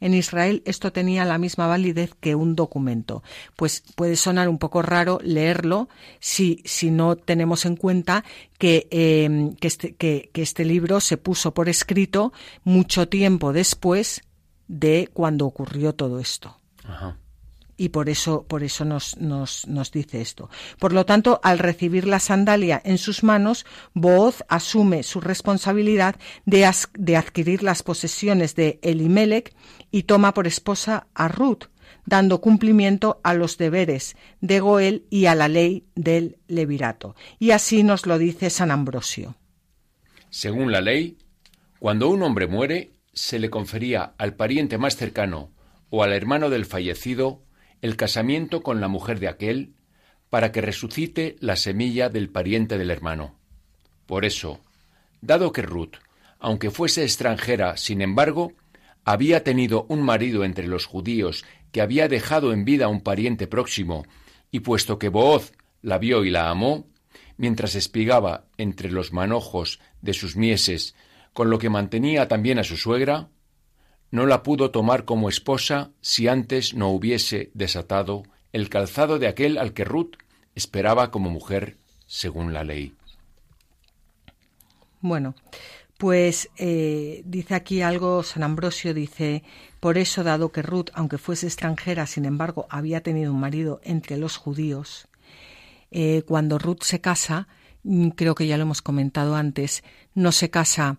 En 0.00 0.14
Israel 0.14 0.62
esto 0.64 0.92
tenía 0.92 1.24
la 1.24 1.38
misma 1.38 1.66
validez 1.66 2.14
que 2.20 2.34
un 2.34 2.54
documento. 2.54 3.22
Pues 3.56 3.82
puede 3.94 4.16
sonar 4.16 4.48
un 4.48 4.58
poco 4.58 4.82
raro 4.82 5.18
leerlo 5.22 5.88
si, 6.20 6.62
si 6.64 6.90
no 6.90 7.16
tenemos 7.16 7.64
en 7.64 7.76
cuenta 7.76 8.24
que, 8.58 8.88
em, 8.90 9.54
este, 9.60 9.94
que 9.94 10.30
este 10.34 10.64
libro 10.64 11.00
se 11.00 11.16
puso 11.16 11.54
por 11.54 11.68
escrito 11.68 12.32
mucho 12.64 13.08
tiempo 13.08 13.52
después 13.52 14.22
de 14.68 15.08
cuando 15.12 15.46
ocurrió 15.46 15.94
todo 15.94 16.18
esto. 16.18 16.56
Ajá 16.84 17.16
y 17.78 17.90
por 17.90 18.10
eso, 18.10 18.44
por 18.46 18.64
eso 18.64 18.84
nos, 18.84 19.16
nos, 19.18 19.66
nos, 19.68 19.92
dice 19.92 20.20
esto. 20.20 20.50
Por 20.78 20.92
lo 20.92 21.06
tanto, 21.06 21.40
al 21.44 21.60
recibir 21.60 22.06
la 22.06 22.18
sandalia 22.18 22.82
en 22.84 22.98
sus 22.98 23.22
manos, 23.22 23.64
Booz 23.94 24.42
asume 24.48 25.04
su 25.04 25.20
responsabilidad 25.20 26.16
de, 26.44 26.68
de 26.94 27.16
adquirir 27.16 27.62
las 27.62 27.84
posesiones 27.84 28.56
de 28.56 28.80
Elimelech 28.82 29.54
y 29.92 30.02
toma 30.02 30.34
por 30.34 30.48
esposa 30.48 31.06
a 31.14 31.28
Ruth, 31.28 31.66
dando 32.04 32.40
cumplimiento 32.40 33.20
a 33.22 33.32
los 33.32 33.58
deberes 33.58 34.16
de 34.40 34.58
Goel 34.58 35.06
y 35.08 35.26
a 35.26 35.36
la 35.36 35.46
ley 35.46 35.86
del 35.94 36.38
levirato. 36.48 37.14
Y 37.38 37.52
así 37.52 37.84
nos 37.84 38.06
lo 38.06 38.18
dice 38.18 38.50
San 38.50 38.72
Ambrosio. 38.72 39.36
Según 40.30 40.72
la 40.72 40.80
ley, 40.80 41.16
cuando 41.78 42.08
un 42.08 42.24
hombre 42.24 42.48
muere, 42.48 42.90
se 43.12 43.38
le 43.38 43.50
confería 43.50 44.14
al 44.18 44.34
pariente 44.34 44.78
más 44.78 44.96
cercano 44.96 45.52
o 45.90 46.02
al 46.02 46.12
hermano 46.12 46.50
del 46.50 46.66
fallecido 46.66 47.42
el 47.82 47.96
casamiento 47.96 48.62
con 48.62 48.80
la 48.80 48.88
mujer 48.88 49.20
de 49.20 49.28
aquel, 49.28 49.74
para 50.30 50.52
que 50.52 50.60
resucite 50.60 51.36
la 51.40 51.56
semilla 51.56 52.08
del 52.08 52.28
pariente 52.28 52.78
del 52.78 52.90
hermano. 52.90 53.34
Por 54.06 54.24
eso, 54.24 54.60
dado 55.20 55.52
que 55.52 55.62
Ruth, 55.62 55.96
aunque 56.38 56.70
fuese 56.70 57.02
extranjera, 57.02 57.76
sin 57.76 58.02
embargo, 58.02 58.52
había 59.04 59.42
tenido 59.42 59.86
un 59.88 60.02
marido 60.02 60.44
entre 60.44 60.66
los 60.66 60.86
judíos 60.86 61.44
que 61.72 61.80
había 61.80 62.08
dejado 62.08 62.52
en 62.52 62.64
vida 62.64 62.86
a 62.86 62.88
un 62.88 63.00
pariente 63.00 63.46
próximo, 63.46 64.04
y 64.50 64.60
puesto 64.60 64.98
que 64.98 65.08
Booz 65.08 65.52
la 65.82 65.98
vio 65.98 66.24
y 66.24 66.30
la 66.30 66.50
amó, 66.50 66.86
mientras 67.36 67.74
espigaba 67.74 68.46
entre 68.56 68.90
los 68.90 69.12
manojos 69.12 69.80
de 70.02 70.12
sus 70.12 70.36
mieses, 70.36 70.94
con 71.32 71.50
lo 71.50 71.58
que 71.58 71.70
mantenía 71.70 72.28
también 72.28 72.58
a 72.58 72.64
su 72.64 72.76
suegra, 72.76 73.28
no 74.10 74.26
la 74.26 74.42
pudo 74.42 74.70
tomar 74.70 75.04
como 75.04 75.28
esposa 75.28 75.90
si 76.00 76.28
antes 76.28 76.74
no 76.74 76.88
hubiese 76.88 77.50
desatado 77.54 78.22
el 78.52 78.68
calzado 78.68 79.18
de 79.18 79.28
aquel 79.28 79.58
al 79.58 79.72
que 79.72 79.84
Ruth 79.84 80.16
esperaba 80.54 81.10
como 81.10 81.30
mujer 81.30 81.76
según 82.06 82.52
la 82.52 82.64
ley. 82.64 82.94
Bueno, 85.00 85.34
pues 85.98 86.48
eh, 86.56 87.22
dice 87.24 87.54
aquí 87.54 87.82
algo, 87.82 88.22
San 88.22 88.42
Ambrosio 88.42 88.94
dice, 88.94 89.44
por 89.80 89.98
eso 89.98 90.24
dado 90.24 90.50
que 90.50 90.62
Ruth, 90.62 90.90
aunque 90.94 91.18
fuese 91.18 91.46
extranjera, 91.46 92.06
sin 92.06 92.24
embargo, 92.24 92.66
había 92.70 93.02
tenido 93.02 93.32
un 93.32 93.40
marido 93.40 93.80
entre 93.84 94.16
los 94.16 94.36
judíos, 94.36 95.08
eh, 95.90 96.22
cuando 96.26 96.58
Ruth 96.58 96.82
se 96.82 97.00
casa, 97.00 97.48
mm, 97.84 98.08
creo 98.10 98.34
que 98.34 98.46
ya 98.46 98.56
lo 98.56 98.62
hemos 98.62 98.82
comentado 98.82 99.36
antes, 99.36 99.84
no 100.14 100.32
se 100.32 100.50
casa 100.50 100.98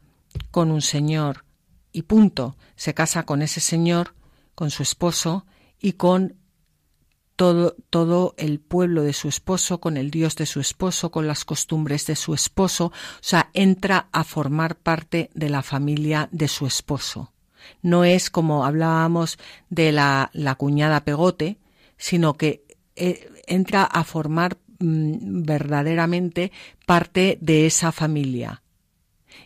con 0.51 0.71
un 0.71 0.81
señor 0.81 1.43
y 1.91 2.03
punto. 2.03 2.55
Se 2.75 2.93
casa 2.93 3.23
con 3.23 3.41
ese 3.41 3.59
señor, 3.59 4.13
con 4.55 4.69
su 4.71 4.83
esposo 4.83 5.45
y 5.79 5.93
con 5.93 6.35
todo, 7.35 7.77
todo 7.89 8.35
el 8.37 8.59
pueblo 8.59 9.03
de 9.03 9.13
su 9.13 9.29
esposo, 9.29 9.79
con 9.79 9.95
el 9.95 10.11
Dios 10.11 10.35
de 10.35 10.45
su 10.45 10.59
esposo, 10.59 11.09
con 11.09 11.25
las 11.25 11.45
costumbres 11.45 12.05
de 12.05 12.17
su 12.17 12.33
esposo, 12.33 12.87
o 12.87 12.91
sea, 13.21 13.49
entra 13.53 14.09
a 14.11 14.25
formar 14.25 14.75
parte 14.75 15.29
de 15.33 15.49
la 15.49 15.63
familia 15.63 16.27
de 16.33 16.49
su 16.49 16.67
esposo. 16.67 17.31
No 17.81 18.03
es 18.03 18.29
como 18.29 18.65
hablábamos 18.65 19.37
de 19.69 19.93
la, 19.93 20.29
la 20.33 20.55
cuñada 20.55 21.05
pegote, 21.05 21.59
sino 21.97 22.33
que 22.33 22.65
eh, 22.97 23.31
entra 23.47 23.85
a 23.85 24.03
formar 24.03 24.57
mm, 24.79 25.43
verdaderamente 25.43 26.51
parte 26.85 27.37
de 27.39 27.65
esa 27.65 27.93
familia 27.93 28.63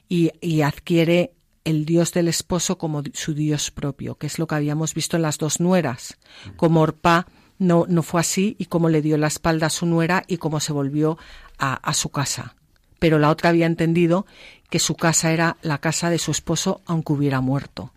y, 0.10 0.32
y 0.42 0.62
adquiere 0.62 1.36
el 1.66 1.86
Dios 1.86 2.12
del 2.12 2.28
esposo 2.28 2.78
como 2.78 3.04
su 3.14 3.34
Dios 3.34 3.72
propio, 3.72 4.16
que 4.16 4.28
es 4.28 4.40
lo 4.40 4.48
que 4.48 4.56
habíamos 4.56 4.94
visto 4.94 5.16
en 5.16 5.24
las 5.24 5.38
dos 5.38 5.60
nueras, 5.60 6.18
como 6.56 6.82
Orpá 6.82 7.28
no, 7.60 7.86
no 7.88 8.04
fue 8.04 8.22
así 8.22 8.56
y 8.60 8.66
cómo 8.66 8.90
le 8.90 9.02
dio 9.02 9.18
la 9.18 9.28
espalda 9.28 9.68
a 9.68 9.70
su 9.70 9.86
nuera 9.86 10.24
y 10.28 10.38
cómo 10.38 10.60
se 10.60 10.74
volvió 10.74 11.18
a, 11.58 11.94
su 11.94 12.10
casa. 12.10 12.56
Pero 13.00 13.20
la 13.20 13.30
otra 13.30 13.50
había 13.50 13.66
entendido 13.66 14.26
que 14.70 14.80
su 14.80 14.96
casa 14.96 15.32
era 15.32 15.58
la 15.62 15.78
casa 15.78 16.10
de 16.10 16.20
su 16.20 16.32
esposo 16.32 16.82
aunque 16.86 17.14
hubiera 17.14 17.40
muerto. 17.40 17.94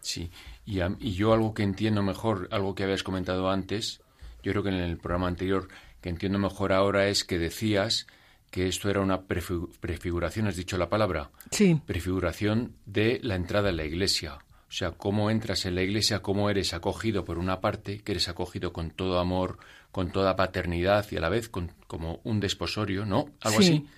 Sí, 0.00 0.30
y, 0.66 0.80
y 0.82 1.12
yo 1.12 1.32
algo 1.32 1.54
que 1.54 1.62
entiendo 1.62 2.02
mejor, 2.02 2.48
algo 2.50 2.74
que 2.74 2.82
habías 2.82 3.04
comentado 3.04 3.50
antes, 3.50 4.00
yo 4.42 4.52
creo 4.52 4.62
que 4.64 4.70
en 4.70 4.76
el 4.76 4.96
programa 4.98 5.28
anterior, 5.28 5.68
que 6.00 6.08
entiendo 6.08 6.38
mejor 6.38 6.72
ahora 6.72 7.08
es 7.08 7.24
que 7.24 7.38
decías 7.38 8.06
que 8.54 8.68
esto 8.68 8.88
era 8.88 9.00
una 9.00 9.22
prefiguración, 9.22 10.46
has 10.46 10.54
dicho 10.54 10.78
la 10.78 10.88
palabra. 10.88 11.32
Sí. 11.50 11.80
Prefiguración 11.84 12.76
de 12.86 13.18
la 13.20 13.34
entrada 13.34 13.70
en 13.70 13.76
la 13.78 13.84
iglesia. 13.84 14.34
O 14.34 14.70
sea, 14.70 14.92
cómo 14.92 15.28
entras 15.28 15.66
en 15.66 15.74
la 15.74 15.82
iglesia, 15.82 16.22
cómo 16.22 16.48
eres 16.48 16.72
acogido 16.72 17.24
por 17.24 17.38
una 17.38 17.60
parte, 17.60 17.98
que 17.98 18.12
eres 18.12 18.28
acogido 18.28 18.72
con 18.72 18.92
todo 18.92 19.18
amor, 19.18 19.58
con 19.90 20.12
toda 20.12 20.36
paternidad 20.36 21.04
y 21.10 21.16
a 21.16 21.20
la 21.20 21.30
vez 21.30 21.48
con, 21.48 21.72
como 21.88 22.20
un 22.22 22.38
desposorio, 22.38 23.04
¿no? 23.04 23.28
Algo 23.40 23.58
así. 23.58 23.88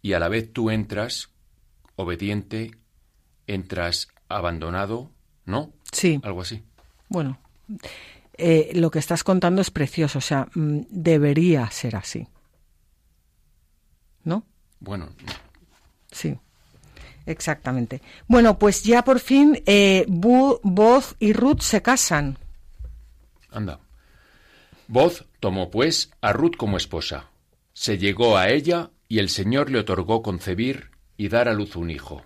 Y 0.00 0.14
a 0.14 0.18
la 0.18 0.30
vez 0.30 0.50
tú 0.54 0.70
entras 0.70 1.28
obediente, 1.94 2.70
entras 3.46 4.08
abandonado, 4.26 5.10
¿no? 5.44 5.70
Sí. 5.92 6.18
Algo 6.22 6.40
así. 6.40 6.62
Bueno, 7.10 7.38
eh, 8.38 8.70
lo 8.72 8.90
que 8.90 9.00
estás 9.00 9.22
contando 9.22 9.60
es 9.60 9.70
precioso, 9.70 10.16
o 10.16 10.22
sea, 10.22 10.48
mm, 10.54 10.80
debería 10.88 11.70
ser 11.70 11.96
así. 11.96 12.26
¿No? 14.82 14.84
Bueno. 14.84 15.12
Sí, 16.10 16.36
exactamente. 17.26 18.02
Bueno, 18.26 18.58
pues 18.58 18.82
ya 18.82 19.04
por 19.04 19.20
fin 19.20 19.62
eh, 19.66 20.04
Boz 20.08 21.16
y 21.18 21.32
Ruth 21.32 21.60
se 21.60 21.82
casan. 21.82 22.38
Anda. 23.50 23.80
Boz 24.88 25.26
tomó 25.40 25.70
pues 25.70 26.10
a 26.20 26.32
Ruth 26.32 26.56
como 26.56 26.76
esposa. 26.76 27.30
Se 27.72 27.96
llegó 27.96 28.36
a 28.36 28.50
ella 28.50 28.90
y 29.08 29.18
el 29.20 29.28
Señor 29.28 29.70
le 29.70 29.78
otorgó 29.78 30.22
concebir 30.22 30.90
y 31.16 31.28
dar 31.28 31.48
a 31.48 31.54
luz 31.54 31.76
un 31.76 31.90
hijo. 31.90 32.24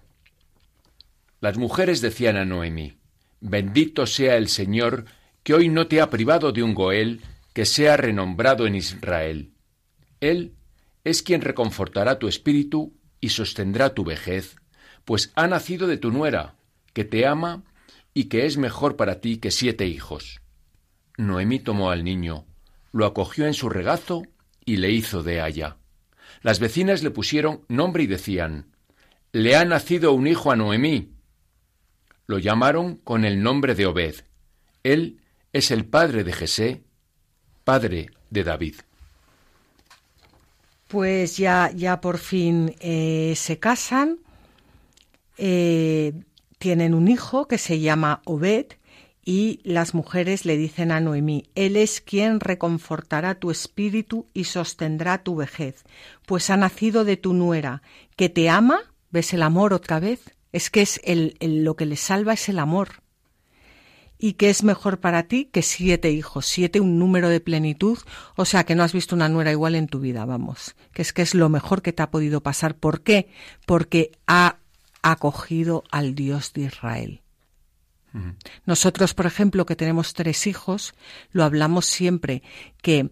Las 1.41 1.59
mujeres 1.59 2.01
decían 2.01 2.37
a 2.37 2.45
Noemí, 2.45 2.99
Bendito 3.41 4.07
sea 4.07 4.37
el 4.37 4.49
Señor 4.49 5.05
que 5.43 5.55
hoy 5.55 5.69
no 5.69 5.87
te 5.87 6.01
ha 6.01 6.11
privado 6.11 6.51
de 6.51 6.63
un 6.63 6.75
Goel 6.75 7.21
que 7.53 7.67
sea 7.67 7.97
renombrado 7.97 8.67
en 8.67 8.75
Israel. 8.75 9.53
Él 10.21 10.55
es 11.07 11.23
quien 11.23 11.41
reconfortará 11.41 12.19
tu 12.19 12.27
espíritu 12.27 12.93
y 13.21 13.29
sostendrá 13.29 13.95
tu 13.95 14.03
vejez, 14.03 14.57
pues 15.05 15.31
ha 15.37 15.47
nacido 15.47 15.87
de 15.87 15.99
tu 15.99 16.11
nuera, 16.11 16.57
que 16.95 17.05
te 17.05 17.29
ama 17.29 17.63
y 18.13 18.25
que 18.25 18.45
es 18.45 18.57
mejor 18.57 18.97
para 18.97 19.21
ti 19.21 19.37
que 19.37 19.53
siete 19.53 19.87
hijos. 19.87 20.41
Noemí 21.17 21.61
tomó 21.61 21.93
al 21.93 22.03
niño, 22.03 22.45
lo 22.91 23.07
acogió 23.07 23.47
en 23.47 23.55
su 23.55 23.69
regazo 23.69 24.23
y 24.65 24.79
le 24.79 24.91
hizo 24.91 25.23
de 25.23 25.41
haya. 25.41 25.77
Las 26.43 26.59
vecinas 26.59 27.05
le 27.05 27.13
pusieron 27.13 27.65
nombre 27.69 28.03
y 28.03 28.09
decían, 28.09 28.73
Le 29.31 29.55
ha 29.55 29.65
nacido 29.65 30.13
un 30.13 30.27
hijo 30.27 30.51
a 30.51 30.57
Noemí. 30.57 31.13
Lo 32.27 32.41
llamaron 32.41 32.97
con 32.97 33.25
el 33.25 33.45
nombre 33.45 33.77
de 33.77 33.87
Obed. 33.87 34.17
Él 34.83 35.21
es 35.53 35.71
el 35.71 35.85
padre 35.85 36.25
de 36.25 36.33
Jesé, 36.33 36.83
padre 37.63 38.11
de 38.31 38.43
David 38.43 38.75
pues 40.89 41.37
ya, 41.37 41.71
ya 41.75 42.01
por 42.01 42.19
fin 42.19 42.75
eh, 42.81 43.35
se 43.37 43.59
casan, 43.59 44.19
eh, 45.37 46.13
tienen 46.59 46.95
un 46.95 47.09
hijo 47.09 47.49
que 47.49 47.59
se 47.59 47.81
llama 47.81 48.23
Obed 48.25 48.67
y 49.25 49.61
las 49.65 49.93
mujeres 49.93 50.45
le 50.45 50.57
dicen 50.57 50.93
a 50.93 51.01
Noemí, 51.01 51.51
Él 51.57 51.77
es 51.77 52.01
quien 52.01 52.39
reconfortará 52.39 53.35
tu 53.35 53.51
espíritu 53.51 54.27
y 54.33 54.45
sostendrá 54.45 55.25
tu 55.25 55.35
vejez, 55.35 55.85
pues 56.27 56.49
ha 56.51 56.57
nacido 56.57 57.05
de 57.05 57.17
tu 57.17 57.35
nuera, 57.35 57.83
que 58.15 58.29
te 58.29 58.49
ama, 58.49 58.81
¿ves 59.11 59.35
el 59.35 59.43
amor 59.43 59.73
otra 59.73 59.99
vez? 59.99 60.21
Es 60.53 60.71
que 60.71 60.83
es 60.83 61.01
el, 61.05 61.37
lo 61.41 61.75
que 61.75 61.87
le 61.87 61.97
salva 61.97 62.35
es 62.35 62.49
el 62.49 62.61
amor 62.61 63.03
y 64.19 64.35
que 64.35 64.51
es 64.51 64.63
mejor 64.63 65.01
para 65.01 65.25
ti 65.25 65.47
que 65.53 65.63
siete 65.63 66.11
hijos, 66.11 66.47
siete 66.47 66.81
un 66.81 66.99
número 66.99 67.29
de 67.29 67.41
plenitud, 67.41 67.99
o 68.37 68.45
sea 68.45 68.65
que 68.65 68.75
no 68.75 68.83
has 68.83 68.93
visto 68.93 69.15
una 69.15 69.29
nuera 69.29 69.53
igual 69.53 69.75
en 69.75 69.89
tu 69.89 70.01
vida, 70.01 70.25
vamos, 70.25 70.75
que 70.93 71.03
es 71.03 71.13
que 71.13 71.23
es 71.23 71.35
lo 71.35 71.49
mejor 71.49 71.83
que 71.83 71.93
te 71.93 72.03
ha 72.03 72.11
podido 72.11 72.43
pasar. 72.43 72.77
¿Por 72.77 73.03
qué? 73.03 73.29
Porque 73.67 74.13
ha, 74.27 74.59
acogido 75.03 75.85
al 75.93 76.17
Dios 76.17 76.53
de 76.53 76.63
Israel. 76.63 77.23
Nosotros, 78.65 79.13
por 79.13 79.27
ejemplo, 79.27 79.67
que 79.67 79.77
tenemos 79.77 80.15
tres 80.15 80.47
hijos, 80.47 80.95
lo 81.31 81.45
hablamos 81.45 81.85
siempre 81.85 82.43
que, 82.83 83.11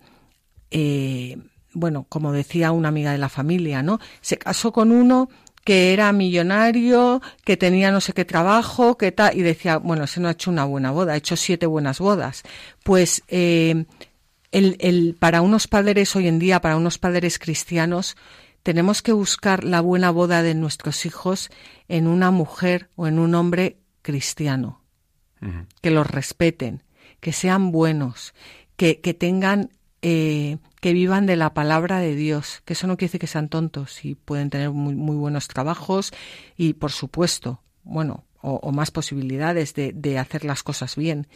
eh, 0.70 1.36
bueno, 1.72 2.06
como 2.08 2.32
decía 2.32 2.72
una 2.72 2.88
amiga 2.88 3.12
de 3.12 3.18
la 3.18 3.28
familia, 3.28 3.82
¿no? 3.82 4.00
Se 4.22 4.38
casó 4.38 4.72
con 4.72 4.90
uno 4.90 5.28
que 5.64 5.92
era 5.92 6.12
millonario, 6.12 7.22
que 7.44 7.56
tenía 7.56 7.90
no 7.90 8.00
sé 8.00 8.12
qué 8.12 8.24
trabajo, 8.24 8.98
que 8.98 9.12
tal, 9.12 9.36
y 9.36 9.42
decía, 9.42 9.78
bueno, 9.78 10.04
ese 10.04 10.20
no 10.20 10.28
ha 10.28 10.32
hecho 10.32 10.50
una 10.50 10.64
buena 10.64 10.90
boda, 10.90 11.14
ha 11.14 11.16
hecho 11.16 11.36
siete 11.36 11.66
buenas 11.66 11.98
bodas. 11.98 12.42
Pues 12.82 13.22
eh, 13.28 13.86
el, 14.52 14.76
el, 14.78 15.16
para 15.18 15.40
unos 15.40 15.66
padres 15.66 16.14
hoy 16.14 16.28
en 16.28 16.38
día, 16.38 16.60
para 16.60 16.76
unos 16.76 16.98
padres 16.98 17.38
cristianos, 17.38 18.16
tenemos 18.62 19.02
que 19.02 19.12
buscar 19.12 19.64
la 19.64 19.80
buena 19.80 20.10
boda 20.10 20.42
de 20.42 20.54
nuestros 20.54 21.06
hijos 21.06 21.50
en 21.88 22.06
una 22.06 22.30
mujer 22.30 22.88
o 22.96 23.06
en 23.06 23.18
un 23.18 23.34
hombre 23.34 23.78
cristiano, 24.02 24.80
que 25.82 25.90
los 25.90 26.06
respeten, 26.06 26.82
que 27.20 27.32
sean 27.32 27.72
buenos, 27.72 28.34
que, 28.76 29.00
que 29.00 29.12
tengan 29.12 29.70
eh, 30.06 30.58
que 30.82 30.92
vivan 30.92 31.24
de 31.24 31.34
la 31.34 31.54
palabra 31.54 31.98
de 31.98 32.14
Dios, 32.14 32.60
que 32.66 32.74
eso 32.74 32.86
no 32.86 32.98
quiere 32.98 33.08
decir 33.08 33.20
que 33.20 33.26
sean 33.26 33.48
tontos 33.48 34.04
y 34.04 34.16
pueden 34.16 34.50
tener 34.50 34.68
muy, 34.70 34.94
muy 34.94 35.16
buenos 35.16 35.48
trabajos 35.48 36.12
y, 36.58 36.74
por 36.74 36.92
supuesto, 36.92 37.62
bueno, 37.84 38.26
o, 38.42 38.70
más 38.70 38.90
posibilidades 38.90 39.72
de, 39.72 39.92
de, 39.94 40.18
hacer 40.18 40.44
las 40.44 40.62
cosas 40.62 40.96
bien. 40.96 41.26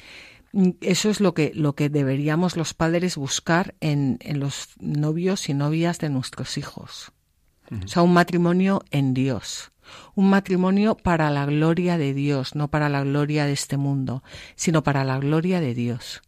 Eso 0.83 1.09
es 1.09 1.23
lo 1.23 1.33
que, 1.33 1.51
lo 1.55 1.75
que 1.75 1.89
deberíamos 1.89 2.59
los 2.59 2.75
padres 2.75 3.17
buscar 3.17 3.75
en, 3.81 4.19
en 4.21 4.39
los 4.39 4.75
novios 4.79 5.49
y 5.49 5.55
novias 5.55 5.99
de 5.99 6.11
nuestros 6.11 6.59
hijos. 6.59 7.13
O 7.71 7.89
sea, 7.89 8.03
un 8.03 8.13
matrimonio 8.13 8.83
en 8.91 9.15
Dios. 9.15 9.73
Un 10.15 10.29
matrimonio 10.29 10.95
para 10.95 11.31
la 11.31 11.47
gloria 11.47 11.97
de 11.97 12.13
Dios, 12.13 12.55
no 12.55 12.69
para 12.69 12.91
la 12.91 13.03
gloria 13.03 13.47
de 13.47 13.53
este 13.53 13.79
mundo, 13.79 14.23
sino 14.57 14.83
para 14.83 15.05
la 15.05 15.19
gloria 15.19 15.59
de 15.61 15.73
Dios 15.73 16.21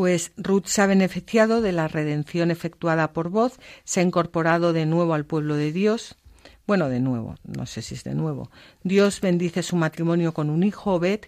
pues 0.00 0.32
Ruth 0.38 0.64
se 0.64 0.80
ha 0.80 0.86
beneficiado 0.86 1.60
de 1.60 1.72
la 1.72 1.86
redención 1.86 2.50
efectuada 2.50 3.12
por 3.12 3.28
voz, 3.28 3.60
se 3.84 4.00
ha 4.00 4.02
incorporado 4.02 4.72
de 4.72 4.86
nuevo 4.86 5.12
al 5.12 5.26
pueblo 5.26 5.56
de 5.56 5.72
Dios. 5.72 6.16
Bueno, 6.66 6.88
de 6.88 7.00
nuevo, 7.00 7.34
no 7.44 7.66
sé 7.66 7.82
si 7.82 7.96
es 7.96 8.04
de 8.04 8.14
nuevo. 8.14 8.50
Dios 8.82 9.20
bendice 9.20 9.62
su 9.62 9.76
matrimonio 9.76 10.32
con 10.32 10.48
un 10.48 10.62
hijo, 10.62 10.94
Obed, 10.94 11.20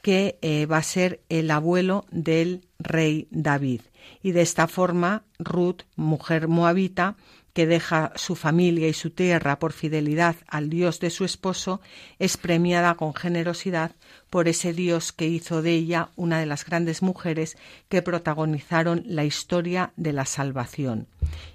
que 0.00 0.38
eh, 0.40 0.64
va 0.64 0.78
a 0.78 0.82
ser 0.82 1.20
el 1.28 1.50
abuelo 1.50 2.06
del 2.10 2.66
rey 2.78 3.28
David. 3.30 3.82
Y 4.22 4.32
de 4.32 4.40
esta 4.40 4.68
forma, 4.68 5.24
Ruth, 5.38 5.82
mujer 5.94 6.48
moabita, 6.48 7.16
que 7.52 7.66
deja 7.66 8.12
su 8.16 8.36
familia 8.36 8.88
y 8.88 8.94
su 8.94 9.10
tierra 9.10 9.58
por 9.58 9.74
fidelidad 9.74 10.36
al 10.48 10.70
Dios 10.70 10.98
de 10.98 11.10
su 11.10 11.26
esposo, 11.26 11.82
es 12.18 12.38
premiada 12.38 12.94
con 12.94 13.14
generosidad 13.14 13.92
por 14.34 14.48
ese 14.48 14.72
Dios 14.72 15.12
que 15.12 15.28
hizo 15.28 15.62
de 15.62 15.74
ella 15.74 16.10
una 16.16 16.40
de 16.40 16.46
las 16.46 16.64
grandes 16.66 17.02
mujeres 17.02 17.56
que 17.88 18.02
protagonizaron 18.02 19.04
la 19.06 19.24
historia 19.24 19.92
de 19.94 20.12
la 20.12 20.24
salvación 20.24 21.06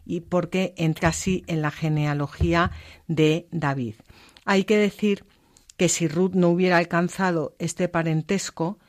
y 0.05 0.21
porque 0.21 0.73
entra 0.77 1.09
así 1.09 1.43
en 1.47 1.61
la 1.61 1.71
genealogía 1.71 2.71
de 3.09 3.49
David. 3.51 3.95
Hay 4.45 4.63
que 4.63 4.77
decir 4.77 5.25
que 5.75 5.89
si 5.89 6.07
Ruth 6.07 6.36
no 6.36 6.47
hubiera 6.47 6.77
alcanzado 6.77 7.53
este 7.59 7.89
parentesco, 7.89 8.80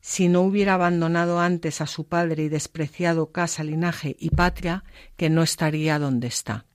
si 0.00 0.26
no 0.26 0.40
hubiera 0.40 0.74
abandonado 0.74 1.38
antes 1.38 1.80
a 1.80 1.86
su 1.86 2.08
padre 2.08 2.42
y 2.42 2.48
despreciado 2.48 3.30
casa, 3.30 3.62
linaje 3.62 4.16
y 4.18 4.30
patria, 4.30 4.82
que 5.16 5.30
no 5.30 5.44
estaría 5.44 6.00
donde 6.00 6.26
está. 6.26 6.66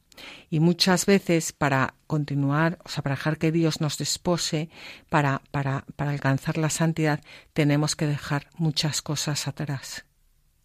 Y 0.50 0.60
muchas 0.60 1.06
veces 1.06 1.54
para 1.54 1.96
continuar, 2.08 2.80
o 2.84 2.90
sea, 2.90 3.04
para 3.04 3.16
dejar 3.16 3.38
que 3.38 3.52
Dios 3.52 3.82
nos 3.82 3.98
despose, 3.98 4.70
para, 5.10 5.42
para, 5.52 5.86
para 5.96 6.12
alcanzar 6.12 6.58
la 6.58 6.70
santidad, 6.70 7.22
tenemos 7.54 7.96
que 7.96 8.08
dejar 8.08 8.48
muchas 8.58 9.02
cosas 9.02 9.48
atrás. 9.48 10.06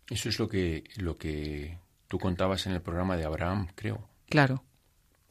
Eso 0.08 0.28
es 0.28 0.38
lo 0.38 0.48
que, 0.48 0.84
lo 0.96 1.16
que 1.16 1.78
tú 2.08 2.18
contabas 2.18 2.66
en 2.66 2.72
el 2.72 2.82
programa 2.82 3.16
de 3.16 3.24
Abraham, 3.24 3.68
creo. 3.74 4.08
Claro. 4.28 4.64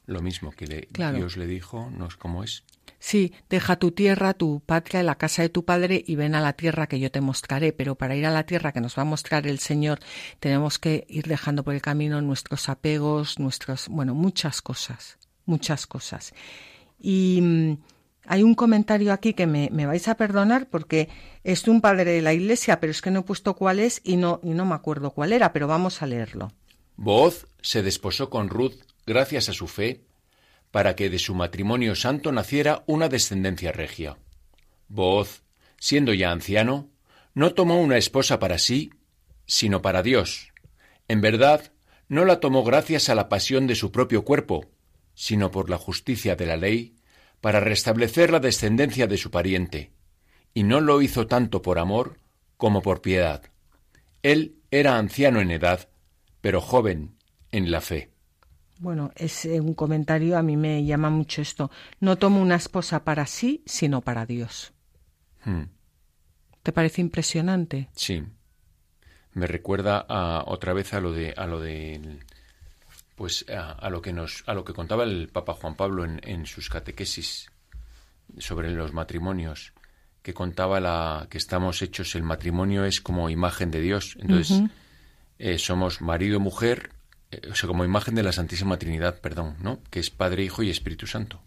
Lo 0.05 0.21
mismo 0.21 0.51
que 0.51 0.87
Dios 0.91 1.37
le 1.37 1.47
dijo, 1.47 1.89
no 1.91 2.07
es 2.07 2.15
como 2.15 2.43
es. 2.43 2.63
Sí, 3.05 3.33
deja 3.51 3.75
tu 3.75 3.91
tierra, 3.91 4.33
tu 4.33 4.61
patria, 4.65 5.03
la 5.03 5.13
casa 5.13 5.43
de 5.43 5.49
tu 5.49 5.63
padre 5.63 6.03
y 6.07 6.15
ven 6.15 6.33
a 6.33 6.41
la 6.41 6.53
tierra 6.53 6.87
que 6.87 6.99
yo 6.99 7.11
te 7.11 7.21
mostraré. 7.21 7.71
Pero 7.71 7.93
para 7.93 8.15
ir 8.15 8.25
a 8.25 8.31
la 8.31 8.47
tierra 8.47 8.71
que 8.71 8.81
nos 8.81 8.97
va 8.97 9.03
a 9.03 9.05
mostrar 9.05 9.45
el 9.45 9.59
Señor, 9.59 9.99
tenemos 10.39 10.79
que 10.79 11.05
ir 11.07 11.27
dejando 11.27 11.63
por 11.63 11.75
el 11.75 11.83
camino 11.83 12.19
nuestros 12.23 12.67
apegos, 12.67 13.37
nuestros, 13.37 13.89
bueno, 13.89 14.15
muchas 14.15 14.63
cosas, 14.63 15.19
muchas 15.45 15.85
cosas. 15.85 16.33
Y 16.99 17.41
mm, 17.43 17.77
hay 18.25 18.41
un 18.41 18.55
comentario 18.55 19.13
aquí 19.13 19.35
que 19.35 19.45
me, 19.45 19.69
me, 19.71 19.85
vais 19.85 20.07
a 20.07 20.17
perdonar 20.17 20.67
porque 20.67 21.07
es 21.43 21.67
un 21.67 21.81
padre 21.81 22.05
de 22.05 22.23
la 22.23 22.33
iglesia, 22.33 22.79
pero 22.79 22.89
es 22.89 23.03
que 23.03 23.11
no 23.11 23.19
he 23.19 23.23
puesto 23.23 23.53
cuál 23.53 23.77
es 23.81 24.01
y 24.03 24.17
no, 24.17 24.39
y 24.41 24.55
no 24.55 24.65
me 24.65 24.73
acuerdo 24.73 25.11
cuál 25.11 25.31
era, 25.31 25.53
pero 25.53 25.67
vamos 25.67 26.01
a 26.01 26.07
leerlo. 26.07 26.53
Voz 26.95 27.45
se 27.61 27.83
desposó 27.83 28.31
con 28.31 28.49
Ruth 28.49 28.81
gracias 29.05 29.47
a 29.47 29.53
su 29.53 29.67
fe 29.67 30.01
para 30.75 30.97
que 30.97 31.09
de 31.09 31.19
su 31.19 31.33
matrimonio 31.35 31.95
santo 31.95 32.33
naciera 32.33 32.83
una 32.85 33.07
descendencia 33.07 33.71
regia. 33.71 34.17
Booz, 34.89 35.41
siendo 35.79 36.13
ya 36.13 36.31
anciano, 36.31 36.89
no 37.33 37.53
tomó 37.53 37.79
una 37.79 37.95
esposa 37.95 38.39
para 38.39 38.57
sí, 38.57 38.91
sino 39.45 39.81
para 39.81 40.03
Dios. 40.03 40.51
En 41.07 41.21
verdad, 41.21 41.71
no 42.09 42.25
la 42.25 42.41
tomó 42.41 42.65
gracias 42.65 43.07
a 43.07 43.15
la 43.15 43.29
pasión 43.29 43.67
de 43.67 43.75
su 43.75 43.93
propio 43.93 44.25
cuerpo, 44.25 44.65
sino 45.13 45.49
por 45.49 45.69
la 45.69 45.77
justicia 45.77 46.35
de 46.35 46.45
la 46.45 46.57
ley, 46.57 46.97
para 47.39 47.61
restablecer 47.61 48.29
la 48.29 48.41
descendencia 48.41 49.07
de 49.07 49.15
su 49.15 49.31
pariente, 49.31 49.93
y 50.53 50.63
no 50.63 50.81
lo 50.81 51.01
hizo 51.01 51.25
tanto 51.25 51.61
por 51.61 51.79
amor 51.79 52.19
como 52.57 52.81
por 52.81 53.01
piedad. 53.01 53.43
Él 54.23 54.57
era 54.71 54.97
anciano 54.97 55.39
en 55.39 55.51
edad, 55.51 55.87
pero 56.41 56.59
joven 56.59 57.15
en 57.53 57.71
la 57.71 57.79
fe. 57.79 58.14
Bueno, 58.79 59.11
es 59.15 59.45
eh, 59.45 59.61
un 59.61 59.73
comentario, 59.73 60.37
a 60.37 60.43
mí 60.43 60.57
me 60.57 60.83
llama 60.83 61.09
mucho 61.09 61.41
esto. 61.41 61.71
No 61.99 62.17
tomo 62.17 62.41
una 62.41 62.55
esposa 62.55 63.03
para 63.03 63.25
sí, 63.25 63.63
sino 63.65 64.01
para 64.01 64.25
Dios. 64.25 64.73
Hmm. 65.43 65.63
¿Te 66.61 66.71
parece 66.71 67.01
impresionante? 67.01 67.89
Sí. 67.95 68.23
Me 69.33 69.47
recuerda 69.47 70.05
a, 70.07 70.43
otra 70.47 70.73
vez 70.73 70.93
a 70.93 70.99
lo 70.99 71.13
de 71.13 71.33
a 71.37 71.45
lo 71.45 71.59
de 71.59 72.19
pues 73.15 73.45
a, 73.49 73.89
lo 73.89 74.01
que 74.01 74.11
nos 74.13 74.43
a 74.47 74.53
lo 74.53 74.65
que 74.65 74.73
contaba 74.73 75.03
el 75.03 75.29
Papa 75.29 75.53
Juan 75.53 75.75
Pablo 75.75 76.03
en, 76.03 76.19
en 76.23 76.45
sus 76.45 76.69
catequesis 76.69 77.51
sobre 78.37 78.71
los 78.71 78.93
matrimonios 78.93 79.73
que 80.21 80.33
contaba 80.33 80.79
la 80.79 81.27
que 81.29 81.37
estamos 81.37 81.81
hechos 81.81 82.15
el 82.15 82.23
matrimonio 82.23 82.83
es 82.83 82.99
como 82.99 83.29
imagen 83.29 83.71
de 83.71 83.81
Dios 83.81 84.17
entonces 84.19 84.63
eh, 85.37 85.59
somos 85.59 86.01
marido 86.01 86.39
mujer 86.39 86.94
o 87.49 87.55
sea, 87.55 87.67
como 87.67 87.85
imagen 87.85 88.15
de 88.15 88.23
la 88.23 88.31
Santísima 88.31 88.77
Trinidad, 88.77 89.19
perdón, 89.21 89.55
¿no? 89.61 89.81
Que 89.89 89.99
es 89.99 90.09
Padre, 90.09 90.43
Hijo 90.43 90.63
y 90.63 90.69
Espíritu 90.69 91.07
Santo. 91.07 91.41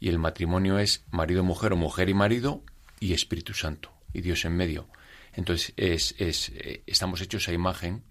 Y 0.00 0.08
el 0.08 0.18
matrimonio 0.18 0.78
es 0.78 1.04
marido-mujer 1.10 1.72
o 1.72 1.76
mujer 1.76 2.08
y 2.08 2.14
marido 2.14 2.62
y 3.00 3.12
Espíritu 3.12 3.54
Santo 3.54 3.92
y 4.12 4.20
Dios 4.20 4.44
en 4.44 4.56
medio. 4.56 4.88
Entonces 5.32 5.72
es, 5.76 6.14
es, 6.18 6.50
eh, 6.50 6.82
estamos 6.86 7.20
hechos 7.20 7.48
a 7.48 7.52
imagen 7.52 8.02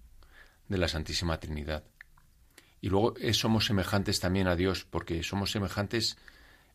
de 0.67 0.77
la 0.77 0.87
Santísima 0.87 1.39
Trinidad. 1.39 1.83
Y 2.81 2.89
luego 2.89 3.13
somos 3.33 3.65
semejantes 3.65 4.19
también 4.19 4.47
a 4.47 4.55
Dios, 4.55 4.85
porque 4.89 5.21
somos 5.21 5.51
semejantes 5.51 6.17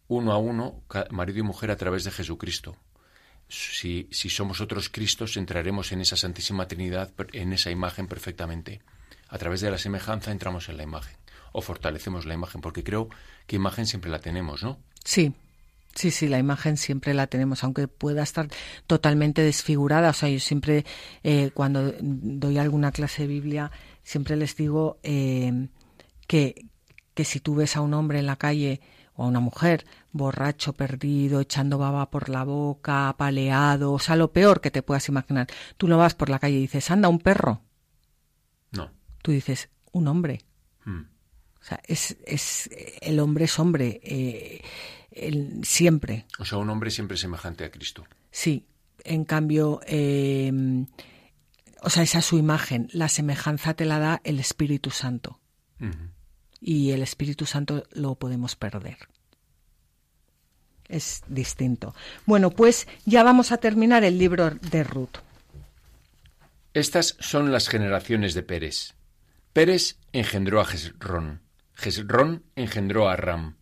uno 0.06 0.32
a 0.32 0.38
uno, 0.38 0.84
marido 1.10 1.40
y 1.40 1.42
mujer, 1.42 1.70
a 1.72 1.76
través 1.76 2.04
de 2.04 2.12
Jesucristo. 2.12 2.76
Si, 3.48 4.08
si 4.12 4.30
somos 4.30 4.60
otros 4.60 4.88
Cristos, 4.88 5.36
entraremos 5.36 5.90
en 5.90 6.00
esa 6.00 6.16
Santísima 6.16 6.68
Trinidad, 6.68 7.12
en 7.32 7.52
esa 7.52 7.70
imagen 7.70 8.06
perfectamente 8.06 8.82
a 9.28 9.38
través 9.38 9.60
de 9.60 9.70
la 9.70 9.78
semejanza 9.78 10.30
entramos 10.30 10.68
en 10.68 10.76
la 10.76 10.82
imagen 10.82 11.16
o 11.52 11.62
fortalecemos 11.62 12.26
la 12.26 12.34
imagen, 12.34 12.60
porque 12.60 12.84
creo 12.84 13.08
que 13.46 13.56
imagen 13.56 13.86
siempre 13.86 14.10
la 14.10 14.18
tenemos, 14.18 14.62
¿no? 14.62 14.78
Sí, 15.04 15.32
Sí, 15.96 16.10
sí, 16.10 16.28
la 16.28 16.38
imagen 16.38 16.76
siempre 16.76 17.14
la 17.14 17.26
tenemos, 17.26 17.64
aunque 17.64 17.88
pueda 17.88 18.22
estar 18.22 18.48
totalmente 18.86 19.40
desfigurada. 19.40 20.10
O 20.10 20.12
sea, 20.12 20.28
yo 20.28 20.38
siempre, 20.40 20.84
eh, 21.24 21.52
cuando 21.54 21.94
doy 22.00 22.58
alguna 22.58 22.92
clase 22.92 23.22
de 23.22 23.28
Biblia, 23.28 23.70
siempre 24.02 24.36
les 24.36 24.54
digo 24.56 24.98
eh, 25.02 25.68
que, 26.26 26.66
que 27.14 27.24
si 27.24 27.40
tú 27.40 27.54
ves 27.54 27.76
a 27.76 27.80
un 27.80 27.94
hombre 27.94 28.18
en 28.18 28.26
la 28.26 28.36
calle 28.36 28.82
o 29.14 29.24
a 29.24 29.26
una 29.28 29.40
mujer 29.40 29.86
borracho, 30.12 30.74
perdido, 30.74 31.40
echando 31.40 31.78
baba 31.78 32.10
por 32.10 32.28
la 32.28 32.44
boca, 32.44 33.08
apaleado, 33.08 33.94
o 33.94 33.98
sea, 33.98 34.16
lo 34.16 34.32
peor 34.32 34.60
que 34.60 34.70
te 34.70 34.82
puedas 34.82 35.08
imaginar, 35.08 35.46
tú 35.78 35.88
no 35.88 35.96
vas 35.96 36.14
por 36.14 36.28
la 36.28 36.38
calle 36.38 36.56
y 36.56 36.60
dices, 36.60 36.90
anda, 36.90 37.08
un 37.08 37.20
perro 37.20 37.62
tú 39.26 39.32
dices, 39.32 39.70
un 39.90 40.06
hombre. 40.06 40.42
Hmm. 40.84 41.00
O 41.60 41.64
sea, 41.64 41.80
es, 41.88 42.16
es, 42.26 42.70
el 43.00 43.18
hombre 43.18 43.46
es 43.46 43.58
hombre, 43.58 44.00
eh, 44.04 44.62
siempre. 45.64 46.26
O 46.38 46.44
sea, 46.44 46.58
un 46.58 46.70
hombre 46.70 46.92
siempre 46.92 47.16
semejante 47.16 47.64
a 47.64 47.72
Cristo. 47.72 48.06
Sí, 48.30 48.68
en 49.02 49.24
cambio, 49.24 49.80
em, 49.84 50.86
o 51.82 51.90
sea, 51.90 52.04
esa 52.04 52.20
es 52.20 52.24
su 52.24 52.38
imagen. 52.38 52.88
La 52.92 53.08
semejanza 53.08 53.74
te 53.74 53.84
la 53.84 53.98
da 53.98 54.20
el 54.22 54.38
Espíritu 54.38 54.90
Santo. 54.92 55.40
Y 56.60 56.92
el 56.92 57.02
Espíritu 57.02 57.46
Santo 57.46 57.82
lo 57.90 58.14
podemos 58.14 58.54
perder. 58.54 59.08
Es 60.86 61.24
distinto. 61.26 61.96
Bueno, 62.26 62.50
pues 62.50 62.86
ya 63.04 63.24
vamos 63.24 63.50
a 63.50 63.56
terminar 63.56 64.04
el 64.04 64.20
libro 64.20 64.50
de 64.50 64.84
Ruth. 64.84 65.18
Estas 66.74 67.16
son 67.18 67.50
las 67.50 67.68
generaciones 67.68 68.34
de 68.34 68.44
Pérez. 68.44 68.94
Pérez 69.56 69.98
engendró 70.12 70.60
a 70.60 70.66
Jezrón. 70.66 71.40
Jezrón 71.72 72.44
engendró 72.56 73.08
a 73.08 73.16
Ram. 73.16 73.56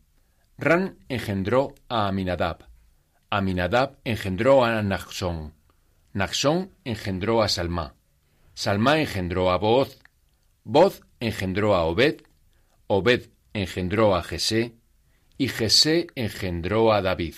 Ram 0.58 0.96
engendró 1.08 1.72
a 1.88 2.08
Aminadab. 2.08 2.66
Aminadab 3.30 3.96
engendró 4.02 4.64
a 4.64 4.82
Naxón. 4.82 5.54
Naxón 6.12 6.72
engendró 6.82 7.44
a 7.44 7.48
Salmá. 7.48 7.94
Salmá 8.54 8.98
engendró 8.98 9.52
a 9.52 9.56
Boz. 9.56 10.00
Boz 10.64 11.00
engendró 11.20 11.76
a 11.76 11.84
Obed. 11.84 12.22
Obed 12.88 13.28
engendró 13.52 14.16
a 14.16 14.24
Jesé. 14.24 14.74
Y 15.38 15.46
Jesé 15.46 16.08
engendró 16.16 16.92
a 16.92 17.02
David. 17.02 17.36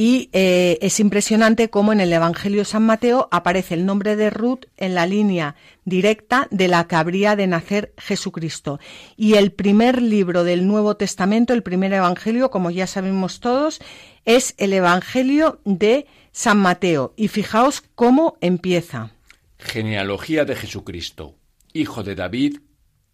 Y 0.00 0.30
eh, 0.32 0.78
es 0.80 1.00
impresionante 1.00 1.70
cómo 1.70 1.92
en 1.92 1.98
el 1.98 2.12
Evangelio 2.12 2.60
de 2.60 2.66
San 2.66 2.86
Mateo 2.86 3.28
aparece 3.32 3.74
el 3.74 3.84
nombre 3.84 4.14
de 4.14 4.30
Ruth 4.30 4.66
en 4.76 4.94
la 4.94 5.06
línea 5.06 5.56
directa 5.84 6.46
de 6.52 6.68
la 6.68 6.86
que 6.86 6.94
habría 6.94 7.34
de 7.34 7.48
nacer 7.48 7.94
Jesucristo. 7.98 8.78
Y 9.16 9.34
el 9.34 9.50
primer 9.50 10.00
libro 10.00 10.44
del 10.44 10.68
Nuevo 10.68 10.96
Testamento, 10.96 11.52
el 11.52 11.64
primer 11.64 11.92
Evangelio, 11.92 12.48
como 12.52 12.70
ya 12.70 12.86
sabemos 12.86 13.40
todos, 13.40 13.80
es 14.24 14.54
el 14.58 14.72
Evangelio 14.72 15.60
de 15.64 16.06
San 16.30 16.58
Mateo. 16.58 17.12
Y 17.16 17.26
fijaos 17.26 17.82
cómo 17.96 18.38
empieza. 18.40 19.10
Genealogía 19.58 20.44
de 20.44 20.54
Jesucristo, 20.54 21.34
hijo 21.72 22.04
de 22.04 22.14
David, 22.14 22.58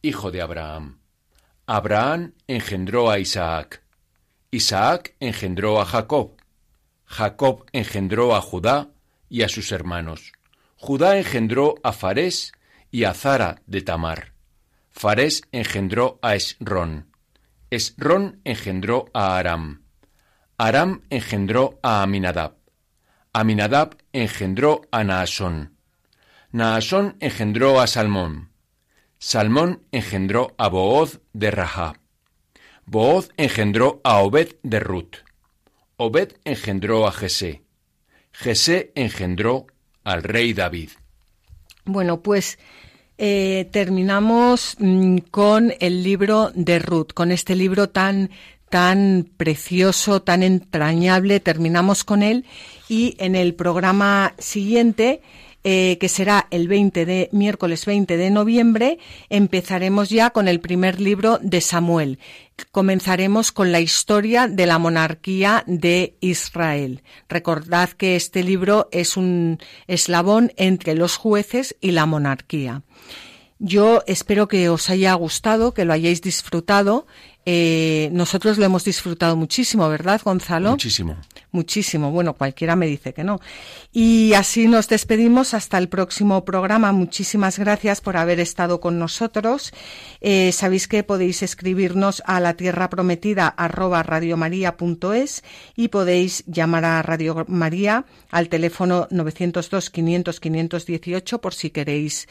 hijo 0.02 0.30
de 0.30 0.42
Abraham. 0.42 0.98
Abraham 1.64 2.34
engendró 2.46 3.10
a 3.10 3.18
Isaac. 3.18 3.82
Isaac 4.50 5.14
engendró 5.18 5.80
a 5.80 5.86
Jacob. 5.86 6.33
Jacob 7.06 7.64
engendró 7.72 8.34
a 8.34 8.40
Judá 8.40 8.90
y 9.28 9.42
a 9.42 9.48
sus 9.48 9.72
hermanos. 9.72 10.32
Judá 10.76 11.18
engendró 11.18 11.76
a 11.82 11.92
Farés 11.92 12.52
y 12.90 13.04
a 13.04 13.14
Zara 13.14 13.62
de 13.66 13.82
Tamar. 13.82 14.32
Farés 14.90 15.42
engendró 15.50 16.18
a 16.22 16.36
Esrón. 16.36 17.10
Esrón 17.70 18.40
engendró 18.44 19.06
a 19.12 19.36
Aram. 19.36 19.82
Aram 20.58 21.02
engendró 21.10 21.80
a 21.82 22.02
Aminadab. 22.02 22.54
Aminadab 23.32 23.96
engendró 24.12 24.82
a 24.92 25.02
Naasón. 25.02 25.76
Naasón 26.52 27.16
engendró 27.18 27.80
a 27.80 27.88
Salmón. 27.88 28.52
Salmón 29.18 29.82
engendró 29.90 30.54
a 30.58 30.68
Booz 30.68 31.20
de 31.32 31.50
Rahab. 31.50 31.98
Booz 32.86 33.30
engendró 33.36 34.00
a 34.04 34.18
Obed 34.18 34.54
de 34.62 34.78
Ruth. 34.78 35.23
Obed 35.96 36.32
engendró 36.44 37.06
a 37.06 37.12
Jesé. 37.12 37.62
Jesé 38.32 38.92
engendró 38.94 39.66
al 40.02 40.22
rey 40.22 40.52
David. 40.52 40.90
Bueno, 41.84 42.20
pues 42.20 42.58
eh, 43.18 43.68
terminamos 43.70 44.76
mm, 44.78 45.18
con 45.30 45.72
el 45.78 46.02
libro 46.02 46.50
de 46.54 46.78
Ruth, 46.78 47.12
con 47.14 47.30
este 47.30 47.54
libro 47.54 47.88
tan 47.88 48.30
tan 48.70 49.30
precioso, 49.36 50.22
tan 50.22 50.42
entrañable, 50.42 51.38
terminamos 51.38 52.02
con 52.02 52.24
él 52.24 52.44
y 52.88 53.14
en 53.20 53.36
el 53.36 53.54
programa 53.54 54.34
siguiente 54.38 55.22
eh, 55.66 55.96
que 55.98 56.10
será 56.10 56.46
el 56.50 56.68
20 56.68 57.06
de 57.06 57.28
miércoles 57.32 57.86
20 57.86 58.18
de 58.18 58.30
noviembre, 58.30 58.98
empezaremos 59.30 60.10
ya 60.10 60.28
con 60.28 60.46
el 60.46 60.60
primer 60.60 61.00
libro 61.00 61.38
de 61.40 61.62
Samuel. 61.62 62.18
Comenzaremos 62.70 63.52
con 63.52 63.72
la 63.72 63.80
historia 63.80 64.46
de 64.46 64.66
la 64.66 64.78
monarquía 64.78 65.64
de 65.66 66.16
Israel. 66.20 67.02
Recordad 67.28 67.90
que 67.90 68.16
este 68.16 68.42
libro 68.42 68.88
es 68.92 69.16
un 69.16 69.58
eslabón 69.86 70.52
entre 70.56 70.94
los 70.94 71.16
jueces 71.16 71.76
y 71.80 71.90
la 71.90 72.06
monarquía. 72.06 72.82
Yo 73.58 74.02
espero 74.06 74.48
que 74.48 74.68
os 74.68 74.90
haya 74.90 75.14
gustado, 75.14 75.74
que 75.74 75.84
lo 75.84 75.92
hayáis 75.92 76.20
disfrutado 76.20 77.06
eh, 77.46 78.08
nosotros 78.12 78.56
lo 78.56 78.64
hemos 78.64 78.84
disfrutado 78.84 79.36
muchísimo, 79.36 79.88
¿verdad, 79.88 80.20
Gonzalo? 80.24 80.70
Muchísimo. 80.70 81.16
Muchísimo. 81.52 82.10
Bueno, 82.10 82.34
cualquiera 82.34 82.74
me 82.74 82.86
dice 82.86 83.12
que 83.12 83.22
no. 83.22 83.40
Y 83.92 84.32
así 84.32 84.66
nos 84.66 84.88
despedimos 84.88 85.52
hasta 85.52 85.76
el 85.76 85.88
próximo 85.88 86.44
programa. 86.44 86.92
Muchísimas 86.92 87.58
gracias 87.58 88.00
por 88.00 88.16
haber 88.16 88.40
estado 88.40 88.80
con 88.80 88.98
nosotros. 88.98 89.72
Eh, 90.20 90.52
sabéis 90.52 90.88
que 90.88 91.02
podéis 91.02 91.42
escribirnos 91.42 92.22
a 92.26 92.40
la 92.40 92.54
tierra 92.54 92.88
prometida 92.88 93.46
arroba 93.48 94.02
radiomaria.es 94.02 95.44
y 95.76 95.88
podéis 95.88 96.44
llamar 96.46 96.86
a 96.86 97.02
Radio 97.02 97.44
María 97.46 98.06
al 98.30 98.48
teléfono 98.48 99.06
902 99.10 99.90
500 99.90 100.40
518 100.40 101.40
por 101.40 101.54
si 101.54 101.70
queréis 101.70 102.26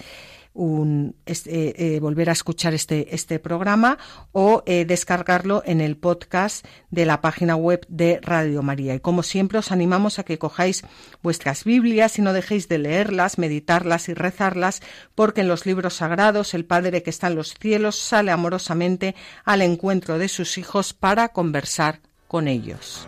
un, 0.53 1.15
este, 1.25 1.99
volver 1.99 2.29
a 2.29 2.33
escuchar 2.33 2.73
este, 2.73 3.13
este 3.15 3.39
programa 3.39 3.97
o 4.31 4.63
eh, 4.65 4.85
descargarlo 4.85 5.63
en 5.65 5.81
el 5.81 5.97
podcast 5.97 6.65
de 6.91 7.05
la 7.05 7.21
página 7.21 7.55
web 7.55 7.85
de 7.89 8.19
Radio 8.21 8.61
María. 8.61 8.95
Y 8.95 8.99
como 8.99 9.23
siempre 9.23 9.59
os 9.59 9.71
animamos 9.71 10.19
a 10.19 10.23
que 10.23 10.37
cojáis 10.37 10.83
vuestras 11.21 11.63
Biblias 11.63 12.19
y 12.19 12.21
no 12.21 12.33
dejéis 12.33 12.67
de 12.67 12.77
leerlas, 12.77 13.37
meditarlas 13.37 14.09
y 14.09 14.13
rezarlas, 14.13 14.81
porque 15.15 15.41
en 15.41 15.47
los 15.47 15.65
libros 15.65 15.95
sagrados 15.95 16.53
el 16.53 16.65
Padre 16.65 17.03
que 17.03 17.09
está 17.09 17.27
en 17.27 17.35
los 17.35 17.53
cielos 17.53 17.97
sale 17.97 18.31
amorosamente 18.31 19.15
al 19.45 19.61
encuentro 19.61 20.17
de 20.17 20.27
sus 20.27 20.57
hijos 20.57 20.93
para 20.93 21.29
conversar 21.29 22.01
con 22.27 22.47
ellos. 22.47 23.07